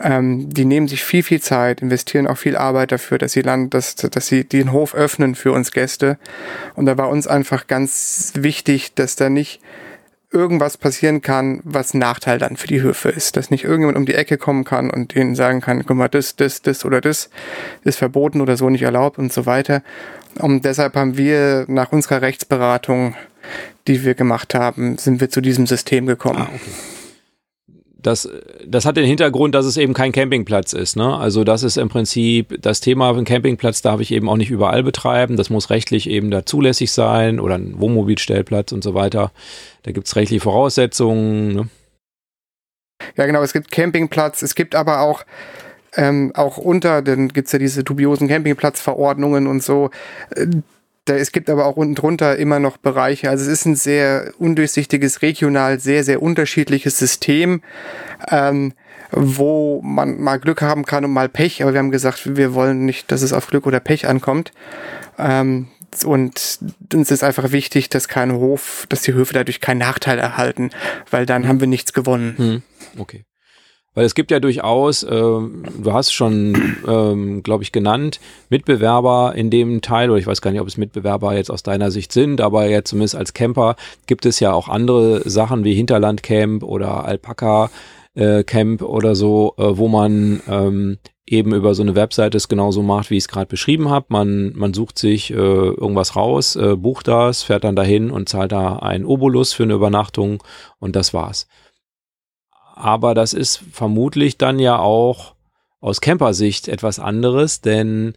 ähm, 0.00 0.52
die 0.52 0.64
nehmen 0.64 0.88
sich 0.88 1.04
viel, 1.04 1.22
viel 1.22 1.40
Zeit, 1.40 1.80
investieren 1.80 2.26
auch 2.26 2.38
viel 2.38 2.56
Arbeit 2.56 2.92
dafür, 2.92 3.18
dass 3.18 3.32
sie 3.32 3.42
Land, 3.42 3.74
dass, 3.74 3.96
dass 3.96 4.26
sie 4.26 4.44
den 4.44 4.72
Hof 4.72 4.94
öffnen 4.94 5.34
für 5.34 5.52
uns 5.52 5.72
Gäste. 5.72 6.18
Und 6.74 6.86
da 6.86 6.98
war 6.98 7.08
uns 7.08 7.26
einfach 7.26 7.66
ganz 7.66 8.32
wichtig, 8.36 8.94
dass 8.94 9.16
da 9.16 9.28
nicht 9.28 9.60
irgendwas 10.30 10.76
passieren 10.76 11.22
kann, 11.22 11.60
was 11.64 11.94
Nachteil 11.94 12.38
dann 12.38 12.56
für 12.56 12.66
die 12.66 12.82
Höfe 12.82 13.08
ist. 13.08 13.36
Dass 13.36 13.50
nicht 13.50 13.64
irgendjemand 13.64 13.96
um 13.96 14.06
die 14.06 14.14
Ecke 14.14 14.36
kommen 14.36 14.64
kann 14.64 14.90
und 14.90 15.14
denen 15.14 15.34
sagen 15.34 15.60
kann, 15.60 15.84
guck 15.86 15.96
mal, 15.96 16.08
das, 16.08 16.36
das, 16.36 16.62
das 16.62 16.84
oder 16.84 17.00
das 17.00 17.30
ist 17.82 17.98
verboten 17.98 18.40
oder 18.40 18.56
so 18.56 18.68
nicht 18.68 18.82
erlaubt 18.82 19.18
und 19.18 19.32
so 19.32 19.46
weiter. 19.46 19.82
Und 20.38 20.64
deshalb 20.64 20.94
haben 20.94 21.16
wir 21.16 21.64
nach 21.68 21.92
unserer 21.92 22.22
Rechtsberatung, 22.22 23.14
die 23.86 24.04
wir 24.04 24.14
gemacht 24.14 24.54
haben, 24.54 24.98
sind 24.98 25.20
wir 25.20 25.30
zu 25.30 25.40
diesem 25.40 25.66
System 25.66 26.06
gekommen. 26.06 26.42
Ah, 26.42 26.50
okay. 26.54 26.70
Das, 28.00 28.28
das 28.64 28.84
hat 28.84 28.96
den 28.96 29.06
Hintergrund, 29.06 29.56
dass 29.56 29.66
es 29.66 29.76
eben 29.76 29.92
kein 29.92 30.12
Campingplatz 30.12 30.72
ist. 30.72 30.96
Ne? 30.96 31.16
Also 31.16 31.42
das 31.42 31.64
ist 31.64 31.76
im 31.76 31.88
Prinzip 31.88 32.56
das 32.62 32.80
Thema, 32.80 33.10
ein 33.10 33.24
Campingplatz 33.24 33.82
darf 33.82 34.00
ich 34.00 34.12
eben 34.12 34.28
auch 34.28 34.36
nicht 34.36 34.50
überall 34.50 34.84
betreiben. 34.84 35.36
Das 35.36 35.50
muss 35.50 35.70
rechtlich 35.70 36.08
eben 36.08 36.30
da 36.30 36.46
zulässig 36.46 36.92
sein 36.92 37.40
oder 37.40 37.56
ein 37.56 37.80
Wohnmobilstellplatz 37.80 38.70
und 38.70 38.84
so 38.84 38.94
weiter. 38.94 39.32
Da 39.82 39.90
gibt 39.90 40.06
es 40.06 40.14
rechtliche 40.14 40.40
Voraussetzungen. 40.40 41.54
Ne? 41.54 41.68
Ja 43.16 43.26
genau, 43.26 43.42
es 43.42 43.52
gibt 43.52 43.72
Campingplatz, 43.72 44.42
es 44.42 44.54
gibt 44.54 44.76
aber 44.76 45.00
auch 45.00 45.24
ähm, 45.98 46.30
auch 46.34 46.58
unter, 46.58 47.02
dann 47.02 47.28
gibt's 47.28 47.50
ja 47.50 47.58
diese 47.58 47.82
dubiosen 47.82 48.28
Campingplatzverordnungen 48.28 49.48
und 49.48 49.64
so. 49.64 49.90
Äh, 50.34 50.46
da, 51.04 51.14
es 51.16 51.32
gibt 51.32 51.50
aber 51.50 51.66
auch 51.66 51.76
unten 51.76 51.96
drunter 51.96 52.36
immer 52.36 52.60
noch 52.60 52.76
Bereiche. 52.76 53.30
Also 53.30 53.44
es 53.44 53.60
ist 53.60 53.66
ein 53.66 53.74
sehr 53.74 54.32
undurchsichtiges, 54.38 55.22
regional 55.22 55.80
sehr, 55.80 56.04
sehr 56.04 56.22
unterschiedliches 56.22 56.98
System, 56.98 57.62
ähm, 58.30 58.74
wo 59.10 59.80
man 59.82 60.20
mal 60.20 60.38
Glück 60.38 60.62
haben 60.62 60.84
kann 60.84 61.04
und 61.04 61.10
mal 61.12 61.28
Pech. 61.28 61.62
Aber 61.62 61.72
wir 61.72 61.80
haben 61.80 61.90
gesagt, 61.90 62.36
wir 62.36 62.54
wollen 62.54 62.84
nicht, 62.84 63.10
dass 63.10 63.22
es 63.22 63.32
auf 63.32 63.48
Glück 63.48 63.66
oder 63.66 63.80
Pech 63.80 64.06
ankommt. 64.06 64.52
Ähm, 65.18 65.66
und 66.04 66.58
uns 66.92 67.10
ist 67.10 67.24
einfach 67.24 67.50
wichtig, 67.50 67.88
dass 67.88 68.06
kein 68.06 68.32
Hof, 68.32 68.86
dass 68.88 69.02
die 69.02 69.14
Höfe 69.14 69.34
dadurch 69.34 69.60
keinen 69.60 69.78
Nachteil 69.78 70.18
erhalten, 70.18 70.70
weil 71.10 71.26
dann 71.26 71.48
haben 71.48 71.58
wir 71.60 71.66
nichts 71.66 71.92
gewonnen. 71.92 72.34
Hm, 72.36 72.62
okay. 72.98 73.24
Weil 73.98 74.04
es 74.04 74.14
gibt 74.14 74.30
ja 74.30 74.38
durchaus, 74.38 75.02
äh, 75.02 75.10
du 75.10 75.92
hast 75.92 76.12
schon, 76.12 76.76
ähm, 76.86 77.42
glaube 77.42 77.64
ich, 77.64 77.72
genannt, 77.72 78.20
Mitbewerber 78.48 79.32
in 79.34 79.50
dem 79.50 79.80
Teil, 79.80 80.08
oder 80.08 80.20
ich 80.20 80.26
weiß 80.28 80.40
gar 80.40 80.52
nicht, 80.52 80.60
ob 80.60 80.68
es 80.68 80.76
Mitbewerber 80.76 81.34
jetzt 81.34 81.50
aus 81.50 81.64
deiner 81.64 81.90
Sicht 81.90 82.12
sind, 82.12 82.40
aber 82.40 82.68
jetzt 82.68 82.90
zumindest 82.90 83.16
als 83.16 83.34
Camper 83.34 83.74
gibt 84.06 84.24
es 84.24 84.38
ja 84.38 84.52
auch 84.52 84.68
andere 84.68 85.28
Sachen 85.28 85.64
wie 85.64 85.74
Hinterlandcamp 85.74 86.62
oder 86.62 87.06
Alpaka. 87.06 87.70
Äh, 88.14 88.44
Camp 88.44 88.82
oder 88.82 89.16
so, 89.16 89.54
äh, 89.58 89.76
wo 89.76 89.88
man 89.88 90.42
ähm, 90.48 90.98
eben 91.26 91.52
über 91.52 91.74
so 91.74 91.82
eine 91.82 91.96
Webseite 91.96 92.36
es 92.36 92.46
genauso 92.46 92.82
macht, 92.82 93.10
wie 93.10 93.16
ich 93.16 93.24
es 93.24 93.28
gerade 93.28 93.46
beschrieben 93.46 93.90
habe. 93.90 94.06
Man, 94.10 94.52
man 94.54 94.74
sucht 94.74 94.96
sich 94.96 95.32
äh, 95.32 95.34
irgendwas 95.34 96.14
raus, 96.14 96.54
äh, 96.54 96.76
bucht 96.76 97.08
das, 97.08 97.42
fährt 97.42 97.64
dann 97.64 97.74
dahin 97.74 98.12
und 98.12 98.28
zahlt 98.28 98.52
da 98.52 98.76
einen 98.76 99.04
Obolus 99.04 99.52
für 99.52 99.64
eine 99.64 99.74
Übernachtung 99.74 100.40
und 100.78 100.94
das 100.94 101.12
war's. 101.12 101.48
Aber 102.78 103.14
das 103.14 103.32
ist 103.32 103.62
vermutlich 103.72 104.38
dann 104.38 104.58
ja 104.58 104.78
auch 104.78 105.34
aus 105.80 106.00
Campersicht 106.00 106.68
etwas 106.68 106.98
anderes, 106.98 107.60
denn 107.60 108.14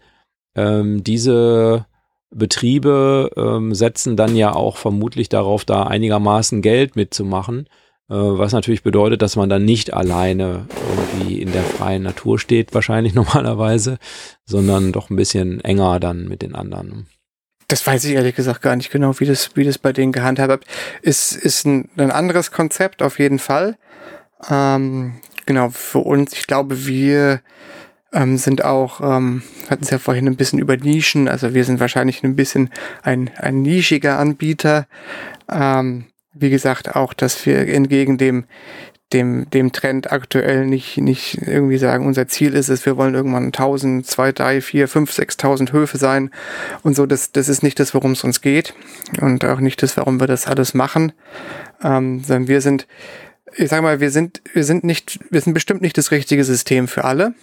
ähm, 0.55 1.03
diese 1.03 1.85
Betriebe 2.29 3.31
ähm, 3.35 3.73
setzen 3.73 4.15
dann 4.15 4.35
ja 4.35 4.53
auch 4.53 4.77
vermutlich 4.77 5.29
darauf, 5.29 5.65
da 5.65 5.83
einigermaßen 5.83 6.61
Geld 6.61 6.95
mitzumachen. 6.95 7.67
was 8.07 8.51
natürlich 8.51 8.83
bedeutet, 8.83 9.21
dass 9.21 9.37
man 9.37 9.49
dann 9.49 9.63
nicht 9.63 9.93
alleine 9.93 10.67
irgendwie 11.15 11.41
in 11.41 11.53
der 11.53 11.63
freien 11.63 12.03
Natur 12.03 12.39
steht, 12.39 12.73
wahrscheinlich 12.73 13.13
normalerweise, 13.21 13.99
sondern 14.45 14.91
doch 14.91 15.09
ein 15.09 15.15
bisschen 15.15 15.61
enger 15.61 15.99
dann 15.99 16.27
mit 16.27 16.41
den 16.41 16.53
anderen. 16.53 17.07
Das 17.71 17.87
weiß 17.87 18.03
ich 18.03 18.15
ehrlich 18.15 18.35
gesagt 18.35 18.61
gar 18.61 18.75
nicht 18.75 18.91
genau, 18.91 19.17
wie 19.21 19.25
das, 19.25 19.55
wie 19.55 19.63
das 19.63 19.77
bei 19.77 19.93
denen 19.93 20.11
gehandhabt 20.11 20.51
habt. 20.51 20.67
Ist, 21.01 21.31
ist 21.31 21.65
ein, 21.65 21.89
ein 21.95 22.11
anderes 22.11 22.51
Konzept 22.51 23.01
auf 23.01 23.17
jeden 23.17 23.39
Fall. 23.39 23.77
Ähm, 24.49 25.13
genau, 25.45 25.69
für 25.69 25.99
uns, 25.99 26.33
ich 26.33 26.47
glaube, 26.47 26.85
wir 26.85 27.41
ähm, 28.13 28.37
sind 28.37 28.63
auch, 28.63 29.01
ähm, 29.01 29.43
hatten 29.69 29.83
es 29.83 29.89
ja 29.89 29.99
vorhin 29.99 30.27
ein 30.27 30.35
bisschen 30.35 30.59
über 30.59 30.77
Nischen, 30.77 31.27
also 31.27 31.53
wir 31.53 31.63
sind 31.63 31.79
wahrscheinlich 31.79 32.23
ein 32.23 32.35
bisschen 32.35 32.69
ein, 33.03 33.29
ein 33.37 33.61
nischiger 33.61 34.19
Anbieter. 34.19 34.87
Ähm, 35.49 36.05
wie 36.33 36.49
gesagt, 36.49 36.95
auch, 36.95 37.13
dass 37.13 37.45
wir 37.45 37.67
entgegen 37.67 38.17
dem, 38.17 38.45
dem, 39.13 39.49
dem 39.49 39.71
Trend 39.71 40.11
aktuell 40.11 40.65
nicht, 40.65 40.97
nicht 40.97 41.41
irgendwie 41.45 41.77
sagen, 41.77 42.05
unser 42.05 42.27
Ziel 42.27 42.53
ist 42.53 42.69
es, 42.69 42.85
wir 42.85 42.95
wollen 42.95 43.13
irgendwann 43.13 43.47
1000, 43.47 44.05
2, 44.05 44.31
3, 44.31 44.61
4, 44.61 44.87
5, 44.87 45.11
6000 45.11 45.73
Höfe 45.73 45.97
sein 45.97 46.31
und 46.83 46.95
so. 46.95 47.05
Das, 47.05 47.31
das 47.31 47.49
ist 47.49 47.63
nicht 47.63 47.79
das, 47.79 47.93
worum 47.93 48.11
es 48.11 48.23
uns 48.23 48.41
geht 48.41 48.73
und 49.19 49.43
auch 49.43 49.59
nicht 49.59 49.83
das, 49.83 49.97
warum 49.97 50.19
wir 50.19 50.27
das 50.27 50.47
alles 50.47 50.73
machen, 50.73 51.11
ähm, 51.83 52.23
sondern 52.23 52.47
wir 52.47 52.61
sind, 52.61 52.87
ich 53.55 53.69
sag 53.69 53.81
mal, 53.81 53.99
wir 53.99 54.11
sind, 54.11 54.41
wir 54.53 54.63
sind 54.63 54.83
nicht, 54.83 55.19
wir 55.29 55.41
sind 55.41 55.53
bestimmt 55.53 55.81
nicht 55.81 55.97
das 55.97 56.11
richtige 56.11 56.43
System 56.43 56.87
für 56.87 57.03
alle, 57.03 57.33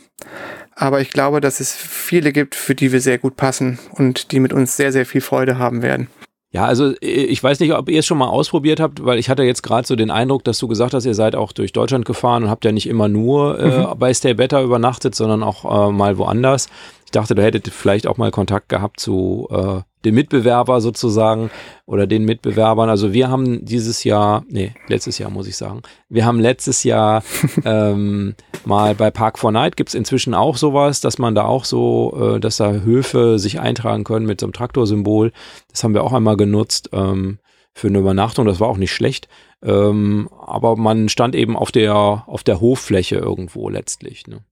aber 0.74 1.00
ich 1.00 1.10
glaube, 1.10 1.40
dass 1.40 1.60
es 1.60 1.74
viele 1.74 2.32
gibt, 2.32 2.54
für 2.54 2.74
die 2.74 2.92
wir 2.92 3.00
sehr 3.00 3.18
gut 3.18 3.36
passen 3.36 3.78
und 3.92 4.32
die 4.32 4.40
mit 4.40 4.52
uns 4.52 4.76
sehr, 4.76 4.92
sehr 4.92 5.06
viel 5.06 5.20
Freude 5.20 5.58
haben 5.58 5.82
werden. 5.82 6.08
Ja, 6.50 6.64
also 6.64 6.92
äh, 7.02 7.06
ich 7.06 7.42
weiß 7.42 7.60
nicht, 7.60 7.72
ob 7.74 7.88
ihr 7.88 7.98
es 7.98 8.06
schon 8.06 8.18
mal 8.18 8.28
ausprobiert 8.28 8.80
habt, 8.80 9.04
weil 9.04 9.18
ich 9.18 9.28
hatte 9.28 9.42
jetzt 9.42 9.62
gerade 9.62 9.86
so 9.86 9.96
den 9.96 10.10
Eindruck, 10.10 10.44
dass 10.44 10.58
du 10.58 10.68
gesagt 10.68 10.94
hast, 10.94 11.04
ihr 11.04 11.14
seid 11.14 11.34
auch 11.34 11.52
durch 11.52 11.72
Deutschland 11.72 12.06
gefahren 12.06 12.44
und 12.44 12.50
habt 12.50 12.64
ja 12.64 12.72
nicht 12.72 12.88
immer 12.88 13.08
nur 13.08 13.58
äh, 13.58 13.78
mhm. 13.80 13.98
bei 13.98 14.14
Stay 14.14 14.34
Better 14.34 14.62
übernachtet, 14.62 15.14
sondern 15.14 15.42
auch 15.42 15.88
äh, 15.88 15.92
mal 15.92 16.16
woanders. 16.16 16.68
Ich 17.04 17.10
dachte, 17.10 17.34
du 17.34 17.42
hättet 17.42 17.68
vielleicht 17.68 18.06
auch 18.06 18.16
mal 18.16 18.30
Kontakt 18.30 18.68
gehabt 18.68 19.00
zu 19.00 19.48
äh, 19.50 19.80
dem 20.04 20.14
Mitbewerber 20.14 20.80
sozusagen 20.80 21.50
oder 21.86 22.06
den 22.06 22.24
Mitbewerbern. 22.24 22.88
Also 22.88 23.12
wir 23.12 23.28
haben 23.28 23.64
dieses 23.64 24.04
Jahr, 24.04 24.44
nee, 24.48 24.74
letztes 24.86 25.18
Jahr 25.18 25.30
muss 25.30 25.48
ich 25.48 25.56
sagen, 25.56 25.82
wir 26.08 26.24
haben 26.24 26.40
letztes 26.40 26.84
Jahr 26.84 27.22
ähm, 27.64 28.34
mal 28.64 28.94
bei 28.94 29.10
Park 29.10 29.38
for 29.38 29.52
Night 29.52 29.76
gibt 29.76 29.90
es 29.90 29.94
inzwischen 29.94 30.34
auch 30.34 30.56
sowas, 30.56 31.00
dass 31.00 31.18
man 31.18 31.34
da 31.34 31.44
auch 31.44 31.64
so, 31.64 32.36
äh, 32.36 32.40
dass 32.40 32.58
da 32.58 32.70
Höfe 32.70 33.38
sich 33.38 33.60
eintragen 33.60 34.04
können 34.04 34.26
mit 34.26 34.40
so 34.40 34.46
einem 34.46 34.52
Traktorsymbol. 34.52 35.32
Das 35.70 35.82
haben 35.82 35.94
wir 35.94 36.04
auch 36.04 36.12
einmal 36.12 36.36
genutzt 36.36 36.90
ähm, 36.92 37.38
für 37.74 37.88
eine 37.88 37.98
Übernachtung. 37.98 38.46
Das 38.46 38.60
war 38.60 38.68
auch 38.68 38.76
nicht 38.76 38.92
schlecht. 38.92 39.28
Ähm, 39.62 40.28
aber 40.46 40.76
man 40.76 41.08
stand 41.08 41.34
eben 41.34 41.56
auf 41.56 41.72
der, 41.72 42.24
auf 42.26 42.44
der 42.44 42.60
Hoffläche 42.60 43.16
irgendwo 43.16 43.68
letztlich. 43.68 44.26
Ne? 44.26 44.44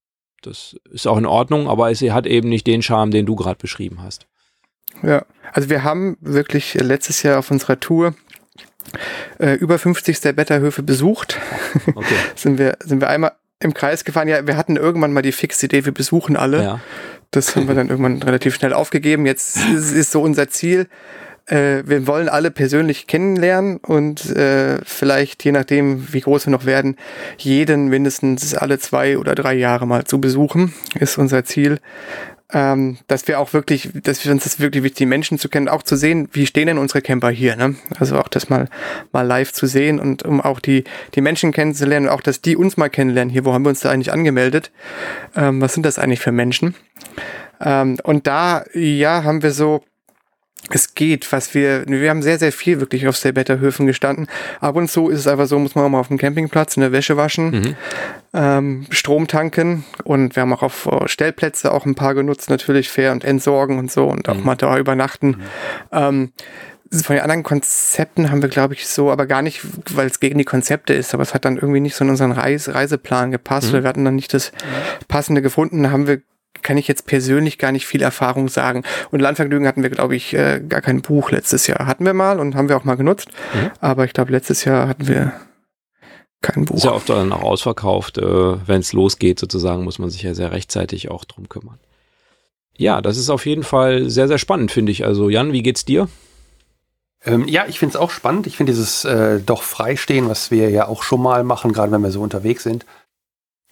Das 0.43 0.77
ist 0.91 1.07
auch 1.07 1.17
in 1.17 1.27
Ordnung, 1.27 1.69
aber 1.69 1.91
es 1.91 2.01
hat 2.03 2.27
eben 2.27 2.49
nicht 2.49 2.67
den 2.67 2.83
Charme, 2.83 3.11
den 3.11 3.27
du 3.27 3.37
gerade 3.37 3.59
beschrieben 3.59 4.03
hast. 4.03 4.27
Ja, 5.03 5.25
also 5.53 5.71
wir 5.71 5.85
haben 5.85 6.17
wirklich 6.21 6.75
letztes 6.75 7.23
Jahr 7.23 7.39
auf 7.39 7.51
unserer 7.51 7.79
Tour 7.81 8.15
äh, 9.39 9.55
über 9.55 9.79
50 9.79 10.21
der 10.21 10.33
Betterhöfe 10.33 10.83
besucht. 10.83 11.39
Okay. 11.95 12.15
sind, 12.35 12.59
wir, 12.59 12.77
sind 12.81 13.01
wir 13.01 13.09
einmal 13.09 13.33
im 13.61 13.75
Kreis 13.75 14.05
gefahren. 14.05 14.29
Ja, 14.29 14.47
wir 14.47 14.57
hatten 14.57 14.77
irgendwann 14.77 15.13
mal 15.13 15.23
die 15.23 15.33
fixe 15.33 15.67
Idee, 15.67 15.85
wir 15.85 15.93
besuchen 15.93 16.37
alle. 16.37 16.63
Ja. 16.63 16.81
Das 17.31 17.55
haben 17.55 17.69
wir 17.69 17.75
dann 17.75 17.89
irgendwann 17.89 18.23
relativ 18.23 18.55
schnell 18.55 18.73
aufgegeben. 18.73 19.27
Jetzt 19.27 19.57
ist, 19.75 19.93
ist 19.93 20.11
so 20.11 20.21
unser 20.21 20.49
Ziel, 20.49 20.89
äh, 21.47 21.83
wir 21.87 22.07
wollen 22.07 22.29
alle 22.29 22.51
persönlich 22.51 23.07
kennenlernen 23.07 23.77
und 23.79 24.27
äh, 24.37 24.79
vielleicht, 24.85 25.45
je 25.45 25.53
nachdem, 25.53 26.13
wie 26.13 26.21
groß 26.21 26.47
wir 26.47 26.51
noch 26.51 26.67
werden, 26.67 26.97
jeden 27.39 27.89
mindestens 27.89 28.55
alle 28.55 28.79
zwei 28.79 29.17
oder 29.17 29.35
drei 29.35 29.55
Jahre 29.55 29.87
mal 29.87 30.05
zu 30.05 30.21
besuchen, 30.21 30.75
ist 30.99 31.19
unser 31.19 31.45
Ziel. 31.45 31.79
Ähm, 32.53 32.99
dass 33.09 33.27
wir 33.27 33.41
auch 33.41 33.53
wirklich, 33.53 33.91
dass 33.93 34.25
wir 34.25 34.31
uns 34.31 34.45
das 34.45 34.61
wirklich 34.61 34.85
wichtig, 34.85 34.99
die 34.99 35.07
Menschen 35.07 35.37
zu 35.37 35.49
kennen, 35.49 35.69
auch 35.69 35.83
zu 35.83 35.97
sehen, 35.97 36.29
wie 36.33 36.47
stehen 36.47 36.69
denn 36.69 36.79
unsere 36.79 37.03
Camper 37.03 37.31
hier, 37.31 37.57
ne? 37.57 37.75
Also 37.99 38.17
auch 38.19 38.29
das 38.29 38.49
mal, 38.49 38.69
mal 39.11 39.23
live 39.23 39.53
zu 39.53 39.67
sehen 39.67 39.99
und 39.99 40.23
um 40.23 40.41
auch 40.41 40.61
die, 40.61 40.85
die 41.17 41.23
Menschen 41.23 41.51
kennenzulernen 41.51 42.07
und 42.07 42.13
auch, 42.13 42.21
dass 42.21 42.43
die 42.43 42.57
uns 42.57 42.77
mal 42.77 42.89
kennenlernen. 42.89 43.33
Hier, 43.33 43.45
wo 43.45 43.53
haben 43.53 43.65
wir 43.65 43.71
uns 43.71 43.81
da 43.81 43.91
eigentlich 43.91 44.13
angemeldet? 44.13 44.71
Ähm, 45.35 45.61
was 45.61 45.75
sind 45.75 45.85
das 45.85 45.99
eigentlich 45.99 46.21
für 46.21 46.31
Menschen? 46.31 46.77
Ähm, 47.61 47.99
und 48.05 48.29
da, 48.29 48.65
ja, 48.75 49.25
haben 49.25 49.43
wir 49.43 49.51
so, 49.51 49.83
es 50.71 50.95
geht, 50.95 51.31
was 51.33 51.55
wir, 51.55 51.85
wir 51.87 52.11
haben 52.11 52.23
sehr, 52.23 52.39
sehr 52.39 52.53
viel 52.53 52.81
wirklich 52.81 53.07
auf 53.07 53.23
Höfen 53.23 53.87
gestanden. 53.87 54.27
Ab 54.61 54.77
und 54.77 54.91
zu 54.91 55.09
ist 55.09 55.21
es 55.21 55.27
einfach 55.27 55.47
so, 55.47 55.59
muss 55.59 55.75
man 55.75 55.85
auch 55.85 55.89
mal 55.89 56.01
auf 56.01 56.09
dem 56.09 56.19
Campingplatz 56.19 56.77
eine 56.77 56.93
Wäsche 56.93 57.17
waschen, 57.17 57.51
mhm. 57.51 57.77
ähm, 58.35 58.87
Strom 58.91 59.29
tanken 59.29 59.85
und 60.05 60.35
wir 60.35 60.43
haben 60.43 60.53
auch 60.53 60.63
auf 60.63 60.87
äh, 60.87 61.07
Stellplätze 61.09 61.73
auch 61.73 61.87
ein 61.87 61.95
paar 61.95 62.15
genutzt, 62.15 62.51
natürlich 62.51 62.89
fair 62.89 63.13
und 63.13 63.25
entsorgen 63.25 63.79
und 63.79 63.93
so 63.93 64.07
und 64.07 64.29
auch 64.29 64.37
mhm. 64.37 64.45
mal 64.45 64.57
da 64.57 64.77
übernachten. 64.79 65.29
Mhm. 65.29 65.43
Ähm, 65.93 66.33
von 66.93 67.17
den 67.17 67.23
anderen 67.23 67.43
Konzepten 67.43 68.31
haben 68.31 68.43
wir, 68.43 68.49
glaube 68.49 68.75
ich, 68.75 68.87
so, 68.87 69.11
aber 69.11 69.27
gar 69.27 69.43
nicht, 69.43 69.61
weil 69.95 70.07
es 70.07 70.21
gegen 70.21 70.39
die 70.39 70.45
Konzepte 70.45 70.95
ist, 70.95 71.15
aber 71.15 71.23
es 71.23 71.35
hat 71.35 71.45
dann 71.45 71.57
irgendwie 71.57 71.81
nicht 71.81 71.97
so 71.97 72.05
in 72.05 72.11
unseren 72.11 72.33
Reis 72.33 72.73
Reiseplan 72.73 73.31
gepasst. 73.33 73.73
Mhm. 73.73 73.83
Wir 73.83 73.89
hatten 73.89 74.05
dann 74.05 74.15
nicht 74.15 74.33
das 74.33 74.53
mhm. 74.53 75.07
Passende 75.09 75.43
gefunden, 75.43 75.83
da 75.83 75.91
haben 75.91 76.07
wir 76.07 76.23
kann 76.67 76.77
ich 76.77 76.89
jetzt 76.89 77.07
persönlich 77.07 77.59
gar 77.59 77.71
nicht 77.71 77.87
viel 77.87 78.03
Erfahrung 78.03 78.49
sagen. 78.49 78.83
Und 79.13 79.21
Landvergnügen 79.21 79.69
hatten 79.69 79.85
wir, 79.85 79.91
glaube 79.91 80.17
ich, 80.17 80.35
äh, 80.35 80.61
gar 80.69 80.83
kein 80.83 81.01
Buch 81.01 81.31
letztes 81.31 81.69
Jahr. 81.69 81.87
Hatten 81.87 82.05
wir 82.05 82.13
mal 82.13 82.41
und 82.41 82.57
haben 82.57 82.69
wir 82.69 82.77
auch 82.77 82.85
mal 82.85 82.97
genutzt. 82.97 83.29
Mhm. 83.55 83.71
Aber 83.81 84.05
ich 84.05 84.13
glaube, 84.13 84.33
letztes 84.33 84.65
Jahr 84.65 84.89
hatten 84.89 85.07
wir 85.07 85.33
kein 86.43 86.65
Buch. 86.65 86.77
Ist 86.77 86.85
ja 86.85 86.93
oft 86.93 87.09
dann 87.09 87.33
auch 87.33 87.43
ausverkauft. 87.43 88.19
Äh, 88.19 88.67
Wenn 88.67 88.81
es 88.81 88.93
losgeht, 88.93 89.39
sozusagen, 89.39 89.85
muss 89.85 90.01
man 90.01 90.11
sich 90.11 90.23
ja 90.23 90.35
sehr 90.35 90.51
rechtzeitig 90.51 91.09
auch 91.09 91.25
drum 91.25 91.49
kümmern. 91.49 91.79
Ja, 92.77 93.01
das 93.01 93.17
ist 93.17 93.31
auf 93.31 93.47
jeden 93.47 93.63
Fall 93.63 94.11
sehr, 94.11 94.27
sehr 94.27 94.39
spannend, 94.39 94.73
finde 94.73 94.91
ich. 94.91 95.07
Also, 95.07 95.31
Jan, 95.31 95.53
wie 95.53 95.63
geht's 95.63 95.85
dir? 95.85 96.09
Ähm, 97.25 97.47
ja, 97.47 97.67
ich 97.69 97.79
finde 97.79 97.95
es 97.95 98.01
auch 98.01 98.11
spannend. 98.11 98.49
Ich 98.49 98.57
finde 98.57 98.73
dieses 98.73 99.05
äh, 99.05 99.39
doch 99.41 99.63
Freistehen, 99.63 100.29
was 100.29 100.51
wir 100.51 100.69
ja 100.71 100.89
auch 100.89 101.05
schon 101.05 101.23
mal 101.23 101.45
machen, 101.45 101.73
gerade 101.73 101.93
wenn 101.93 102.03
wir 102.03 102.11
so 102.11 102.23
unterwegs 102.23 102.65
sind, 102.65 102.85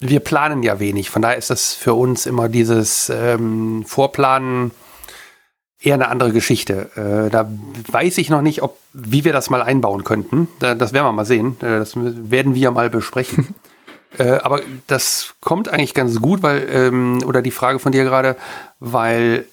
wir 0.09 0.21
planen 0.21 0.63
ja 0.63 0.81
wenig. 0.81 1.11
Von 1.11 1.23
daher 1.23 1.37
ist 1.37 1.51
das 1.51 1.73
für 1.73 1.95
uns 1.95 2.27
immer 2.27 2.49
dieses 2.49 3.11
ähm, 3.11 3.85
Vorplanen 3.87 4.71
eher 5.81 5.95
eine 5.95 6.09
andere 6.09 6.33
Geschichte. 6.33 6.91
Äh, 6.97 7.31
da 7.31 7.51
weiß 7.91 8.19
ich 8.19 8.31
noch 8.31 8.43
nicht, 8.43 8.63
ob, 8.63 8.79
wie 8.93 9.25
wir 9.25 9.33
das 9.33 9.51
mal 9.51 9.63
einbauen 9.63 10.05
könnten. 10.05 10.49
Da, 10.59 10.75
das 10.75 10.93
werden 10.93 11.07
wir 11.07 11.13
mal 11.13 11.25
sehen. 11.25 11.57
Äh, 11.61 11.79
das 11.79 11.95
werden 11.97 12.55
wir 12.55 12.71
mal 12.71 12.91
besprechen. 12.91 13.55
äh, 14.19 14.33
aber 14.39 14.61
das 14.87 15.35
kommt 15.41 15.69
eigentlich 15.69 15.95
ganz 15.95 16.21
gut, 16.21 16.43
weil, 16.43 16.69
ähm, 16.71 17.21
oder 17.27 17.43
die 17.43 17.51
Frage 17.51 17.79
von 17.79 17.93
dir 17.93 18.05
gerade, 18.05 18.37
weil 18.81 19.47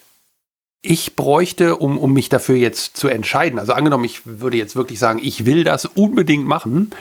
ich 0.82 1.16
bräuchte, 1.16 1.76
um, 1.76 1.98
um 1.98 2.12
mich 2.12 2.30
dafür 2.30 2.56
jetzt 2.56 2.98
zu 2.98 3.08
entscheiden, 3.08 3.60
also 3.60 3.74
angenommen, 3.74 4.04
ich 4.04 4.22
würde 4.26 4.58
jetzt 4.58 4.76
wirklich 4.76 4.98
sagen, 4.98 5.20
ich 5.22 5.46
will 5.46 5.64
das 5.64 5.86
unbedingt 5.86 6.48
machen, 6.48 6.92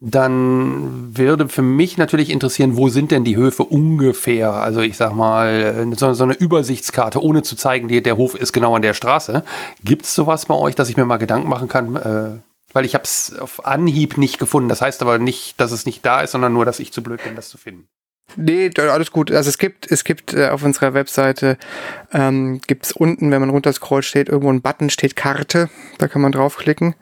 dann 0.00 1.16
würde 1.16 1.48
für 1.48 1.62
mich 1.62 1.96
natürlich 1.96 2.30
interessieren, 2.30 2.76
wo 2.76 2.88
sind 2.88 3.10
denn 3.10 3.24
die 3.24 3.36
Höfe 3.36 3.64
ungefähr? 3.64 4.52
Also 4.52 4.80
ich 4.80 4.96
sag 4.96 5.14
mal, 5.14 5.92
so, 5.96 6.12
so 6.12 6.24
eine 6.24 6.34
Übersichtskarte, 6.34 7.22
ohne 7.22 7.42
zu 7.42 7.56
zeigen, 7.56 7.88
die, 7.88 8.02
der 8.02 8.16
Hof 8.16 8.34
ist 8.36 8.52
genau 8.52 8.76
an 8.76 8.82
der 8.82 8.94
Straße. 8.94 9.42
Gibt 9.82 10.04
es 10.04 10.14
sowas 10.14 10.46
bei 10.46 10.54
euch, 10.54 10.76
dass 10.76 10.88
ich 10.88 10.96
mir 10.96 11.04
mal 11.04 11.16
Gedanken 11.16 11.48
machen 11.48 11.68
kann? 11.68 11.96
Äh, 11.96 12.38
weil 12.72 12.84
ich 12.84 12.94
habe 12.94 13.04
es 13.04 13.36
auf 13.38 13.66
Anhieb 13.66 14.18
nicht 14.18 14.38
gefunden. 14.38 14.68
Das 14.68 14.82
heißt 14.82 15.02
aber 15.02 15.18
nicht, 15.18 15.60
dass 15.60 15.72
es 15.72 15.86
nicht 15.86 16.04
da 16.06 16.20
ist, 16.20 16.32
sondern 16.32 16.52
nur, 16.52 16.64
dass 16.64 16.80
ich 16.80 16.92
zu 16.92 17.02
blöd 17.02 17.22
bin, 17.24 17.34
das 17.34 17.48
zu 17.48 17.58
finden. 17.58 17.88
Nee, 18.36 18.70
alles 18.76 19.10
gut. 19.10 19.32
Also 19.32 19.48
es 19.48 19.58
gibt, 19.58 19.90
es 19.90 20.04
gibt 20.04 20.34
äh, 20.34 20.48
auf 20.48 20.62
unserer 20.62 20.92
Webseite 20.92 21.56
ähm, 22.12 22.60
gibt 22.66 22.86
es 22.86 22.92
unten, 22.92 23.30
wenn 23.30 23.40
man 23.40 23.50
runterscrollt, 23.50 24.04
steht 24.04 24.28
irgendwo 24.28 24.52
ein 24.52 24.60
Button, 24.60 24.90
steht 24.90 25.16
Karte. 25.16 25.70
Da 25.96 26.08
kann 26.08 26.20
man 26.20 26.32
draufklicken. 26.32 26.94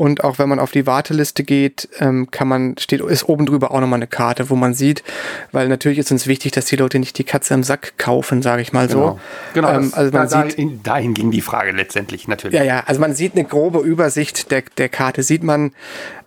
Und 0.00 0.24
auch 0.24 0.38
wenn 0.38 0.48
man 0.48 0.58
auf 0.60 0.70
die 0.70 0.86
Warteliste 0.86 1.44
geht, 1.44 1.86
ähm, 1.98 2.30
kann 2.30 2.48
man, 2.48 2.74
steht, 2.78 3.02
ist 3.02 3.28
oben 3.28 3.44
drüber 3.44 3.70
auch 3.70 3.80
nochmal 3.80 3.98
eine 3.98 4.06
Karte, 4.06 4.48
wo 4.48 4.56
man 4.56 4.72
sieht, 4.72 5.04
weil 5.52 5.68
natürlich 5.68 5.98
ist 5.98 6.10
uns 6.10 6.26
wichtig, 6.26 6.52
dass 6.52 6.64
die 6.64 6.76
Leute 6.76 6.98
nicht 6.98 7.18
die 7.18 7.24
Katze 7.24 7.52
im 7.52 7.62
Sack 7.62 7.98
kaufen, 7.98 8.40
sage 8.40 8.62
ich 8.62 8.72
mal 8.72 8.88
genau. 8.88 9.06
so. 9.06 9.20
Genau, 9.52 9.68
ähm, 9.68 9.92
also 9.94 10.10
man 10.10 10.26
da, 10.26 10.48
sieht, 10.48 10.86
dahin 10.86 11.12
ging 11.12 11.30
die 11.30 11.42
Frage 11.42 11.72
letztendlich 11.72 12.28
natürlich. 12.28 12.58
Ja, 12.58 12.64
ja, 12.64 12.82
also 12.86 12.98
man 12.98 13.14
sieht 13.14 13.34
eine 13.34 13.44
grobe 13.44 13.80
Übersicht 13.80 14.50
der, 14.50 14.62
der 14.78 14.88
Karte, 14.88 15.22
sieht 15.22 15.42
man 15.42 15.72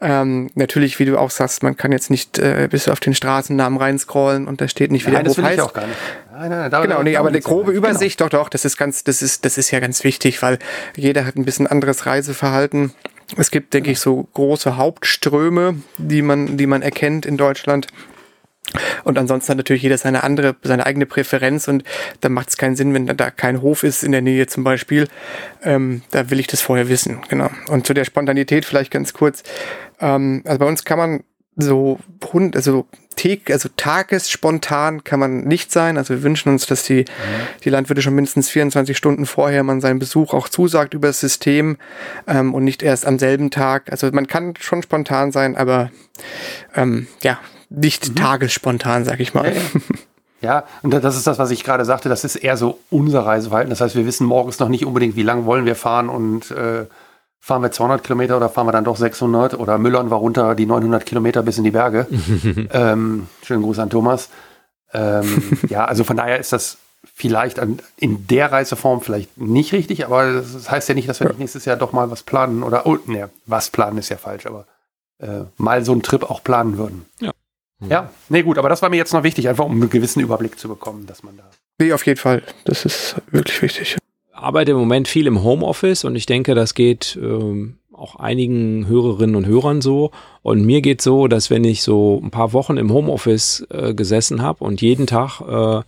ähm, 0.02 0.52
natürlich, 0.54 1.00
wie 1.00 1.06
du 1.06 1.18
auch 1.18 1.32
sagst, 1.32 1.64
man 1.64 1.76
kann 1.76 1.92
jetzt 1.92 2.12
nicht 2.12 2.38
äh, 2.38 2.68
bis 2.70 2.88
auf 2.88 3.00
den 3.00 3.16
Straßennamen 3.16 3.80
reinscrollen 3.80 4.48
und 4.48 4.62
da 4.62 4.68
steht 4.68 4.92
nicht, 4.92 5.08
wie 5.08 5.12
nein, 5.14 5.24
der 5.24 5.34
Hof 5.34 5.44
heißt. 5.44 5.62
auch 5.62 5.74
gar 5.74 5.88
nicht. 5.88 5.98
Nein, 6.32 6.50
nein, 6.52 6.70
da, 6.70 6.82
genau, 6.82 7.02
nee, 7.02 7.16
aber 7.16 7.30
eine 7.30 7.42
grobe 7.42 7.74
genau. 7.74 7.88
Übersicht, 7.88 8.20
genau. 8.20 8.30
doch, 8.30 8.44
doch, 8.44 8.50
das 8.50 8.66
ist 8.66 8.78
ganz, 8.78 9.04
das 9.04 9.24
ist, 9.24 9.46
das 9.46 9.58
ist 9.58 9.72
ja 9.72 9.80
ganz 9.80 10.04
wichtig, 10.04 10.44
weil 10.44 10.60
jeder 10.96 11.26
hat 11.26 11.38
ein 11.38 11.46
bisschen 11.46 11.66
anderes 11.66 12.06
Reiseverhalten 12.06 12.92
es 13.38 13.52
gibt, 13.52 13.74
denke 13.74 13.92
ich, 13.92 14.00
so 14.00 14.28
große 14.34 14.78
Hauptströme, 14.78 15.76
die 15.98 16.22
man, 16.22 16.58
die 16.58 16.68
man 16.68 16.82
erkennt 16.82 17.26
in 17.26 17.38
Deutschland. 17.38 17.88
Und 19.04 19.18
ansonsten 19.18 19.52
hat 19.52 19.58
natürlich 19.58 19.84
jeder 19.84 19.98
seine 19.98 20.24
andere, 20.24 20.56
seine 20.64 20.86
eigene 20.86 21.06
Präferenz 21.06 21.68
und 21.68 21.84
da 22.22 22.30
macht 22.30 22.50
es 22.50 22.58
keinen 22.58 22.76
Sinn, 22.76 22.94
wenn 22.94 23.06
da 23.06 23.30
kein 23.30 23.62
Hof 23.62 23.84
ist 23.84 24.04
in 24.04 24.12
der 24.12 24.22
Nähe 24.22 24.48
zum 24.48 24.64
Beispiel. 24.64 25.08
Ähm, 25.64 26.02
da 26.12 26.30
will 26.30 26.40
ich 26.40 26.48
das 26.48 26.62
vorher 26.62 26.90
wissen, 26.90 27.22
genau. 27.30 27.50
Und 27.68 27.86
zu 27.86 27.94
der 27.94 28.06
Spontanität 28.06 28.66
vielleicht 28.66 28.92
ganz 28.92 29.14
kurz. 29.14 29.44
Ähm, 30.00 30.42
also 30.46 30.60
bei 30.60 30.66
uns 30.66 30.86
kann 30.86 30.98
man 30.98 31.24
so 31.56 32.00
Hund, 32.32 32.56
also 32.56 32.88
also 33.50 33.70
tagesspontan 33.76 35.04
kann 35.04 35.20
man 35.20 35.42
nicht 35.42 35.72
sein. 35.72 35.98
Also 35.98 36.14
wir 36.14 36.24
wünschen 36.24 36.50
uns, 36.50 36.66
dass 36.66 36.84
die, 36.84 37.02
mhm. 37.02 37.06
die 37.64 37.70
Landwirte 37.70 38.02
schon 38.02 38.16
mindestens 38.16 38.50
24 38.50 38.98
Stunden 38.98 39.26
vorher 39.26 39.64
man 39.64 39.82
seinen 39.82 40.00
Besuch 40.00 40.34
auch 40.34 40.50
zusagt 40.50 40.94
über 40.94 41.08
das 41.08 41.20
System 41.20 41.78
ähm, 42.28 42.54
und 42.54 42.64
nicht 42.64 42.84
erst 42.84 43.06
am 43.06 43.20
selben 43.20 43.52
Tag. 43.52 43.92
Also 43.92 44.10
man 44.12 44.28
kann 44.28 44.54
schon 44.60 44.84
spontan 44.84 45.32
sein, 45.32 45.56
aber 45.56 45.92
ähm, 46.76 47.08
ja, 47.22 47.40
nicht 47.70 48.10
mhm. 48.10 48.16
tagesspontan, 48.16 49.06
sag 49.06 49.20
ich 49.20 49.34
mal. 49.34 49.48
Ja, 49.48 49.54
ja. 49.54 49.62
Ja, 50.44 50.66
und 50.82 50.94
das 50.94 51.16
ist 51.16 51.26
das, 51.26 51.40
was 51.40 51.52
ich 51.52 51.64
gerade 51.64 51.86
sagte. 51.86 52.10
Das 52.10 52.26
ist 52.26 52.36
eher 52.36 52.58
so 52.58 52.78
unser 52.90 53.26
Reiseverhalten. 53.26 53.70
Das 53.70 53.80
heißt, 53.80 53.96
wir 53.96 54.06
wissen 54.06 54.28
morgens 54.28 54.60
noch 54.60 54.68
nicht 54.68 54.86
unbedingt, 54.86 55.16
wie 55.16 55.24
lang 55.24 55.46
wollen 55.46 55.66
wir 55.66 55.78
fahren 55.78 56.10
und 56.10 56.52
äh, 56.52 56.86
fahren 57.44 57.62
wir 57.62 57.72
200 57.72 58.02
Kilometer 58.04 58.38
oder 58.38 58.48
fahren 58.48 58.68
wir 58.68 58.72
dann 58.72 58.86
doch 58.86 58.96
600 58.96 59.56
oder 59.56 59.78
müllern 59.78 60.10
wir 60.10 60.16
runter 60.16 60.56
die 60.56 60.66
900 60.66 61.06
Kilometer 61.06 61.44
bis 61.44 61.58
in 61.58 61.66
die 61.66 61.72
Berge. 61.72 62.08
ähm, 62.72 63.28
schönen 63.44 63.64
Gruß 63.64 63.80
an 63.80 63.90
Thomas. 63.90 64.30
Ähm, 64.94 65.60
ja, 65.68 65.84
also 65.84 66.06
von 66.06 66.16
daher 66.16 66.40
ist 66.40 66.54
das 66.54 66.78
vielleicht 67.14 67.60
an, 67.60 67.80
in 67.98 68.28
der 68.28 68.50
Reiseform 68.54 69.02
vielleicht 69.02 69.38
nicht 69.38 69.74
richtig, 69.74 70.06
aber 70.06 70.32
das 70.32 70.72
heißt 70.72 70.88
ja 70.88 70.96
nicht, 70.96 71.10
dass 71.10 71.20
wir 71.20 71.32
ja. 71.32 71.36
nächstes 71.38 71.66
Jahr 71.66 71.76
doch 71.76 71.92
mal 71.92 72.10
was 72.10 72.24
planen 72.24 72.64
oder, 72.64 72.86
oh, 72.86 72.98
ne, 73.08 73.30
was 73.46 73.72
planen 73.72 73.98
ist 73.98 74.08
ja 74.08 74.16
falsch, 74.16 74.46
aber 74.46 74.66
äh, 75.20 75.42
mal 75.58 75.84
so 75.84 75.92
einen 75.92 76.02
Trip 76.02 76.24
auch 76.24 76.46
planen 76.46 76.78
würden. 76.78 77.06
Ja. 77.20 77.32
Ja, 77.90 78.10
nee, 78.30 78.44
gut, 78.44 78.58
aber 78.58 78.70
das 78.70 78.82
war 78.82 78.90
mir 78.90 78.96
jetzt 78.96 79.12
noch 79.12 79.24
wichtig, 79.24 79.50
einfach 79.50 79.66
um 79.66 79.74
einen 79.74 79.90
gewissen 79.90 80.22
Überblick 80.22 80.58
zu 80.58 80.70
bekommen, 80.70 81.08
dass 81.08 81.24
man 81.24 81.36
da. 81.36 81.44
Nee, 81.78 81.92
auf 81.92 82.06
jeden 82.06 82.20
Fall. 82.20 82.42
Das 82.64 82.86
ist 82.86 83.16
wirklich 83.32 83.62
wichtig 83.62 83.98
arbeite 84.44 84.72
im 84.72 84.78
Moment 84.78 85.08
viel 85.08 85.28
im 85.28 85.44
Homeoffice 85.44 86.04
und 86.04 86.16
ich 86.16 86.26
denke, 86.26 86.54
das 86.54 86.74
geht 86.74 87.18
ähm, 87.22 87.78
auch 87.94 88.16
einigen 88.18 88.88
Hörerinnen 88.88 89.36
und 89.36 89.46
Hörern 89.46 89.82
so. 89.82 90.12
Und 90.42 90.66
mir 90.66 90.82
geht 90.82 91.02
so, 91.02 91.28
dass 91.28 91.50
wenn 91.50 91.64
ich 91.64 91.84
so 91.84 92.20
ein 92.22 92.32
paar 92.32 92.54
Wochen 92.54 92.78
im 92.78 92.92
Homeoffice 92.92 93.66
äh, 93.70 93.94
gesessen 93.94 94.42
habe 94.42 94.64
und 94.64 94.82
jeden 94.82 95.08
Tag 95.08 95.42
äh, 95.42 95.84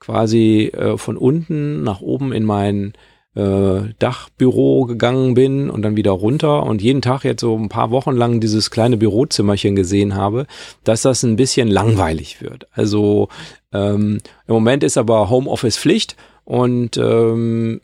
quasi 0.00 0.72
äh, 0.74 0.96
von 0.96 1.16
unten 1.16 1.82
nach 1.82 2.00
oben 2.00 2.32
in 2.32 2.44
mein 2.44 2.94
äh, 3.36 3.82
Dachbüro 3.98 4.86
gegangen 4.86 5.34
bin 5.34 5.70
und 5.70 5.82
dann 5.82 5.96
wieder 5.96 6.10
runter 6.10 6.64
und 6.64 6.82
jeden 6.82 7.02
Tag 7.02 7.22
jetzt 7.22 7.42
so 7.42 7.56
ein 7.56 7.68
paar 7.68 7.90
Wochen 7.92 8.16
lang 8.16 8.40
dieses 8.40 8.70
kleine 8.70 8.96
Bürozimmerchen 8.96 9.76
gesehen 9.76 10.16
habe, 10.16 10.46
dass 10.82 11.02
das 11.02 11.22
ein 11.22 11.36
bisschen 11.36 11.68
langweilig 11.68 12.42
wird. 12.42 12.66
Also 12.72 13.28
ähm, 13.72 14.18
im 14.48 14.54
Moment 14.54 14.82
ist 14.82 14.98
aber 14.98 15.30
Homeoffice 15.30 15.78
Pflicht 15.78 16.16
und 16.50 16.96
ähm, 16.96 17.80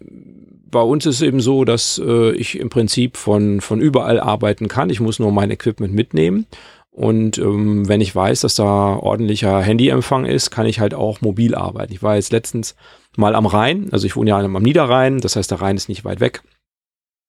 bei 0.73 0.81
uns 0.81 1.07
ist 1.07 1.17
es 1.17 1.23
eben 1.23 1.39
so, 1.39 1.65
dass 1.65 2.03
äh, 2.05 2.33
ich 2.33 2.59
im 2.59 2.69
Prinzip 2.69 3.17
von, 3.17 3.61
von 3.61 3.81
überall 3.81 4.19
arbeiten 4.19 4.67
kann. 4.67 4.91
Ich 4.91 4.99
muss 4.99 5.21
nur 5.21 5.31
mein 5.31 5.53
Equipment 5.53 5.95
mitnehmen. 5.95 6.47
Und 6.91 7.39
ähm, 7.39 7.89
wenn 7.89 8.01
ich 8.01 8.17
weiß, 8.17 8.41
dass 8.41 8.57
da 8.57 8.97
ordentlicher 8.97 9.61
Handyempfang 9.61 10.25
ist, 10.25 10.51
kann 10.51 10.67
ich 10.67 10.81
halt 10.81 10.95
auch 10.95 11.21
mobil 11.21 11.55
arbeiten. 11.55 11.93
Ich 11.93 12.03
war 12.03 12.17
jetzt 12.17 12.33
letztens 12.33 12.75
mal 13.17 13.37
am 13.37 13.47
Rhein, 13.47 13.87
also 13.93 14.05
ich 14.05 14.17
wohne 14.17 14.31
ja 14.31 14.39
am 14.41 14.61
Niederrhein, 14.61 15.21
das 15.21 15.37
heißt, 15.37 15.53
der 15.53 15.61
Rhein 15.61 15.77
ist 15.77 15.89
nicht 15.89 16.05
weit 16.05 16.19
weg. 16.19 16.43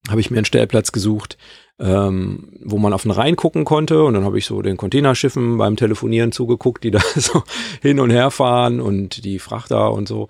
Habe 0.09 0.21
ich 0.21 0.31
mir 0.31 0.37
einen 0.37 0.45
Stellplatz 0.45 0.91
gesucht, 0.91 1.37
ähm, 1.79 2.53
wo 2.63 2.77
man 2.79 2.93
auf 2.93 3.03
den 3.03 3.11
Rhein 3.11 3.35
gucken 3.35 3.65
konnte. 3.65 4.03
Und 4.03 4.15
dann 4.15 4.25
habe 4.25 4.37
ich 4.37 4.45
so 4.45 4.61
den 4.61 4.77
Containerschiffen 4.77 5.57
beim 5.57 5.75
Telefonieren 5.75 6.31
zugeguckt, 6.31 6.83
die 6.83 6.91
da 6.91 6.99
so 7.15 7.43
hin 7.81 7.99
und 7.99 8.09
her 8.09 8.31
fahren 8.31 8.79
und 8.79 9.23
die 9.23 9.39
Frachter 9.39 9.91
und 9.91 10.07
so. 10.07 10.27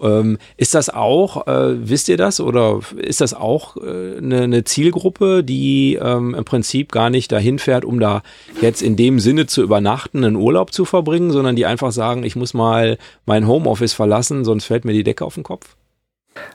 Ähm, 0.00 0.38
ist 0.56 0.74
das 0.74 0.90
auch, 0.90 1.46
äh, 1.46 1.88
wisst 1.88 2.08
ihr 2.08 2.16
das, 2.16 2.40
oder 2.40 2.80
ist 2.96 3.20
das 3.20 3.34
auch 3.34 3.76
äh, 3.76 4.18
eine, 4.18 4.42
eine 4.42 4.64
Zielgruppe, 4.64 5.42
die 5.44 5.98
ähm, 6.00 6.34
im 6.34 6.44
Prinzip 6.44 6.92
gar 6.92 7.10
nicht 7.10 7.32
dahin 7.32 7.58
fährt, 7.58 7.84
um 7.84 8.00
da 8.00 8.22
jetzt 8.60 8.82
in 8.82 8.96
dem 8.96 9.20
Sinne 9.20 9.46
zu 9.46 9.62
übernachten, 9.62 10.24
einen 10.24 10.36
Urlaub 10.36 10.72
zu 10.72 10.84
verbringen, 10.84 11.30
sondern 11.30 11.56
die 11.56 11.66
einfach 11.66 11.92
sagen, 11.92 12.24
ich 12.24 12.36
muss 12.36 12.54
mal 12.54 12.98
mein 13.26 13.46
Homeoffice 13.46 13.92
verlassen, 13.92 14.44
sonst 14.44 14.64
fällt 14.64 14.84
mir 14.84 14.92
die 14.92 15.04
Decke 15.04 15.24
auf 15.24 15.34
den 15.34 15.44
Kopf? 15.44 15.76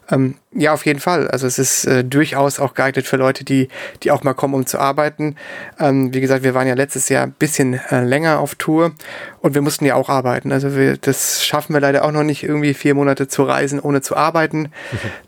Ähm, 0.10 0.36
ja, 0.52 0.74
auf 0.74 0.86
jeden 0.86 1.00
Fall. 1.00 1.28
Also 1.30 1.48
es 1.48 1.60
ist 1.60 1.86
äh, 1.86 2.04
durchaus 2.04 2.60
auch 2.60 2.76
geeignet 2.76 3.08
für 3.08 3.18
Leute, 3.18 3.44
die, 3.44 3.68
die 4.04 4.12
auch 4.12 4.24
mal 4.24 4.34
kommen, 4.34 4.54
um 4.54 4.66
zu 4.66 4.80
arbeiten. 4.80 5.36
Ähm, 5.80 6.14
wie 6.14 6.22
gesagt, 6.22 6.44
wir 6.44 6.54
waren 6.54 6.68
ja 6.68 6.76
letztes 6.76 7.10
Jahr 7.10 7.24
ein 7.24 7.32
bisschen 7.32 7.80
äh, 7.90 8.04
länger 8.04 8.40
auf 8.40 8.56
Tour 8.56 8.94
und 9.42 9.56
wir 9.56 9.62
mussten 9.62 9.86
ja 9.86 9.96
auch 9.96 10.08
arbeiten. 10.08 10.52
Also 10.52 10.76
wir, 10.76 10.98
das 10.98 11.44
schaffen 11.44 11.74
wir 11.74 11.82
leider 11.82 12.06
auch 12.06 12.12
noch 12.12 12.24
nicht, 12.24 12.44
irgendwie 12.44 12.74
vier 12.74 12.94
Monate 12.94 13.28
zu 13.28 13.44
reisen, 13.44 13.80
ohne 13.80 14.02
zu 14.02 14.16
arbeiten. 14.16 14.72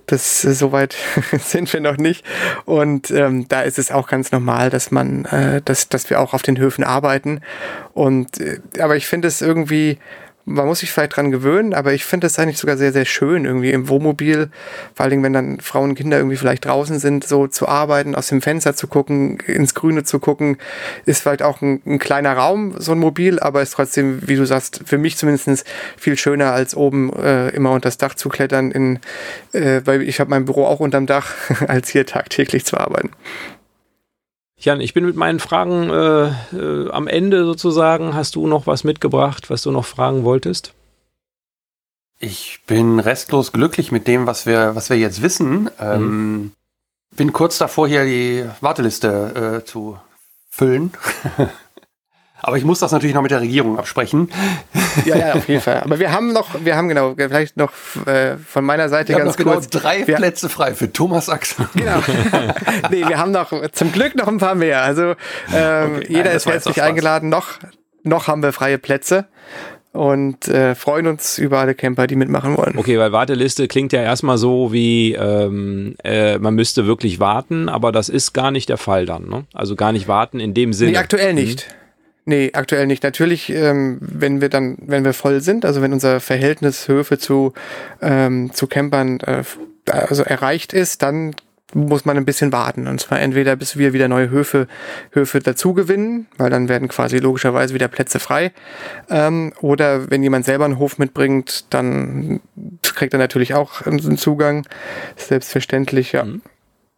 Das 0.10 0.46
äh, 0.46 0.54
soweit 0.54 0.96
sind 1.38 1.74
wir 1.74 1.82
noch 1.82 1.98
nicht. 1.98 2.24
Und 2.64 3.12
ähm, 3.12 3.50
da 3.50 3.64
ist 3.64 3.78
es 3.78 3.92
auch 3.92 4.08
ganz 4.08 4.32
normal, 4.32 4.70
dass 4.70 4.90
man, 4.90 5.26
äh, 5.26 5.62
dass, 5.66 5.90
dass 5.90 6.10
wir 6.10 6.22
auch 6.22 6.34
auf 6.34 6.44
den 6.44 6.58
Höfen 6.58 6.86
arbeiten. 6.86 7.42
Und 7.94 8.40
äh, 8.40 8.62
aber 8.80 8.96
ich 8.96 9.06
finde 9.06 9.28
es 9.28 9.42
irgendwie 9.42 9.98
man 10.50 10.66
muss 10.66 10.80
sich 10.80 10.92
vielleicht 10.92 11.18
dran 11.18 11.30
gewöhnen, 11.30 11.74
aber 11.74 11.94
ich 11.94 12.06
finde 12.06 12.26
das 12.26 12.40
eigentlich 12.40 12.58
sogar 12.58 12.78
sehr, 12.78 12.94
sehr 12.94 13.04
schön, 13.04 13.44
irgendwie 13.44 13.72
im 13.72 13.90
Wohnmobil, 13.90 14.50
vor 14.96 15.04
allen 15.04 15.10
Dingen, 15.12 15.24
wenn 15.24 15.34
dann 15.34 15.60
Frauen 15.60 15.90
und 15.90 15.96
Kinder 15.96 16.18
irgendwie 16.18 16.38
vielleicht 16.38 16.64
draußen 16.64 17.00
sind, 17.00 17.26
so 17.28 17.48
zu 17.48 17.68
arbeiten, 17.68 18.16
aus 18.16 18.28
dem 18.28 18.42
Fenster 18.42 18.74
zu 18.74 18.88
gucken, 18.88 19.40
ins 19.46 19.76
Grüne 19.76 20.06
zu 20.06 20.20
gucken, 20.20 20.58
ist 21.06 21.22
vielleicht 21.22 21.42
auch 21.42 21.62
ein, 21.62 21.82
ein 21.86 22.00
kleiner 22.00 22.32
Raum, 22.34 22.76
so 22.78 22.94
ein 22.94 23.00
Mobil, 23.00 23.40
aber 23.40 23.62
ist 23.62 23.74
trotzdem, 23.74 24.26
wie 24.26 24.38
du 24.38 24.46
sagst, 24.46 24.84
für 24.86 24.98
mich 24.98 25.18
zumindest 25.18 25.66
viel 25.98 26.18
schöner, 26.18 26.54
als 26.54 26.76
oben 26.76 27.12
äh, 27.14 27.50
immer 27.50 27.72
unter 27.72 27.88
das 27.90 27.98
Dach 27.98 28.16
zu 28.16 28.30
klettern, 28.30 28.72
in, 28.72 29.00
äh, 29.52 29.82
weil 29.84 30.02
ich 30.02 30.22
habe 30.22 30.30
mein 30.30 30.46
Büro 30.46 30.66
auch 30.66 30.80
unterm 30.80 31.08
Dach, 31.08 31.34
als 31.68 31.90
hier 31.90 32.06
tagtäglich 32.06 32.64
zu 32.64 32.78
arbeiten. 32.78 33.10
Jan, 34.60 34.82
ich 34.82 34.94
bin 34.94 35.06
mit 35.06 35.16
meinen 35.16 35.40
Fragen 35.40 35.90
äh, 35.90 36.28
äh, 36.56 36.90
am 36.92 37.08
Ende 37.08 37.46
sozusagen. 37.46 38.16
Hast 38.16 38.36
du 38.36 38.48
noch 38.48 38.66
was 38.66 38.84
mitgebracht, 38.84 39.50
was 39.50 39.62
du 39.62 39.72
noch 39.72 39.86
fragen 39.86 40.24
wolltest? 40.24 40.74
Ich 42.20 42.62
bin 42.66 43.00
restlos 43.00 43.52
glücklich 43.52 43.92
mit 43.92 44.08
dem, 44.08 44.26
was 44.26 44.48
wir, 44.48 44.76
was 44.76 44.90
wir 44.90 44.98
jetzt 44.98 45.22
wissen. 45.22 45.70
Ähm, 45.80 46.02
mhm. 46.02 46.52
Bin 47.16 47.34
kurz 47.34 47.60
davor, 47.60 47.88
hier 47.88 48.06
die 48.06 48.46
Warteliste 48.62 49.60
äh, 49.62 49.66
zu 49.66 50.00
füllen. 50.50 50.92
Aber 52.48 52.56
ich 52.56 52.64
muss 52.64 52.80
das 52.80 52.94
natürlich 52.94 53.14
noch 53.14 53.22
mit 53.22 53.32
der 53.32 53.42
Regierung 53.42 53.78
absprechen. 53.78 54.30
Ja, 55.04 55.18
ja, 55.18 55.34
auf 55.34 55.50
jeden 55.50 55.60
Fall. 55.60 55.82
Aber 55.82 56.00
wir 56.00 56.14
haben 56.14 56.32
noch, 56.32 56.48
wir 56.64 56.78
haben 56.78 56.88
genau, 56.88 57.14
vielleicht 57.18 57.58
noch 57.58 57.74
äh, 58.06 58.38
von 58.38 58.64
meiner 58.64 58.88
Seite 58.88 59.10
wir 59.10 59.18
ganz 59.18 59.38
haben 59.38 59.46
noch 59.46 59.54
kurz. 59.54 59.70
Genau 59.70 59.84
drei 59.84 60.08
wir, 60.08 60.16
Plätze 60.16 60.48
frei 60.48 60.74
für 60.74 60.92
Thomas 60.94 61.28
Axel. 61.28 61.68
Genau. 61.76 61.98
nee, 62.90 63.06
wir 63.06 63.18
haben 63.18 63.32
noch 63.32 63.52
zum 63.74 63.92
Glück 63.92 64.16
noch 64.16 64.30
ein 64.30 64.38
paar 64.38 64.56
mehr. 64.56 64.82
Also 64.82 65.16
ähm, 65.54 65.98
okay, 65.98 66.06
jeder 66.08 66.24
nein, 66.24 66.38
ist 66.38 66.46
herzlich 66.46 66.82
eingeladen. 66.82 67.28
Noch, 67.28 67.60
noch 68.04 68.28
haben 68.28 68.42
wir 68.42 68.54
freie 68.54 68.78
Plätze 68.78 69.26
und 69.92 70.48
äh, 70.48 70.74
freuen 70.74 71.08
uns 71.08 71.38
über 71.40 71.60
alle 71.60 71.76
Camper, 71.76 72.08
die 72.08 72.16
mitmachen 72.16 72.56
wollen. 72.56 72.78
Okay, 72.78 72.98
weil 72.98 73.12
Warteliste 73.12 73.68
klingt 73.68 73.92
ja 73.92 74.02
erstmal 74.02 74.38
so 74.38 74.72
wie 74.72 75.16
ähm, 75.16 75.96
äh, 76.06 76.38
man 76.38 76.56
müsste 76.56 76.88
wirklich 76.88 77.20
warten, 77.20 77.68
aber 77.68 77.92
das 77.92 78.08
ist 78.08 78.32
gar 78.32 78.52
nicht 78.52 78.70
der 78.70 78.78
Fall 78.78 79.06
dann. 79.06 79.28
Ne? 79.28 79.44
Also 79.54 79.76
gar 79.76 79.92
nicht 79.92 80.08
warten 80.08 80.40
in 80.40 80.54
dem 80.54 80.72
Sinne. 80.72 80.92
Nee, 80.92 80.98
aktuell 80.98 81.34
nicht. 81.34 81.64
Hm. 81.64 81.78
Nee, 82.30 82.52
aktuell 82.52 82.88
nicht. 82.88 83.04
Natürlich, 83.04 83.50
ähm, 83.50 84.00
wenn 84.02 84.42
wir 84.42 84.50
dann, 84.50 84.78
wenn 84.82 85.06
wir 85.06 85.14
voll 85.14 85.40
sind, 85.40 85.64
also 85.64 85.82
wenn 85.82 85.94
unser 85.94 86.20
Verhältnis 86.20 86.90
Höfe 86.90 87.18
zu, 87.18 87.54
ähm, 88.02 88.52
zu 88.52 88.68
Campern 88.68 89.22
äh, 89.22 89.44
also 89.86 90.24
erreicht 90.24 90.74
ist, 90.74 91.04
dann 91.04 91.36
muss 91.74 92.04
man 92.04 92.18
ein 92.18 92.26
bisschen 92.26 92.52
warten. 92.52 92.88
Und 92.88 93.00
zwar 93.00 93.22
entweder 93.22 93.56
bis 93.56 93.78
wir 93.78 93.94
wieder 93.94 94.10
neue 94.10 94.30
Höfe, 94.30 94.68
Höfe 95.12 95.40
dazu 95.40 95.74
gewinnen, 95.74 96.28
weil 96.38 96.50
dann 96.50 96.68
werden 96.68 96.90
quasi 96.90 97.20
logischerweise 97.20 97.74
wieder 97.74 97.88
Plätze 97.88 98.20
frei. 98.20 98.52
Ähm, 99.10 99.54
oder 99.62 100.12
wenn 100.12 100.22
jemand 100.22 100.44
selber 100.44 100.66
einen 100.66 100.80
Hof 100.80 100.98
mitbringt, 100.98 101.74
dann 101.74 102.42
kriegt 102.82 103.14
er 103.14 103.20
natürlich 103.20 103.54
auch 103.54 103.84
einen 103.86 104.18
Zugang. 104.18 104.68
Selbstverständlich, 105.16 106.12
ja. 106.12 106.26
Mhm. 106.26 106.42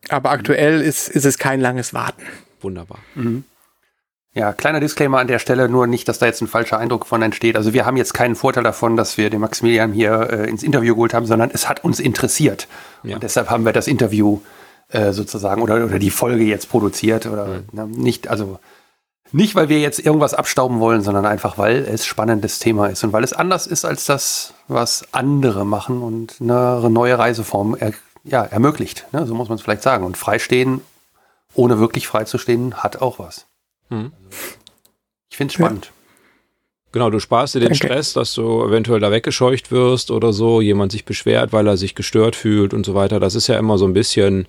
Aber 0.09 0.31
aktuell 0.31 0.81
ist, 0.81 1.07
ist 1.07 1.25
es 1.25 1.37
kein 1.37 1.61
langes 1.61 1.93
Warten. 1.93 2.23
Wunderbar. 2.61 2.97
Mhm. 3.13 3.43
Ja, 4.35 4.53
kleiner 4.53 4.79
Disclaimer 4.79 5.19
an 5.19 5.27
der 5.27 5.39
Stelle, 5.39 5.69
nur 5.69 5.87
nicht, 5.87 6.07
dass 6.07 6.19
da 6.19 6.27
jetzt 6.27 6.41
ein 6.41 6.47
falscher 6.47 6.77
Eindruck 6.77 7.07
von 7.07 7.21
entsteht. 7.21 7.55
Also 7.55 7.73
wir 7.73 7.85
haben 7.85 7.97
jetzt 7.97 8.13
keinen 8.13 8.35
Vorteil 8.35 8.63
davon, 8.63 8.95
dass 8.95 9.17
wir 9.17 9.29
den 9.31 9.41
Maximilian 9.41 9.91
hier 9.91 10.29
äh, 10.31 10.49
ins 10.49 10.61
Interview 10.61 10.93
geholt 10.93 11.15
haben, 11.15 11.25
sondern 11.25 11.49
es 11.51 11.67
hat 11.67 11.83
uns 11.83 11.99
interessiert. 11.99 12.67
Ja. 13.03 13.15
Und 13.15 13.23
deshalb 13.23 13.49
haben 13.49 13.65
wir 13.65 13.73
das 13.73 13.87
Interview 13.87 14.39
äh, 14.89 15.13
sozusagen 15.13 15.63
oder, 15.63 15.83
oder 15.83 15.97
die 15.97 16.11
Folge 16.11 16.43
jetzt 16.43 16.69
produziert. 16.69 17.25
Oder 17.25 17.47
mhm. 17.47 17.63
ne, 17.71 17.87
nicht, 17.87 18.27
also 18.27 18.59
nicht, 19.31 19.55
weil 19.55 19.67
wir 19.67 19.79
jetzt 19.79 19.99
irgendwas 19.99 20.35
abstauben 20.35 20.79
wollen, 20.79 21.01
sondern 21.01 21.25
einfach, 21.25 21.57
weil 21.57 21.85
es 21.85 22.05
spannendes 22.05 22.59
Thema 22.59 22.87
ist 22.87 23.03
und 23.03 23.13
weil 23.13 23.23
es 23.23 23.33
anders 23.33 23.67
ist 23.67 23.85
als 23.85 24.05
das, 24.05 24.53
was 24.67 25.05
andere 25.11 25.65
machen 25.65 26.01
und 26.01 26.35
eine 26.39 26.89
neue 26.89 27.17
Reiseform 27.17 27.75
er, 27.79 27.93
ja, 28.23 28.43
ermöglicht. 28.43 29.05
Ne? 29.11 29.25
So 29.25 29.33
muss 29.33 29.49
man 29.49 29.57
es 29.57 29.63
vielleicht 29.63 29.83
sagen. 29.83 30.05
Und 30.05 30.17
freistehen, 30.17 30.81
ohne 31.53 31.79
wirklich 31.79 32.07
frei 32.07 32.25
zu 32.25 32.37
stehen, 32.37 32.75
hat 32.75 33.01
auch 33.01 33.19
was. 33.19 33.45
Hm. 33.89 34.11
Ich 35.31 35.37
finde 35.37 35.51
es 35.51 35.53
spannend. 35.55 35.85
Ja. 35.85 35.91
Genau, 36.91 37.09
du 37.11 37.19
sparst 37.19 37.53
dir 37.53 37.59
den 37.59 37.69
Danke. 37.69 37.85
Stress, 37.85 38.13
dass 38.13 38.33
du 38.33 38.63
eventuell 38.65 38.99
da 38.99 39.11
weggescheucht 39.11 39.71
wirst 39.71 40.09
oder 40.09 40.33
so, 40.33 40.59
jemand 40.59 40.91
sich 40.91 41.05
beschwert, 41.05 41.53
weil 41.53 41.67
er 41.67 41.77
sich 41.77 41.93
gestört 41.93 42.35
fühlt 42.35 42.73
und 42.73 42.83
so 42.85 42.95
weiter. 42.95 43.19
Das 43.19 43.35
ist 43.35 43.45
ja 43.47 43.59
immer 43.59 43.77
so 43.77 43.85
ein 43.85 43.93
bisschen, 43.93 44.47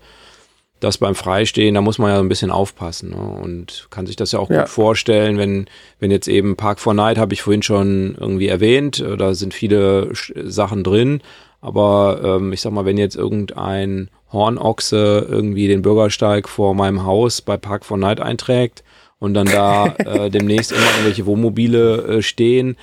das 0.80 0.96
beim 0.96 1.14
Freistehen, 1.14 1.74
da 1.74 1.82
muss 1.82 1.98
man 1.98 2.10
ja 2.12 2.18
ein 2.18 2.30
bisschen 2.30 2.50
aufpassen 2.50 3.10
ne? 3.10 3.16
und 3.42 3.88
kann 3.90 4.06
sich 4.06 4.16
das 4.16 4.32
ja 4.32 4.38
auch 4.38 4.48
Ja. 4.48 4.60
gut 4.60 4.70
vorstellen, 4.70 5.36
wenn, 5.36 5.66
wenn 5.98 6.10
jetzt 6.10 6.28
eben 6.28 6.56
Park 6.56 6.80
4 6.80 6.94
Night, 6.94 7.18
habe 7.18 7.34
ich 7.34 7.42
vorhin 7.42 7.62
schon 7.62 8.16
irgendwie 8.18 8.48
erwähnt, 8.48 9.00
äh, 9.00 9.18
da 9.18 9.34
sind 9.34 9.52
viele 9.52 10.04
Sch- 10.12 10.48
Sachen 10.48 10.82
drin, 10.82 11.20
aber 11.60 12.22
ähm, 12.24 12.54
ich 12.54 12.62
sag 12.62 12.72
mal, 12.72 12.86
wenn 12.86 12.96
jetzt 12.96 13.16
irgendein 13.16 14.08
Hornochse 14.32 15.26
irgendwie 15.28 15.68
den 15.68 15.82
Bürgersteig 15.82 16.48
vor 16.48 16.74
meinem 16.74 17.04
Haus 17.04 17.42
bei 17.42 17.58
Park 17.58 17.84
4 17.84 17.98
Night 17.98 18.20
einträgt 18.22 18.82
und 19.20 19.34
dann 19.34 19.46
da 19.46 19.86
äh, 19.98 20.30
demnächst 20.30 20.72
immer 20.72 20.82
irgendwelche 20.82 21.26
Wohnmobile 21.26 22.18
äh, 22.18 22.22
stehen, 22.22 22.76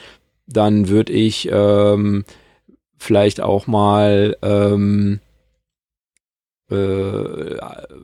dann 0.47 0.87
würde 0.87 1.11
ich 1.11 1.49
ähm, 1.51 2.23
vielleicht 2.97 3.41
auch 3.41 3.67
mal 3.67 4.37
ähm, 4.41 5.19
äh, 6.69 7.55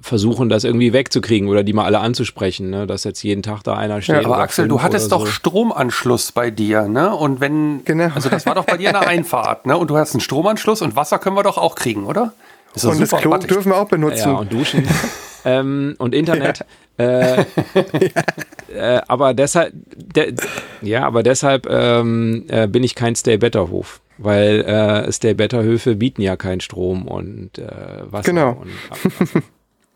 versuchen, 0.02 0.50
das 0.50 0.64
irgendwie 0.64 0.94
wegzukriegen 0.94 1.50
oder 1.50 1.64
die 1.64 1.74
mal 1.74 1.86
alle 1.86 2.00
anzusprechen, 2.00 2.70
ne? 2.70 2.88
dass 2.88 3.04
jetzt 3.04 3.22
jeden 3.24 3.44
Tag 3.44 3.64
da 3.64 3.76
einer 3.76 4.02
steht. 4.02 4.18
Aber 4.18 4.36
oder 4.36 4.38
Axel, 4.40 4.68
du 4.68 4.82
hattest 4.82 5.12
doch 5.12 5.26
so. 5.26 5.32
Stromanschluss 5.32 6.32
bei 6.32 6.50
dir, 6.50 6.88
ne? 6.88 7.14
Und 7.16 7.40
wenn, 7.42 7.84
Genau. 7.86 8.10
also 8.16 8.30
das 8.30 8.46
war 8.46 8.56
doch 8.56 8.66
bei 8.66 8.78
dir 8.78 8.90
eine 8.90 9.06
Einfahrt, 9.08 9.66
ne? 9.66 9.78
Und 9.78 9.90
du 9.90 9.98
hast 9.98 10.14
einen 10.14 10.22
Stromanschluss 10.22 10.82
und 10.82 10.96
Wasser 10.96 11.20
können 11.20 11.36
wir 11.36 11.44
doch 11.44 11.58
auch 11.58 11.76
kriegen, 11.76 12.06
oder? 12.06 12.34
Doch 12.76 12.92
Und 12.92 13.02
das 13.02 13.10
Klo 13.12 13.38
dürfen 13.38 13.72
wir 13.72 13.78
auch 13.78 13.88
benutzen. 13.88 14.30
Ja, 14.30 14.36
und 14.36 14.52
duschen 14.52 14.88
ähm, 15.46 15.96
und 15.98 16.14
Internet. 16.16 16.66
Äh, 16.98 17.44
äh, 18.74 19.02
aber 19.08 19.34
deshalb, 19.34 19.74
de, 19.96 20.36
ja, 20.82 21.06
aber 21.06 21.24
deshalb 21.24 21.68
ähm, 21.70 22.46
äh, 22.48 22.68
bin 22.68 22.84
ich 22.84 22.96
kein 22.96 23.16
Stay 23.16 23.38
Better 23.38 23.70
Hof, 23.70 24.02
weil 24.18 24.62
äh, 24.62 25.12
Stay 25.12 25.34
Better 25.34 25.64
Höfe 25.64 25.96
bieten 25.96 26.22
ja 26.22 26.36
keinen 26.36 26.62
Strom 26.62 27.08
und 27.08 27.58
äh, 27.58 28.12
Wasser. 28.12 28.30
Genau. 28.30 28.62
Und. 28.62 29.44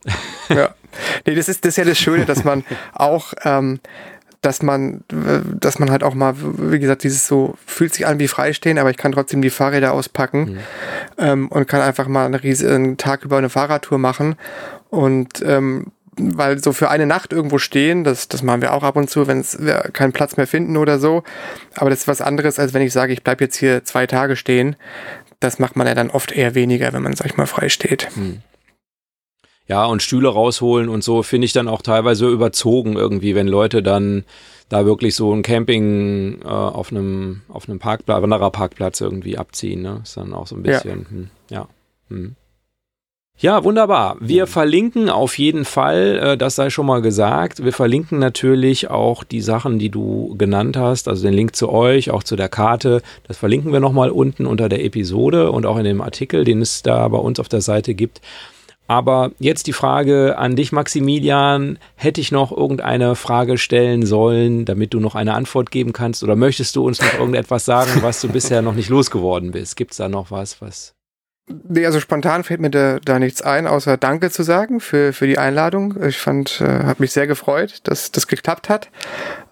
Ja. 0.49 0.75
Nee, 1.25 1.35
das 1.35 1.49
ist, 1.49 1.65
das 1.65 1.71
ist 1.71 1.77
ja 1.77 1.85
das 1.85 1.99
Schöne, 1.99 2.25
dass 2.25 2.43
man 2.43 2.63
auch, 2.93 3.33
ähm, 3.43 3.79
dass 4.41 4.61
man, 4.61 5.03
äh, 5.11 5.41
dass 5.59 5.79
man 5.79 5.91
halt 5.91 6.03
auch 6.03 6.13
mal, 6.13 6.35
wie 6.37 6.79
gesagt, 6.79 7.03
dieses 7.03 7.27
so, 7.27 7.55
fühlt 7.65 7.93
sich 7.93 8.05
an 8.05 8.19
wie 8.19 8.27
Freistehen, 8.27 8.77
aber 8.77 8.89
ich 8.89 8.97
kann 8.97 9.11
trotzdem 9.11 9.41
die 9.41 9.49
Fahrräder 9.49 9.93
auspacken 9.93 10.59
ähm, 11.17 11.49
und 11.49 11.67
kann 11.67 11.81
einfach 11.81 12.07
mal 12.07 12.25
eine 12.25 12.41
riesen, 12.41 12.69
einen 12.69 12.97
Tag 12.97 13.25
über 13.25 13.37
eine 13.37 13.49
Fahrradtour 13.49 13.97
machen 13.97 14.35
und 14.97 15.41
ähm, 15.45 15.91
weil 16.19 16.57
so 16.57 16.73
für 16.73 16.89
eine 16.89 17.05
Nacht 17.05 17.31
irgendwo 17.31 17.59
stehen, 17.59 18.03
das, 18.03 18.27
das 18.27 18.41
machen 18.41 18.61
wir 18.61 18.73
auch 18.73 18.81
ab 18.83 18.95
und 18.95 19.07
zu, 19.09 19.27
wenn 19.27 19.39
es 19.39 19.63
wir 19.63 19.75
keinen 19.93 20.13
Platz 20.13 20.35
mehr 20.35 20.47
finden 20.47 20.75
oder 20.75 20.97
so. 20.97 21.23
Aber 21.75 21.91
das 21.91 21.99
ist 21.99 22.07
was 22.07 22.21
anderes, 22.21 22.57
als 22.57 22.73
wenn 22.73 22.81
ich 22.81 22.91
sage, 22.91 23.13
ich 23.13 23.23
bleibe 23.23 23.43
jetzt 23.43 23.55
hier 23.57 23.83
zwei 23.83 24.07
Tage 24.07 24.35
stehen. 24.35 24.75
Das 25.39 25.59
macht 25.59 25.75
man 25.75 25.85
ja 25.85 25.93
dann 25.93 26.09
oft 26.09 26.31
eher 26.31 26.55
weniger, 26.55 26.91
wenn 26.93 27.03
man, 27.03 27.13
sag 27.15 27.27
ich 27.27 27.37
mal, 27.37 27.45
frei 27.45 27.69
steht. 27.69 28.07
Ja, 29.67 29.85
und 29.85 30.01
Stühle 30.01 30.29
rausholen 30.29 30.89
und 30.89 31.03
so 31.03 31.21
finde 31.21 31.45
ich 31.45 31.53
dann 31.53 31.67
auch 31.67 31.83
teilweise 31.83 32.27
überzogen 32.27 32.93
irgendwie, 32.93 33.35
wenn 33.35 33.47
Leute 33.47 33.83
dann 33.83 34.23
da 34.69 34.85
wirklich 34.85 35.13
so 35.13 35.31
ein 35.33 35.43
Camping 35.43 36.41
äh, 36.41 36.47
auf 36.47 36.91
einem 36.91 37.41
auf 37.47 37.69
einem 37.69 37.77
Parkplatz, 37.79 38.21
Wandererparkplatz 38.23 39.01
irgendwie 39.01 39.37
abziehen. 39.37 39.83
Ne? 39.83 40.01
Ist 40.03 40.17
dann 40.17 40.33
auch 40.33 40.47
so 40.47 40.55
ein 40.55 40.65
Ja. 40.65 40.71
bisschen, 40.73 41.05
hm, 41.09 41.29
ja. 41.51 41.67
Hm. 42.09 42.35
Ja, 43.39 43.63
wunderbar. 43.63 44.17
Wir 44.19 44.47
verlinken 44.47 45.11
auf 45.11 45.37
jeden 45.37 45.63
Fall, 45.63 46.17
äh, 46.17 46.37
das 46.37 46.55
sei 46.55 46.71
schon 46.71 46.87
mal 46.87 47.03
gesagt, 47.03 47.63
wir 47.63 47.71
verlinken 47.71 48.17
natürlich 48.17 48.89
auch 48.89 49.23
die 49.23 49.41
Sachen, 49.41 49.77
die 49.77 49.89
du 49.89 50.33
genannt 50.39 50.75
hast, 50.75 51.07
also 51.07 51.23
den 51.23 51.35
Link 51.35 51.55
zu 51.55 51.69
euch, 51.69 52.09
auch 52.09 52.23
zu 52.23 52.35
der 52.35 52.49
Karte. 52.49 53.03
Das 53.27 53.37
verlinken 53.37 53.71
wir 53.71 53.79
nochmal 53.79 54.09
unten 54.09 54.47
unter 54.47 54.69
der 54.69 54.83
Episode 54.83 55.51
und 55.51 55.67
auch 55.67 55.77
in 55.77 55.83
dem 55.83 56.01
Artikel, 56.01 56.45
den 56.45 56.63
es 56.63 56.81
da 56.81 57.07
bei 57.09 57.19
uns 57.19 57.39
auf 57.39 57.47
der 57.47 57.61
Seite 57.61 57.93
gibt. 57.93 58.21
Aber 58.87 59.31
jetzt 59.37 59.67
die 59.67 59.73
Frage 59.73 60.39
an 60.39 60.55
dich, 60.55 60.71
Maximilian. 60.71 61.77
Hätte 61.95 62.21
ich 62.21 62.31
noch 62.31 62.51
irgendeine 62.51 63.13
Frage 63.13 63.59
stellen 63.59 64.03
sollen, 64.03 64.65
damit 64.65 64.95
du 64.95 64.99
noch 64.99 65.13
eine 65.13 65.35
Antwort 65.35 65.69
geben 65.69 65.93
kannst? 65.93 66.23
Oder 66.23 66.35
möchtest 66.35 66.75
du 66.75 66.87
uns 66.87 66.99
noch 66.99 67.13
irgendetwas 67.19 67.65
sagen, 67.65 68.01
was 68.01 68.19
du 68.19 68.29
bisher 68.29 68.63
noch 68.63 68.73
nicht 68.73 68.89
losgeworden 68.89 69.51
bist? 69.51 69.75
Gibt 69.75 69.91
es 69.91 69.97
da 69.97 70.09
noch 70.09 70.31
was, 70.31 70.59
was. 70.59 70.96
Nee, 71.49 71.85
also 71.85 72.01
spontan 72.01 72.43
fällt 72.43 72.59
mir 72.59 72.69
da, 72.69 72.99
da 72.99 73.19
nichts 73.19 73.41
ein, 73.41 73.67
außer 73.67 73.95
Danke 73.95 74.29
zu 74.29 74.43
sagen 74.43 74.81
für, 74.81 75.13
für 75.13 75.27
die 75.27 75.37
Einladung. 75.37 75.95
Ich 76.03 76.17
fand, 76.17 76.59
äh, 76.59 76.83
hat 76.83 76.99
mich 76.99 77.13
sehr 77.13 77.25
gefreut, 77.25 77.79
dass 77.83 78.11
das 78.11 78.27
geklappt 78.27 78.67
hat. 78.67 78.89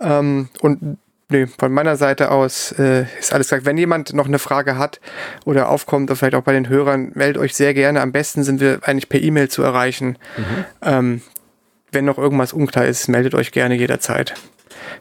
Ähm, 0.02 0.50
und 0.60 0.98
nee, 1.30 1.48
von 1.48 1.72
meiner 1.72 1.96
Seite 1.96 2.32
aus 2.32 2.74
äh, 2.74 3.06
ist 3.18 3.34
alles 3.34 3.48
gesagt. 3.48 3.66
Wenn 3.66 3.78
jemand 3.78 4.14
noch 4.14 4.28
eine 4.28 4.40
Frage 4.40 4.78
hat 4.78 5.00
oder 5.46 5.70
aufkommt, 5.70 6.10
oder 6.10 6.18
vielleicht 6.18 6.36
auch 6.36 6.44
bei 6.44 6.54
den 6.54 6.68
Hörern, 6.68 7.12
meldet 7.14 7.42
euch 7.42 7.56
sehr 7.56 7.74
gerne. 7.74 8.02
Am 8.02 8.12
besten 8.12 8.44
sind 8.44 8.60
wir 8.60 8.80
eigentlich 8.84 9.08
per 9.08 9.22
E-Mail 9.22 9.48
zu 9.48 9.64
erreichen. 9.64 10.18
Ähm, 10.82 11.22
wenn 11.92 12.04
noch 12.04 12.18
irgendwas 12.18 12.52
unklar 12.52 12.86
ist, 12.86 13.08
meldet 13.08 13.36
euch 13.36 13.54
gerne 13.54 13.76
jederzeit. 13.76 14.34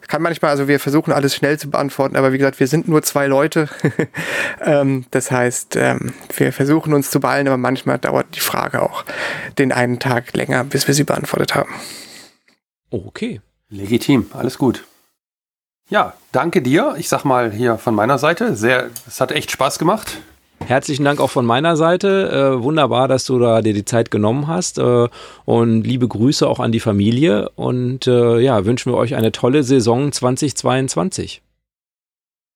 Kann 0.08 0.22
manchmal, 0.22 0.50
also 0.50 0.68
wir 0.68 0.80
versuchen 0.80 1.12
alles 1.12 1.34
schnell 1.34 1.58
zu 1.58 1.70
beantworten, 1.70 2.16
aber 2.16 2.32
wie 2.32 2.38
gesagt, 2.38 2.60
wir 2.60 2.66
sind 2.66 2.88
nur 2.88 3.02
zwei 3.02 3.26
Leute. 3.26 3.68
ähm, 4.60 5.06
das 5.10 5.30
heißt, 5.30 5.76
ähm, 5.76 6.14
wir 6.36 6.52
versuchen 6.52 6.94
uns 6.94 7.10
zu 7.10 7.20
beeilen, 7.20 7.48
aber 7.48 7.56
manchmal 7.56 7.98
dauert 7.98 8.26
die 8.34 8.40
Frage 8.40 8.82
auch 8.82 9.04
den 9.58 9.72
einen 9.72 9.98
Tag 9.98 10.34
länger, 10.34 10.64
bis 10.64 10.86
wir 10.86 10.94
sie 10.94 11.04
beantwortet 11.04 11.54
haben. 11.54 11.72
Okay. 12.90 13.40
Legitim, 13.68 14.30
alles 14.32 14.58
gut. 14.58 14.84
Ja, 15.88 16.14
danke 16.32 16.62
dir. 16.62 16.94
Ich 16.98 17.08
sag 17.08 17.24
mal 17.24 17.52
hier 17.52 17.76
von 17.76 17.94
meiner 17.94 18.18
Seite, 18.18 18.56
sehr, 18.56 18.90
es 19.06 19.20
hat 19.20 19.32
echt 19.32 19.50
Spaß 19.50 19.78
gemacht. 19.78 20.18
Herzlichen 20.66 21.04
Dank 21.04 21.20
auch 21.20 21.30
von 21.30 21.44
meiner 21.44 21.76
Seite. 21.76 22.56
Äh, 22.58 22.62
wunderbar, 22.62 23.06
dass 23.08 23.24
du 23.24 23.38
da 23.38 23.60
dir 23.60 23.74
die 23.74 23.84
Zeit 23.84 24.10
genommen 24.10 24.46
hast. 24.46 24.78
Äh, 24.78 25.08
und 25.44 25.82
liebe 25.82 26.08
Grüße 26.08 26.48
auch 26.48 26.60
an 26.60 26.72
die 26.72 26.80
Familie. 26.80 27.50
Und 27.50 28.06
äh, 28.06 28.38
ja, 28.38 28.64
wünschen 28.64 28.92
wir 28.92 28.96
euch 28.96 29.14
eine 29.14 29.32
tolle 29.32 29.62
Saison 29.62 30.10
2022. 30.10 31.42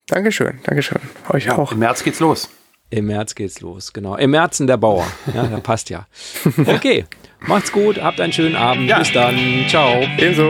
Dankeschön, 0.07 0.59
Dankeschön. 0.65 1.01
Euch 1.29 1.51
auch. 1.51 1.73
Im 1.73 1.81
März 1.81 2.03
geht's 2.03 2.21
los. 2.21 2.49
Im 2.91 3.07
März 3.07 3.35
geht's 3.35 3.61
los, 3.61 3.93
genau. 3.93 4.17
Im 4.17 4.31
Märzen 4.31 4.67
der 4.67 4.79
Bauer. 4.79 5.07
Ja, 5.35 5.47
da 5.47 5.61
passt 5.61 5.91
ja. 5.91 6.07
Okay, 6.67 7.05
macht's 7.41 7.71
gut, 7.71 8.01
habt 8.01 8.19
einen 8.19 8.33
schönen 8.33 8.57
Abend. 8.57 8.89
Ja. 8.89 9.01
Bis 9.01 9.13
dann. 9.13 9.37
Ciao. 9.69 10.03
Ebenso. 10.17 10.49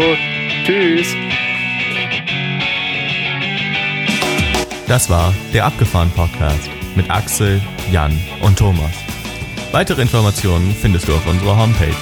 Tschüss. 0.65 1.09
Das 4.87 5.11
war 5.11 5.35
der 5.53 5.67
Abgefahren 5.67 6.11
Podcast 6.15 6.71
mit 6.97 7.11
Axel, 7.11 7.61
Jan 7.91 8.19
und 8.41 8.59
Thomas. 8.59 8.93
Weitere 9.73 10.03
Informationen 10.03 10.75
findest 10.75 11.09
du 11.09 11.15
auf 11.15 11.27
unserer 11.27 11.57
Homepage 11.57 11.95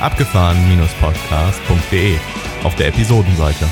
abgefahren-podcast.de 0.00 2.18
auf 2.64 2.74
der 2.76 2.88
Episodenseite. 2.88 3.68